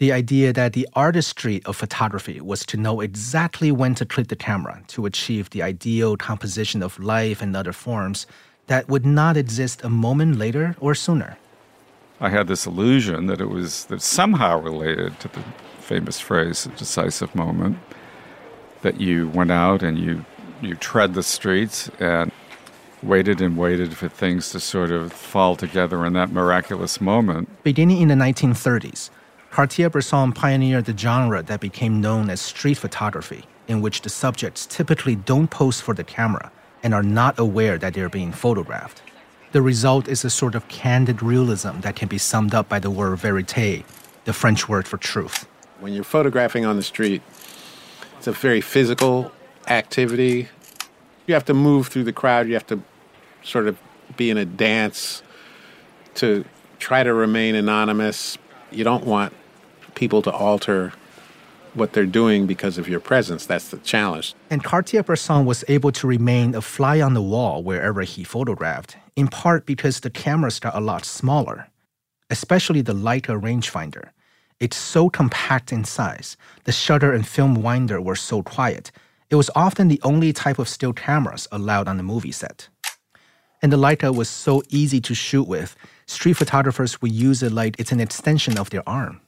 The 0.00 0.10
idea 0.10 0.52
that 0.52 0.72
the 0.72 0.88
artistry 0.94 1.62
of 1.66 1.76
photography 1.76 2.40
was 2.40 2.66
to 2.66 2.76
know 2.76 3.00
exactly 3.00 3.70
when 3.70 3.94
to 3.94 4.04
click 4.04 4.26
the 4.26 4.34
camera 4.34 4.82
to 4.88 5.06
achieve 5.06 5.50
the 5.50 5.62
ideal 5.62 6.16
composition 6.16 6.82
of 6.82 6.98
life 6.98 7.40
and 7.40 7.54
other 7.54 7.72
forms 7.72 8.26
that 8.66 8.88
would 8.88 9.06
not 9.06 9.36
exist 9.36 9.84
a 9.84 9.88
moment 9.88 10.36
later 10.36 10.74
or 10.80 10.96
sooner. 10.96 11.38
I 12.20 12.28
had 12.28 12.48
this 12.48 12.66
illusion 12.66 13.26
that 13.26 13.40
it 13.40 13.50
was 13.50 13.84
that 13.84 14.02
somehow 14.02 14.60
related 14.60 15.20
to 15.20 15.28
the 15.28 15.44
famous 15.78 16.18
phrase 16.18 16.68
decisive 16.76 17.32
moment 17.36 17.78
that 18.82 19.00
you 19.00 19.28
went 19.28 19.52
out 19.52 19.84
and 19.84 19.96
you 19.96 20.24
you 20.60 20.74
tread 20.74 21.14
the 21.14 21.22
streets 21.22 21.88
and 22.00 22.32
waited 23.00 23.40
and 23.40 23.56
waited 23.56 23.96
for 23.96 24.08
things 24.08 24.50
to 24.50 24.58
sort 24.58 24.90
of 24.90 25.12
fall 25.12 25.54
together 25.54 26.04
in 26.04 26.14
that 26.14 26.32
miraculous 26.32 27.00
moment. 27.00 27.48
Beginning 27.62 28.00
in 28.00 28.08
the 28.08 28.14
1930s, 28.14 29.10
Cartier-Bresson 29.54 30.32
pioneered 30.32 30.84
the 30.84 30.98
genre 30.98 31.40
that 31.40 31.60
became 31.60 32.00
known 32.00 32.28
as 32.28 32.40
street 32.40 32.76
photography, 32.76 33.44
in 33.68 33.80
which 33.80 34.00
the 34.00 34.08
subjects 34.08 34.66
typically 34.66 35.14
don't 35.14 35.48
pose 35.48 35.80
for 35.80 35.94
the 35.94 36.02
camera 36.02 36.50
and 36.82 36.92
are 36.92 37.04
not 37.04 37.38
aware 37.38 37.78
that 37.78 37.94
they're 37.94 38.08
being 38.08 38.32
photographed. 38.32 39.00
The 39.52 39.62
result 39.62 40.08
is 40.08 40.24
a 40.24 40.28
sort 40.28 40.56
of 40.56 40.66
candid 40.66 41.22
realism 41.22 41.78
that 41.82 41.94
can 41.94 42.08
be 42.08 42.18
summed 42.18 42.52
up 42.52 42.68
by 42.68 42.80
the 42.80 42.90
word 42.90 43.16
verite, 43.20 43.84
the 44.24 44.32
French 44.32 44.68
word 44.68 44.88
for 44.88 44.96
truth. 44.96 45.46
When 45.78 45.92
you're 45.92 46.02
photographing 46.02 46.66
on 46.66 46.74
the 46.74 46.82
street, 46.82 47.22
it's 48.18 48.26
a 48.26 48.32
very 48.32 48.60
physical 48.60 49.30
activity. 49.68 50.48
You 51.28 51.34
have 51.34 51.44
to 51.44 51.54
move 51.54 51.86
through 51.86 52.04
the 52.04 52.12
crowd, 52.12 52.48
you 52.48 52.54
have 52.54 52.66
to 52.66 52.82
sort 53.44 53.68
of 53.68 53.78
be 54.16 54.30
in 54.30 54.36
a 54.36 54.44
dance 54.44 55.22
to 56.16 56.44
try 56.80 57.04
to 57.04 57.14
remain 57.14 57.54
anonymous. 57.54 58.36
You 58.72 58.82
don't 58.82 59.04
want 59.04 59.32
people 59.94 60.22
to 60.22 60.32
alter 60.32 60.92
what 61.74 61.92
they're 61.92 62.06
doing 62.06 62.46
because 62.46 62.78
of 62.78 62.88
your 62.88 63.00
presence. 63.00 63.46
That's 63.46 63.68
the 63.68 63.78
challenge. 63.78 64.34
And 64.48 64.62
Cartier-Bresson 64.62 65.44
was 65.44 65.64
able 65.68 65.92
to 65.92 66.06
remain 66.06 66.54
a 66.54 66.60
fly 66.60 67.00
on 67.00 67.14
the 67.14 67.22
wall 67.22 67.62
wherever 67.62 68.02
he 68.02 68.22
photographed, 68.24 68.96
in 69.16 69.28
part 69.28 69.66
because 69.66 70.00
the 70.00 70.10
cameras 70.10 70.60
got 70.60 70.76
a 70.76 70.80
lot 70.80 71.04
smaller, 71.04 71.68
especially 72.30 72.80
the 72.80 72.94
Leica 72.94 73.40
rangefinder. 73.40 74.10
It's 74.60 74.76
so 74.76 75.10
compact 75.10 75.72
in 75.72 75.84
size. 75.84 76.36
The 76.62 76.72
shutter 76.72 77.12
and 77.12 77.26
film 77.26 77.56
winder 77.56 78.00
were 78.00 78.14
so 78.16 78.42
quiet. 78.42 78.92
It 79.30 79.34
was 79.34 79.50
often 79.56 79.88
the 79.88 80.00
only 80.04 80.32
type 80.32 80.60
of 80.60 80.68
still 80.68 80.92
cameras 80.92 81.48
allowed 81.50 81.88
on 81.88 81.96
the 81.96 82.04
movie 82.04 82.30
set. 82.30 82.68
And 83.62 83.72
the 83.72 83.76
Leica 83.76 84.14
was 84.14 84.28
so 84.28 84.62
easy 84.68 85.00
to 85.00 85.14
shoot 85.14 85.48
with, 85.48 85.74
street 86.06 86.34
photographers 86.34 87.02
would 87.02 87.10
use 87.10 87.42
it 87.42 87.50
like 87.50 87.80
it's 87.80 87.90
an 87.90 88.00
extension 88.00 88.58
of 88.58 88.70
their 88.70 88.88
arm. 88.88 89.20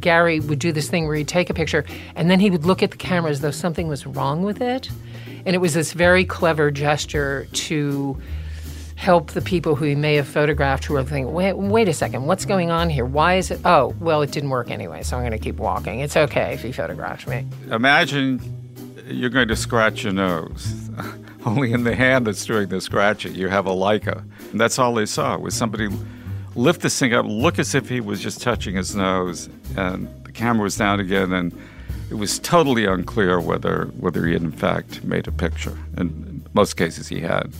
Garry 0.00 0.40
would 0.40 0.58
do 0.58 0.72
this 0.72 0.88
thing 0.88 1.06
where 1.06 1.16
he'd 1.16 1.28
take 1.28 1.50
a 1.50 1.54
picture 1.54 1.84
and 2.14 2.30
then 2.30 2.40
he 2.40 2.50
would 2.50 2.64
look 2.64 2.82
at 2.82 2.90
the 2.90 2.96
camera 2.96 3.30
as 3.30 3.40
though 3.40 3.50
something 3.50 3.88
was 3.88 4.06
wrong 4.06 4.42
with 4.42 4.60
it. 4.60 4.90
And 5.46 5.54
it 5.54 5.58
was 5.58 5.74
this 5.74 5.92
very 5.92 6.24
clever 6.24 6.70
gesture 6.70 7.46
to 7.52 8.20
help 9.00 9.30
the 9.30 9.40
people 9.40 9.74
who 9.74 9.86
he 9.86 9.94
may 9.94 10.14
have 10.16 10.28
photographed 10.28 10.84
who 10.84 10.92
were 10.92 11.02
thinking, 11.02 11.32
wait, 11.32 11.54
wait 11.54 11.88
a 11.88 11.92
second, 11.92 12.26
what's 12.26 12.44
going 12.44 12.70
on 12.70 12.90
here? 12.90 13.06
Why 13.06 13.36
is 13.36 13.50
it? 13.50 13.58
Oh, 13.64 13.94
well, 13.98 14.20
it 14.20 14.30
didn't 14.30 14.50
work 14.50 14.70
anyway, 14.70 15.02
so 15.02 15.16
I'm 15.16 15.22
going 15.22 15.32
to 15.32 15.38
keep 15.38 15.56
walking. 15.56 16.00
It's 16.00 16.18
okay 16.18 16.52
if 16.52 16.62
he 16.62 16.70
photographed 16.70 17.26
me. 17.26 17.46
Imagine 17.70 18.40
you're 19.06 19.30
going 19.30 19.48
to 19.48 19.56
scratch 19.56 20.04
your 20.04 20.12
nose. 20.12 20.90
Only 21.46 21.72
in 21.72 21.84
the 21.84 21.94
hand 21.94 22.26
that's 22.26 22.44
doing 22.44 22.68
the 22.68 22.82
scratching, 22.82 23.34
you 23.34 23.48
have 23.48 23.66
a 23.66 23.70
Leica. 23.70 24.22
And 24.50 24.60
that's 24.60 24.78
all 24.78 24.92
they 24.92 25.06
saw 25.06 25.38
was 25.38 25.54
somebody 25.54 25.88
lift 26.60 26.82
this 26.82 26.98
thing 26.98 27.14
up, 27.14 27.24
look 27.26 27.58
as 27.58 27.74
if 27.74 27.88
he 27.88 28.00
was 28.00 28.20
just 28.20 28.40
touching 28.42 28.76
his 28.76 28.94
nose, 28.94 29.48
and 29.76 30.08
the 30.24 30.32
camera 30.32 30.64
was 30.64 30.76
down 30.76 31.00
again, 31.00 31.32
and 31.32 31.58
it 32.10 32.14
was 32.14 32.38
totally 32.38 32.84
unclear 32.84 33.40
whether 33.40 33.86
whether 33.98 34.26
he 34.26 34.32
had 34.34 34.42
in 34.42 34.52
fact 34.52 35.02
made 35.04 35.26
a 35.26 35.32
picture. 35.32 35.76
And 35.96 36.10
in 36.26 36.46
most 36.52 36.76
cases, 36.76 37.08
he 37.08 37.20
had. 37.20 37.52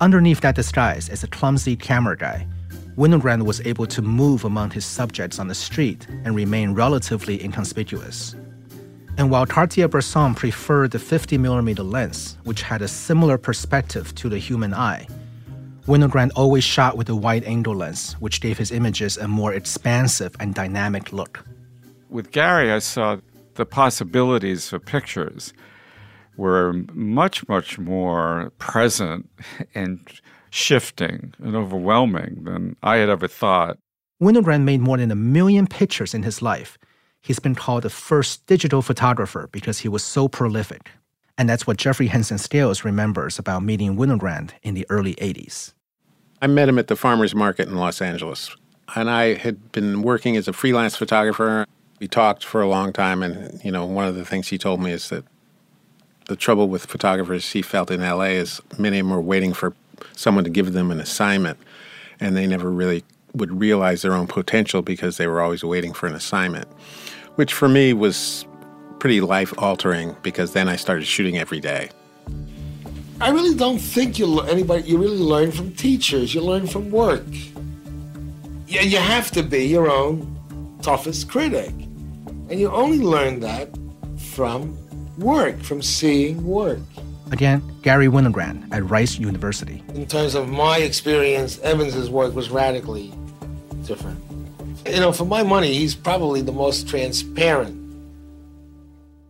Underneath 0.00 0.40
that 0.40 0.54
disguise 0.54 1.08
as 1.08 1.24
a 1.24 1.28
clumsy 1.28 1.76
camera 1.76 2.16
guy, 2.16 2.46
Winogrand 2.96 3.44
was 3.44 3.60
able 3.62 3.86
to 3.86 4.02
move 4.02 4.44
among 4.44 4.70
his 4.70 4.84
subjects 4.84 5.38
on 5.38 5.48
the 5.48 5.54
street 5.54 6.06
and 6.24 6.36
remain 6.36 6.74
relatively 6.74 7.42
inconspicuous. 7.42 8.36
And 9.16 9.30
while 9.30 9.46
Cartier-Bresson 9.46 10.34
preferred 10.34 10.90
the 10.90 10.98
50mm 10.98 11.90
lens, 11.90 12.36
which 12.42 12.62
had 12.62 12.82
a 12.82 12.88
similar 12.88 13.38
perspective 13.38 14.12
to 14.16 14.28
the 14.28 14.38
human 14.38 14.74
eye, 14.74 15.06
Winogrand 15.86 16.30
always 16.34 16.64
shot 16.64 16.96
with 16.96 17.10
a 17.10 17.14
wide 17.14 17.44
angle 17.44 17.74
lens, 17.76 18.14
which 18.14 18.40
gave 18.40 18.56
his 18.56 18.72
images 18.72 19.18
a 19.18 19.28
more 19.28 19.52
expansive 19.52 20.34
and 20.40 20.54
dynamic 20.54 21.12
look. 21.12 21.44
With 22.08 22.30
Garry, 22.30 22.72
I 22.72 22.78
saw 22.78 23.18
the 23.54 23.66
possibilities 23.66 24.70
for 24.70 24.78
pictures 24.78 25.52
were 26.38 26.72
much, 26.94 27.46
much 27.48 27.78
more 27.78 28.50
present 28.58 29.28
and 29.74 30.00
shifting 30.48 31.34
and 31.38 31.54
overwhelming 31.54 32.44
than 32.44 32.76
I 32.82 32.96
had 32.96 33.10
ever 33.10 33.28
thought. 33.28 33.76
Winogrand 34.22 34.62
made 34.62 34.80
more 34.80 34.96
than 34.96 35.10
a 35.10 35.16
million 35.16 35.66
pictures 35.66 36.14
in 36.14 36.22
his 36.22 36.40
life. 36.40 36.78
He's 37.20 37.38
been 37.38 37.54
called 37.54 37.82
the 37.82 37.90
first 37.90 38.46
digital 38.46 38.80
photographer 38.80 39.50
because 39.52 39.80
he 39.80 39.88
was 39.88 40.02
so 40.02 40.28
prolific. 40.28 40.90
And 41.36 41.46
that's 41.46 41.66
what 41.66 41.76
Jeffrey 41.76 42.06
Henson 42.06 42.38
Scales 42.38 42.84
remembers 42.84 43.38
about 43.38 43.62
meeting 43.62 43.96
Winogrand 43.96 44.52
in 44.62 44.74
the 44.74 44.86
early 44.88 45.14
80s. 45.16 45.73
I 46.44 46.46
met 46.46 46.68
him 46.68 46.78
at 46.78 46.88
the 46.88 46.96
farmer's 46.96 47.34
market 47.34 47.68
in 47.68 47.76
Los 47.76 48.02
Angeles. 48.02 48.54
And 48.94 49.08
I 49.08 49.32
had 49.32 49.72
been 49.72 50.02
working 50.02 50.36
as 50.36 50.46
a 50.46 50.52
freelance 50.52 50.94
photographer. 50.94 51.64
We 52.00 52.06
talked 52.06 52.44
for 52.44 52.60
a 52.60 52.68
long 52.68 52.92
time. 52.92 53.22
And, 53.22 53.64
you 53.64 53.72
know, 53.72 53.86
one 53.86 54.06
of 54.06 54.14
the 54.14 54.26
things 54.26 54.48
he 54.48 54.58
told 54.58 54.82
me 54.82 54.92
is 54.92 55.08
that 55.08 55.24
the 56.26 56.36
trouble 56.36 56.68
with 56.68 56.84
photographers 56.84 57.50
he 57.50 57.62
felt 57.62 57.90
in 57.90 58.02
LA 58.02 58.24
is 58.24 58.60
many 58.78 58.98
of 58.98 59.06
them 59.06 59.16
were 59.16 59.22
waiting 59.22 59.54
for 59.54 59.72
someone 60.12 60.44
to 60.44 60.50
give 60.50 60.74
them 60.74 60.90
an 60.90 61.00
assignment. 61.00 61.56
And 62.20 62.36
they 62.36 62.46
never 62.46 62.70
really 62.70 63.04
would 63.32 63.58
realize 63.58 64.02
their 64.02 64.12
own 64.12 64.26
potential 64.26 64.82
because 64.82 65.16
they 65.16 65.26
were 65.26 65.40
always 65.40 65.64
waiting 65.64 65.94
for 65.94 66.06
an 66.08 66.14
assignment, 66.14 66.68
which 67.36 67.54
for 67.54 67.70
me 67.70 67.94
was 67.94 68.44
pretty 68.98 69.22
life 69.22 69.54
altering 69.56 70.14
because 70.22 70.52
then 70.52 70.68
I 70.68 70.76
started 70.76 71.06
shooting 71.06 71.38
every 71.38 71.60
day. 71.60 71.88
I 73.20 73.30
really 73.30 73.54
don't 73.56 73.78
think 73.78 74.18
you 74.18 74.40
anybody 74.40 74.82
you 74.88 74.98
really 74.98 75.18
learn 75.18 75.52
from 75.52 75.72
teachers. 75.72 76.34
You 76.34 76.40
learn 76.40 76.66
from 76.66 76.90
work. 76.90 77.24
Yeah, 78.66 78.82
you 78.82 78.98
have 78.98 79.30
to 79.32 79.42
be 79.42 79.66
your 79.66 79.90
own 79.90 80.78
toughest 80.82 81.28
critic, 81.28 81.70
and 82.50 82.58
you 82.58 82.70
only 82.70 82.98
learn 82.98 83.40
that 83.40 83.68
from 84.18 84.76
work, 85.18 85.60
from 85.62 85.80
seeing 85.80 86.44
work. 86.44 86.80
Again, 87.30 87.62
Garry 87.82 88.08
Winogrand 88.08 88.66
at 88.72 88.88
Rice 88.90 89.18
University. 89.18 89.82
In 89.94 90.06
terms 90.06 90.34
of 90.34 90.48
my 90.48 90.78
experience, 90.78 91.58
Evans's 91.60 92.10
work 92.10 92.34
was 92.34 92.50
radically 92.50 93.12
different. 93.84 94.20
You 94.86 95.00
know, 95.00 95.12
for 95.12 95.24
my 95.24 95.42
money, 95.42 95.72
he's 95.72 95.94
probably 95.94 96.42
the 96.42 96.52
most 96.52 96.88
transparent 96.88 97.84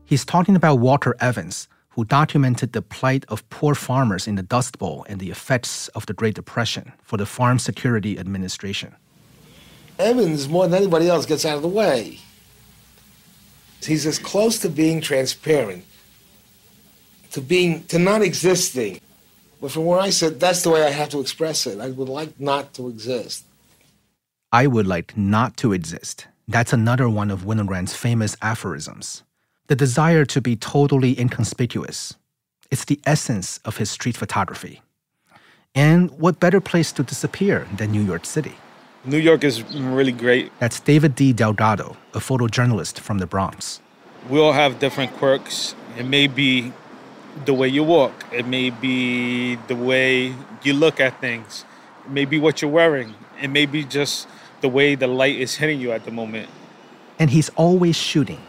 He's 0.06 0.24
talking 0.24 0.54
about 0.54 0.76
Walker 0.76 1.16
Evans, 1.18 1.66
who 1.94 2.04
documented 2.04 2.72
the 2.72 2.82
plight 2.82 3.24
of 3.28 3.48
poor 3.50 3.74
farmers 3.74 4.26
in 4.26 4.34
the 4.34 4.42
Dust 4.42 4.78
Bowl 4.78 5.06
and 5.08 5.20
the 5.20 5.30
effects 5.30 5.86
of 5.88 6.06
the 6.06 6.12
Great 6.12 6.34
Depression 6.34 6.92
for 7.02 7.16
the 7.16 7.26
Farm 7.26 7.58
Security 7.58 8.18
Administration. 8.18 8.94
Evans, 9.98 10.48
more 10.48 10.66
than 10.66 10.74
anybody 10.74 11.08
else, 11.08 11.24
gets 11.24 11.44
out 11.44 11.56
of 11.56 11.62
the 11.62 11.68
way. 11.68 12.18
He's 13.80 14.06
as 14.06 14.18
close 14.18 14.58
to 14.60 14.68
being 14.68 15.00
transparent, 15.00 15.84
to 17.30 17.40
being 17.40 17.84
to 17.84 17.98
not 17.98 18.22
existing. 18.22 19.00
But 19.60 19.70
from 19.70 19.84
where 19.84 20.00
I 20.00 20.10
said, 20.10 20.40
that's 20.40 20.62
the 20.62 20.70
way 20.70 20.82
I 20.82 20.90
have 20.90 21.10
to 21.10 21.20
express 21.20 21.64
it. 21.66 21.78
I 21.78 21.90
would 21.90 22.08
like 22.08 22.40
not 22.40 22.74
to 22.74 22.88
exist. 22.88 23.44
I 24.50 24.66
would 24.66 24.86
like 24.86 25.16
not 25.16 25.56
to 25.58 25.72
exist. 25.72 26.26
That's 26.48 26.72
another 26.72 27.08
one 27.08 27.30
of 27.30 27.42
Winogrand's 27.42 27.94
famous 27.94 28.36
aphorisms 28.42 29.22
the 29.66 29.76
desire 29.76 30.24
to 30.26 30.40
be 30.40 30.56
totally 30.56 31.18
inconspicuous. 31.18 32.14
It's 32.70 32.84
the 32.84 33.00
essence 33.06 33.60
of 33.64 33.76
his 33.78 33.90
street 33.90 34.16
photography. 34.16 34.82
And 35.74 36.10
what 36.12 36.40
better 36.40 36.60
place 36.60 36.92
to 36.92 37.02
disappear 37.02 37.66
than 37.76 37.90
New 37.90 38.02
York 38.02 38.24
City? 38.24 38.54
New 39.04 39.18
York 39.18 39.44
is 39.44 39.62
really 39.74 40.12
great. 40.12 40.50
That's 40.60 40.80
David 40.80 41.14
D. 41.14 41.32
Delgado, 41.32 41.96
a 42.14 42.18
photojournalist 42.18 43.00
from 43.00 43.18
the 43.18 43.26
Bronx. 43.26 43.80
We 44.30 44.38
all 44.38 44.52
have 44.52 44.78
different 44.78 45.12
quirks. 45.12 45.74
It 45.98 46.06
may 46.06 46.26
be 46.26 46.72
the 47.44 47.54
way 47.54 47.68
you 47.68 47.82
walk, 47.82 48.24
it 48.32 48.46
may 48.46 48.70
be 48.70 49.56
the 49.66 49.76
way 49.76 50.34
you 50.62 50.72
look 50.72 51.00
at 51.00 51.20
things, 51.20 51.64
it 52.04 52.10
may 52.10 52.24
be 52.24 52.38
what 52.38 52.62
you're 52.62 52.70
wearing, 52.70 53.14
it 53.42 53.48
may 53.48 53.66
be 53.66 53.84
just 53.84 54.28
the 54.60 54.68
way 54.68 54.94
the 54.94 55.06
light 55.06 55.36
is 55.36 55.56
hitting 55.56 55.80
you 55.80 55.92
at 55.92 56.04
the 56.04 56.10
moment. 56.10 56.48
And 57.18 57.30
he's 57.30 57.48
always 57.50 57.96
shooting. 57.96 58.40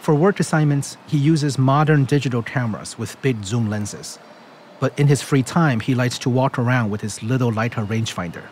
For 0.00 0.14
work 0.14 0.40
assignments, 0.40 0.96
he 1.06 1.18
uses 1.18 1.58
modern 1.58 2.06
digital 2.06 2.42
cameras 2.42 2.98
with 2.98 3.20
big 3.20 3.44
zoom 3.44 3.68
lenses. 3.68 4.18
But 4.80 4.98
in 4.98 5.08
his 5.08 5.20
free 5.20 5.42
time, 5.42 5.80
he 5.80 5.94
likes 5.94 6.18
to 6.20 6.30
walk 6.30 6.58
around 6.58 6.88
with 6.88 7.02
his 7.02 7.22
little 7.22 7.52
Leica 7.52 7.86
rangefinder. 7.86 8.44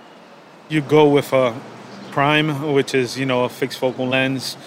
You 0.68 0.82
go 0.82 1.08
with 1.08 1.32
a 1.32 1.58
prime, 2.10 2.74
which 2.74 2.94
is, 2.94 3.18
you 3.18 3.24
know, 3.24 3.44
a 3.44 3.48
fixed 3.48 3.78
focal 3.78 4.06
lens, 4.06 4.58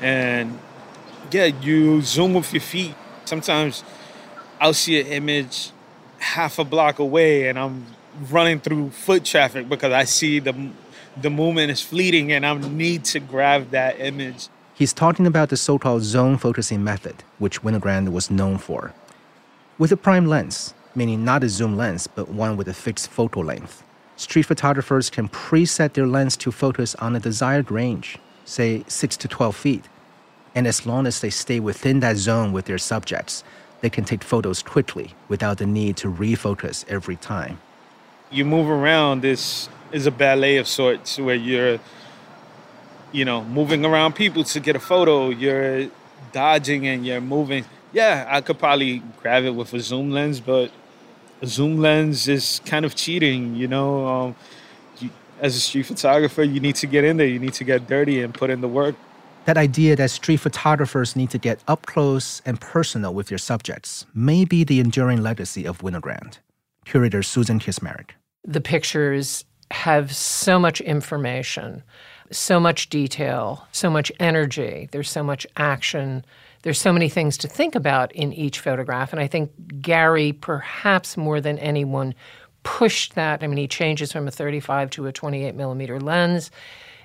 and 0.00 0.56
yeah, 1.32 1.46
you 1.46 2.00
zoom 2.02 2.34
with 2.34 2.52
your 2.52 2.60
feet. 2.60 2.94
Sometimes 3.24 3.82
I'll 4.60 4.74
see 4.74 5.00
an 5.00 5.08
image 5.08 5.72
half 6.18 6.58
a 6.58 6.64
block 6.64 6.98
away 6.98 7.48
and 7.48 7.58
I'm 7.58 7.86
running 8.30 8.60
through 8.60 8.90
foot 8.90 9.24
traffic 9.24 9.68
because 9.68 9.92
I 9.92 10.04
see 10.04 10.38
the 10.38 10.70
the 11.20 11.30
movement 11.30 11.70
is 11.70 11.80
fleeting 11.80 12.32
and 12.32 12.46
I 12.46 12.54
need 12.54 13.04
to 13.06 13.20
grab 13.20 13.70
that 13.70 14.00
image. 14.00 14.48
He's 14.80 14.94
talking 14.94 15.26
about 15.26 15.50
the 15.50 15.58
so 15.58 15.78
called 15.78 16.04
zone 16.04 16.38
focusing 16.38 16.82
method, 16.82 17.22
which 17.38 17.60
Winogrand 17.60 18.12
was 18.12 18.30
known 18.30 18.56
for. 18.56 18.94
With 19.76 19.92
a 19.92 19.96
prime 19.98 20.24
lens, 20.24 20.72
meaning 20.94 21.22
not 21.22 21.44
a 21.44 21.50
zoom 21.50 21.76
lens, 21.76 22.06
but 22.06 22.30
one 22.30 22.56
with 22.56 22.66
a 22.66 22.72
fixed 22.72 23.10
focal 23.10 23.44
length, 23.44 23.82
street 24.16 24.44
photographers 24.44 25.10
can 25.10 25.28
preset 25.28 25.92
their 25.92 26.06
lens 26.06 26.34
to 26.38 26.50
focus 26.50 26.94
on 26.94 27.14
a 27.14 27.20
desired 27.20 27.70
range, 27.70 28.16
say 28.46 28.82
6 28.88 29.18
to 29.18 29.28
12 29.28 29.54
feet. 29.54 29.84
And 30.54 30.66
as 30.66 30.86
long 30.86 31.06
as 31.06 31.20
they 31.20 31.28
stay 31.28 31.60
within 31.60 32.00
that 32.00 32.16
zone 32.16 32.50
with 32.50 32.64
their 32.64 32.78
subjects, 32.78 33.44
they 33.82 33.90
can 33.90 34.04
take 34.04 34.24
photos 34.24 34.62
quickly 34.62 35.12
without 35.28 35.58
the 35.58 35.66
need 35.66 35.98
to 35.98 36.10
refocus 36.10 36.86
every 36.88 37.16
time. 37.16 37.60
You 38.30 38.46
move 38.46 38.70
around, 38.70 39.20
this 39.20 39.68
is 39.92 40.06
a 40.06 40.10
ballet 40.10 40.56
of 40.56 40.66
sorts 40.66 41.18
where 41.18 41.34
you're, 41.34 41.80
you 43.12 43.24
know, 43.24 43.44
moving 43.44 43.84
around 43.84 44.14
people 44.14 44.44
to 44.44 44.60
get 44.60 44.76
a 44.76 44.80
photo. 44.80 45.30
You're 45.30 45.88
dodging 46.32 46.86
and 46.86 47.06
you're 47.06 47.20
moving. 47.20 47.64
Yeah, 47.92 48.26
I 48.28 48.40
could 48.40 48.58
probably 48.58 49.02
grab 49.20 49.44
it 49.44 49.50
with 49.50 49.74
a 49.74 49.80
zoom 49.80 50.10
lens, 50.10 50.40
but 50.40 50.70
a 51.42 51.46
zoom 51.46 51.78
lens 51.78 52.28
is 52.28 52.60
kind 52.64 52.84
of 52.84 52.94
cheating, 52.94 53.56
you 53.56 53.66
know. 53.66 54.06
Um, 54.06 54.36
you, 54.98 55.10
as 55.40 55.56
a 55.56 55.60
street 55.60 55.86
photographer, 55.86 56.42
you 56.42 56.60
need 56.60 56.76
to 56.76 56.86
get 56.86 57.04
in 57.04 57.16
there, 57.16 57.26
you 57.26 57.38
need 57.38 57.54
to 57.54 57.64
get 57.64 57.88
dirty 57.88 58.22
and 58.22 58.32
put 58.32 58.50
in 58.50 58.60
the 58.60 58.68
work. 58.68 58.94
That 59.46 59.56
idea 59.56 59.96
that 59.96 60.10
street 60.10 60.36
photographers 60.36 61.16
need 61.16 61.30
to 61.30 61.38
get 61.38 61.64
up 61.66 61.86
close 61.86 62.42
and 62.44 62.60
personal 62.60 63.14
with 63.14 63.28
their 63.28 63.38
subjects 63.38 64.06
may 64.14 64.44
be 64.44 64.64
the 64.64 64.80
enduring 64.80 65.22
legacy 65.22 65.66
of 65.66 65.78
Winogrand. 65.78 66.38
Curator 66.84 67.22
Susan 67.22 67.58
Kismaric. 67.58 68.10
The 68.44 68.60
pictures 68.60 69.44
have 69.70 70.14
so 70.14 70.58
much 70.58 70.80
information, 70.80 71.82
so 72.30 72.60
much 72.60 72.88
detail, 72.88 73.66
so 73.72 73.90
much 73.90 74.12
energy, 74.20 74.88
there's 74.92 75.10
so 75.10 75.22
much 75.22 75.46
action, 75.56 76.24
there's 76.62 76.80
so 76.80 76.92
many 76.92 77.08
things 77.08 77.36
to 77.38 77.48
think 77.48 77.74
about 77.74 78.12
in 78.12 78.32
each 78.32 78.60
photograph. 78.60 79.12
And 79.12 79.20
I 79.20 79.26
think 79.26 79.50
Garry, 79.80 80.32
perhaps 80.32 81.16
more 81.16 81.40
than 81.40 81.58
anyone, 81.58 82.14
pushed 82.62 83.14
that. 83.14 83.42
I 83.42 83.46
mean, 83.46 83.56
he 83.56 83.66
changes 83.66 84.12
from 84.12 84.28
a 84.28 84.30
35 84.30 84.90
to 84.90 85.06
a 85.06 85.12
28 85.12 85.54
millimeter 85.54 85.98
lens 85.98 86.50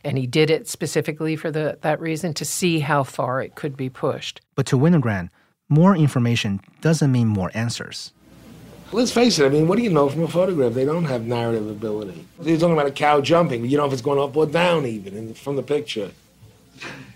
and 0.05 0.19
he 0.19 0.27
did 0.27 0.51
it 0.51 0.67
specifically 0.67 1.35
for 1.35 1.51
the, 1.51 1.79
that 1.81 1.99
reason 1.99 2.33
to 2.35 2.45
see 2.45 2.79
how 2.79 3.03
far 3.03 3.41
it 3.41 3.55
could 3.55 3.75
be 3.75 3.89
pushed. 3.89 4.39
But 4.53 4.67
to 4.67 4.77
Winogrand, 4.77 5.29
more 5.67 5.97
information 5.97 6.61
doesn't 6.79 7.11
mean 7.11 7.27
more 7.27 7.49
answers. 7.55 8.13
Let's 8.95 9.11
face 9.11 9.39
it, 9.39 9.45
I 9.45 9.49
mean, 9.49 9.67
what 9.67 9.75
do 9.75 9.83
you 9.83 9.89
know 9.89 10.07
from 10.07 10.23
a 10.23 10.27
photograph? 10.29 10.71
They 10.71 10.85
don't 10.85 11.03
have 11.03 11.27
narrative 11.27 11.69
ability. 11.69 12.25
You're 12.41 12.57
talking 12.57 12.71
about 12.71 12.87
a 12.87 12.91
cow 12.91 13.19
jumping, 13.19 13.65
you 13.65 13.71
don't 13.71 13.79
know 13.79 13.87
if 13.87 13.91
it's 13.91 14.01
going 14.01 14.21
up 14.21 14.37
or 14.37 14.45
down 14.45 14.85
even 14.85 15.17
in, 15.17 15.33
from 15.33 15.57
the 15.57 15.63
picture. 15.63 16.11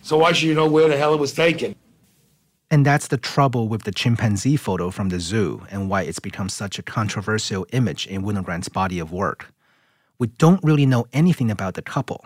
So 0.02 0.18
why 0.18 0.34
should 0.34 0.50
you 0.50 0.54
know 0.54 0.68
where 0.68 0.90
the 0.90 0.98
hell 0.98 1.14
it 1.14 1.22
was 1.22 1.32
taken? 1.32 1.74
And 2.70 2.86
that's 2.86 3.08
the 3.08 3.16
trouble 3.16 3.70
with 3.70 3.84
the 3.84 3.94
chimpanzee 3.94 4.58
photo 4.58 4.90
from 4.92 5.08
the 5.08 5.22
zoo 5.22 5.66
and 5.72 5.90
why 5.90 6.02
it's 6.02 6.20
become 6.20 6.50
such 6.50 6.80
a 6.80 6.84
controversial 6.84 7.66
image 7.72 8.08
in 8.08 8.24
Winogrand's 8.24 8.68
body 8.68 9.00
of 9.00 9.14
work. 9.14 9.46
We 10.18 10.28
don't 10.28 10.62
really 10.62 10.86
know 10.86 11.08
anything 11.14 11.50
about 11.50 11.76
the 11.76 11.82
couple. 11.82 12.26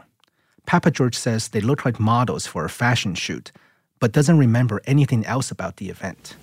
Papageorge 0.65 1.13
says 1.13 1.49
they 1.49 1.61
look 1.61 1.85
like 1.85 1.99
models 1.99 2.47
for 2.47 2.65
a 2.65 2.71
fashion 2.71 3.13
shoot, 3.13 3.51
but 3.99 4.13
doesn't 4.13 4.39
remember 4.39 4.81
anything 4.85 5.23
else 5.27 5.51
about 5.51 5.77
the 5.77 5.89
event. 5.89 6.37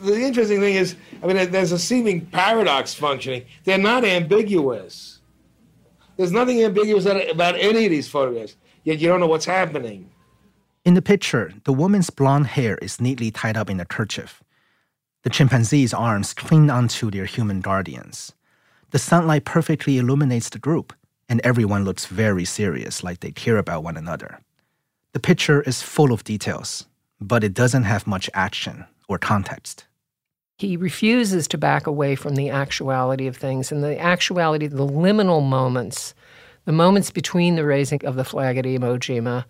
The 0.00 0.20
interesting 0.20 0.60
thing 0.60 0.74
is, 0.74 0.96
I 1.22 1.26
mean, 1.26 1.50
there's 1.50 1.72
a 1.72 1.78
seeming 1.78 2.26
paradox 2.26 2.94
functioning. 2.94 3.44
They're 3.64 3.78
not 3.78 4.04
ambiguous. 4.04 5.20
There's 6.16 6.32
nothing 6.32 6.62
ambiguous 6.62 7.06
about 7.06 7.56
any 7.56 7.84
of 7.84 7.90
these 7.90 8.08
photographs, 8.08 8.56
yet 8.84 8.98
you 8.98 9.08
don't 9.08 9.20
know 9.20 9.26
what's 9.26 9.44
happening. 9.44 10.10
In 10.84 10.94
the 10.94 11.02
picture, 11.02 11.52
the 11.64 11.72
woman's 11.72 12.10
blonde 12.10 12.46
hair 12.46 12.78
is 12.78 13.00
neatly 13.00 13.30
tied 13.30 13.56
up 13.56 13.68
in 13.68 13.80
a 13.80 13.84
kerchief. 13.84 14.42
The 15.22 15.30
chimpanzee's 15.30 15.92
arms 15.92 16.32
cling 16.32 16.70
onto 16.70 17.10
their 17.10 17.24
human 17.24 17.60
guardians. 17.60 18.32
The 18.90 18.98
sunlight 18.98 19.44
perfectly 19.44 19.98
illuminates 19.98 20.48
the 20.48 20.58
group 20.58 20.92
and 21.28 21.40
everyone 21.42 21.84
looks 21.84 22.06
very 22.06 22.44
serious, 22.44 23.02
like 23.02 23.20
they 23.20 23.32
care 23.32 23.58
about 23.58 23.82
one 23.82 23.96
another. 23.96 24.40
The 25.12 25.20
picture 25.20 25.62
is 25.62 25.82
full 25.82 26.12
of 26.12 26.24
details, 26.24 26.86
but 27.20 27.42
it 27.42 27.54
doesn't 27.54 27.84
have 27.84 28.06
much 28.06 28.30
action 28.34 28.84
or 29.08 29.18
context. 29.18 29.86
He 30.58 30.76
refuses 30.76 31.46
to 31.48 31.58
back 31.58 31.86
away 31.86 32.14
from 32.14 32.34
the 32.34 32.50
actuality 32.50 33.26
of 33.26 33.36
things, 33.36 33.70
and 33.70 33.84
the 33.84 33.98
actuality, 33.98 34.66
the 34.66 34.86
liminal 34.86 35.46
moments, 35.46 36.14
the 36.64 36.72
moments 36.72 37.10
between 37.10 37.56
the 37.56 37.64
raising 37.64 38.04
of 38.04 38.16
the 38.16 38.24
flag 38.24 38.56
at 38.56 38.64
Iwo 38.64 38.98
Jima, 38.98 39.44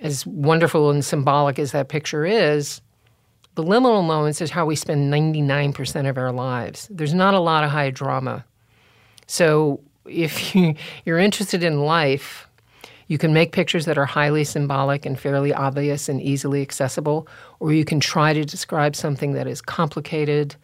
as 0.00 0.26
wonderful 0.26 0.90
and 0.90 1.04
symbolic 1.04 1.58
as 1.58 1.72
that 1.72 1.88
picture 1.88 2.24
is, 2.24 2.80
the 3.56 3.64
liminal 3.64 4.06
moments 4.06 4.40
is 4.40 4.50
how 4.50 4.64
we 4.64 4.76
spend 4.76 5.12
99% 5.12 6.08
of 6.08 6.16
our 6.16 6.32
lives. 6.32 6.88
There's 6.90 7.14
not 7.14 7.34
a 7.34 7.40
lot 7.40 7.64
of 7.64 7.70
high 7.70 7.90
drama. 7.90 8.44
So 9.26 9.80
if 10.06 10.54
you, 10.54 10.74
you're 11.04 11.18
interested 11.18 11.62
in 11.62 11.80
life, 11.80 12.47
you 13.08 13.18
can 13.18 13.32
make 13.32 13.52
pictures 13.52 13.86
that 13.86 13.98
are 13.98 14.06
highly 14.06 14.44
symbolic 14.44 15.04
and 15.04 15.18
fairly 15.18 15.52
obvious 15.52 16.08
and 16.08 16.20
easily 16.22 16.62
accessible, 16.62 17.26
or 17.58 17.72
you 17.72 17.84
can 17.84 18.00
try 18.00 18.32
to 18.34 18.44
describe 18.44 18.94
something 18.94 19.32
that 19.32 19.46
is 19.46 19.60
complicated, 19.62 20.54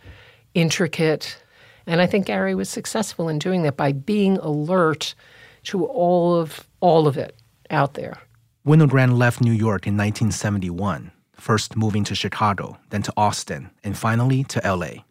intricate. 0.53 1.43
And 1.87 2.01
I 2.01 2.07
think 2.07 2.27
Garry 2.27 2.55
was 2.55 2.69
successful 2.69 3.29
in 3.29 3.39
doing 3.39 3.63
that 3.63 3.77
by 3.77 3.93
being 3.93 4.37
alert 4.39 5.15
to 5.65 5.87
all 5.87 6.37
of 6.37 6.69
all 6.81 7.09
of 7.09 7.17
it 7.17 7.35
out 7.71 7.95
there. 7.95 8.19
Winogrand 8.67 9.17
left 9.17 9.41
New 9.41 9.53
York 9.53 9.87
in 9.87 9.97
1971, 9.97 11.11
first 11.33 11.77
moving 11.77 12.05
to 12.05 12.15
Chicago, 12.15 12.79
then 12.91 13.03
to 13.03 13.13
Austin, 13.17 13.71
and 13.83 13.97
finally 13.97 14.45
to 14.45 14.61
LA. 14.65 15.03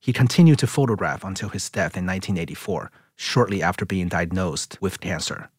He 0.00 0.12
continued 0.12 0.58
to 0.60 0.66
photograph 0.66 1.24
until 1.24 1.48
his 1.48 1.70
death 1.70 1.96
in 1.96 2.06
1984 2.06 2.90
shortly 3.16 3.62
after 3.62 3.84
being 3.84 4.08
diagnosed 4.08 4.78
with 4.80 5.00
cancer. 5.00 5.50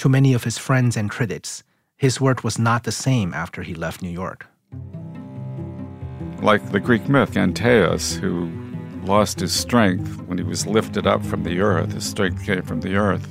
To 0.00 0.08
many 0.08 0.32
of 0.32 0.44
his 0.44 0.56
friends 0.56 0.96
and 0.96 1.10
critics, 1.10 1.62
his 1.98 2.22
work 2.22 2.42
was 2.42 2.58
not 2.58 2.84
the 2.84 2.90
same 2.90 3.34
after 3.34 3.62
he 3.62 3.74
left 3.74 4.00
New 4.00 4.08
York. 4.08 4.46
Like 6.40 6.72
the 6.72 6.80
Greek 6.80 7.06
myth, 7.06 7.36
Antaeus, 7.36 8.16
who 8.16 8.50
lost 9.04 9.40
his 9.40 9.52
strength 9.52 10.16
when 10.22 10.38
he 10.38 10.44
was 10.44 10.66
lifted 10.66 11.06
up 11.06 11.22
from 11.22 11.44
the 11.44 11.60
earth, 11.60 11.92
his 11.92 12.06
strength 12.06 12.46
came 12.46 12.62
from 12.62 12.80
the 12.80 12.96
earth. 12.96 13.28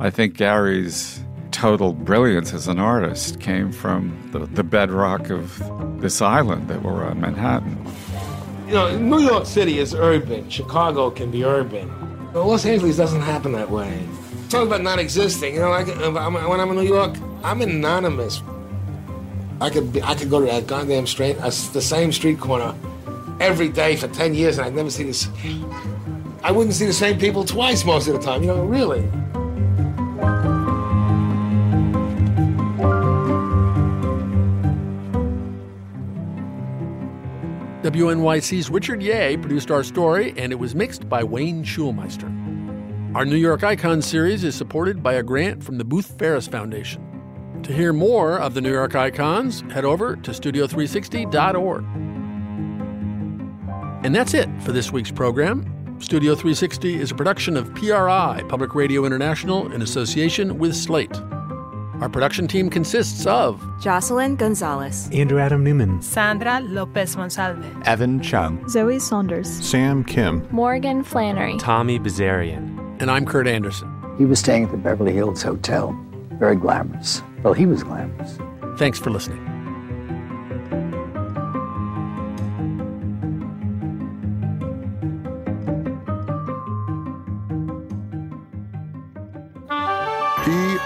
I 0.00 0.08
think 0.08 0.38
Garry's 0.38 1.22
total 1.50 1.92
brilliance 1.92 2.54
as 2.54 2.66
an 2.66 2.78
artist 2.78 3.38
came 3.38 3.70
from 3.70 4.30
the, 4.32 4.46
the 4.46 4.64
bedrock 4.64 5.28
of 5.28 5.60
this 6.00 6.22
island 6.22 6.68
that 6.68 6.82
we're 6.82 7.04
on, 7.04 7.20
Manhattan. 7.20 7.76
You 8.68 8.72
know, 8.72 8.98
New 8.98 9.20
York 9.20 9.44
City 9.44 9.80
is 9.80 9.94
urban, 9.94 10.48
Chicago 10.48 11.10
can 11.10 11.30
be 11.30 11.44
urban. 11.44 11.92
But 12.32 12.46
Los 12.46 12.64
Angeles 12.64 12.96
doesn't 12.96 13.20
happen 13.20 13.52
that 13.52 13.68
way. 13.68 14.08
Talk 14.48 14.66
about 14.66 14.82
not 14.82 14.98
existing. 14.98 15.54
You 15.54 15.60
know, 15.60 15.72
I, 15.72 15.84
when 15.84 16.58
I'm 16.58 16.70
in 16.70 16.76
New 16.76 16.82
York, 16.82 17.16
I'm 17.44 17.60
anonymous. 17.60 18.42
I 19.60 19.68
could 19.68 19.92
be, 19.92 20.02
I 20.02 20.14
could 20.14 20.30
go 20.30 20.40
to 20.40 20.46
that 20.46 20.66
goddamn 20.66 21.06
street, 21.06 21.36
uh, 21.38 21.50
the 21.72 21.82
same 21.82 22.12
street 22.12 22.40
corner, 22.40 22.74
every 23.40 23.68
day 23.68 23.94
for 23.96 24.08
ten 24.08 24.34
years, 24.34 24.56
and 24.56 24.66
I'd 24.66 24.74
never 24.74 24.88
see 24.88 25.04
this. 25.04 25.28
I 26.42 26.50
wouldn't 26.50 26.74
see 26.74 26.86
the 26.86 26.94
same 26.94 27.18
people 27.18 27.44
twice 27.44 27.84
most 27.84 28.08
of 28.08 28.14
the 28.14 28.20
time. 28.20 28.42
You 28.42 28.48
know, 28.48 28.64
really. 28.64 29.02
WNYC's 37.82 38.70
Richard 38.70 39.02
Yeh 39.02 39.36
produced 39.36 39.70
our 39.70 39.82
story, 39.84 40.32
and 40.38 40.52
it 40.52 40.56
was 40.58 40.74
mixed 40.74 41.06
by 41.08 41.22
Wayne 41.22 41.62
Shulmister. 41.64 42.47
Our 43.14 43.24
New 43.24 43.36
York 43.36 43.64
Icon 43.64 44.02
series 44.02 44.44
is 44.44 44.54
supported 44.54 45.02
by 45.02 45.14
a 45.14 45.22
grant 45.22 45.64
from 45.64 45.78
the 45.78 45.84
Booth 45.84 46.18
Ferris 46.18 46.46
Foundation. 46.46 47.02
To 47.62 47.72
hear 47.72 47.94
more 47.94 48.38
of 48.38 48.52
the 48.52 48.60
New 48.60 48.70
York 48.70 48.94
Icons, 48.94 49.62
head 49.72 49.86
over 49.86 50.14
to 50.16 50.30
studio360.org. 50.30 51.84
And 54.04 54.14
that's 54.14 54.34
it 54.34 54.48
for 54.60 54.72
this 54.72 54.92
week's 54.92 55.10
program. 55.10 55.64
Studio 56.00 56.34
360 56.34 57.00
is 57.00 57.10
a 57.10 57.14
production 57.14 57.56
of 57.56 57.74
PRI, 57.74 58.42
Public 58.46 58.74
Radio 58.74 59.06
International, 59.06 59.72
in 59.72 59.80
association 59.80 60.58
with 60.58 60.76
Slate. 60.76 61.16
Our 62.00 62.10
production 62.10 62.46
team 62.46 62.68
consists 62.68 63.26
of 63.26 63.60
Jocelyn 63.80 64.36
Gonzalez, 64.36 65.08
Andrew 65.12 65.40
Adam 65.40 65.64
Newman, 65.64 66.00
Sandra 66.02 66.60
Lopez 66.60 67.16
Monsalve, 67.16 67.64
Evan 67.86 68.20
Chung, 68.20 68.68
Zoe 68.68 68.98
Saunders, 69.00 69.48
Sam 69.48 70.04
Kim, 70.04 70.46
Morgan 70.52 71.02
Flannery, 71.02 71.56
Tommy 71.58 71.98
Bazarian, 71.98 72.87
and 73.00 73.10
I'm 73.10 73.24
Kurt 73.24 73.46
Andersen. 73.46 73.92
He 74.18 74.24
was 74.24 74.38
staying 74.38 74.64
at 74.64 74.70
the 74.70 74.76
Beverly 74.76 75.12
Hills 75.12 75.42
Hotel. 75.42 75.96
Very 76.32 76.56
glamorous. 76.56 77.22
Well, 77.42 77.54
he 77.54 77.66
was 77.66 77.82
glamorous. 77.82 78.38
Thanks 78.78 78.98
for 78.98 79.10
listening. 79.10 79.44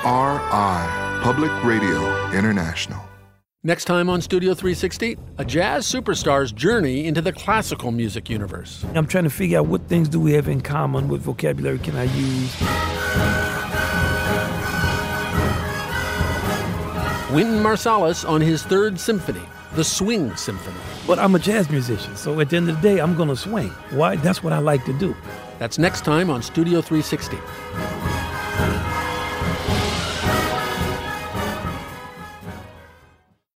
PRI, 0.02 1.20
Public 1.22 1.52
Radio 1.64 2.30
International. 2.32 3.11
Next 3.64 3.84
time 3.84 4.10
on 4.10 4.20
Studio 4.20 4.54
360, 4.54 5.16
a 5.38 5.44
jazz 5.44 5.86
superstar's 5.86 6.50
journey 6.50 7.06
into 7.06 7.22
the 7.22 7.32
classical 7.32 7.92
music 7.92 8.28
universe. 8.28 8.84
I'm 8.92 9.06
trying 9.06 9.22
to 9.22 9.30
figure 9.30 9.60
out 9.60 9.66
what 9.66 9.86
things 9.86 10.08
do 10.08 10.18
we 10.18 10.32
have 10.32 10.48
in 10.48 10.60
common, 10.60 11.06
what 11.06 11.20
vocabulary 11.20 11.78
can 11.78 11.94
I 11.94 12.02
use. 12.02 12.60
Wynton 17.32 17.62
Marsalis 17.62 18.28
on 18.28 18.40
his 18.40 18.64
third 18.64 18.98
symphony, 18.98 19.46
the 19.76 19.84
Swing 19.84 20.34
Symphony. 20.34 20.80
But 21.06 21.20
I'm 21.20 21.36
a 21.36 21.38
jazz 21.38 21.70
musician, 21.70 22.16
so 22.16 22.40
at 22.40 22.50
the 22.50 22.56
end 22.56 22.68
of 22.68 22.82
the 22.82 22.82
day, 22.82 22.98
I'm 22.98 23.14
going 23.14 23.28
to 23.28 23.36
swing. 23.36 23.68
Why? 23.90 24.16
That's 24.16 24.42
what 24.42 24.52
I 24.52 24.58
like 24.58 24.84
to 24.86 24.92
do. 24.92 25.14
That's 25.60 25.78
next 25.78 26.04
time 26.04 26.30
on 26.30 26.42
Studio 26.42 26.82
360. 26.82 27.36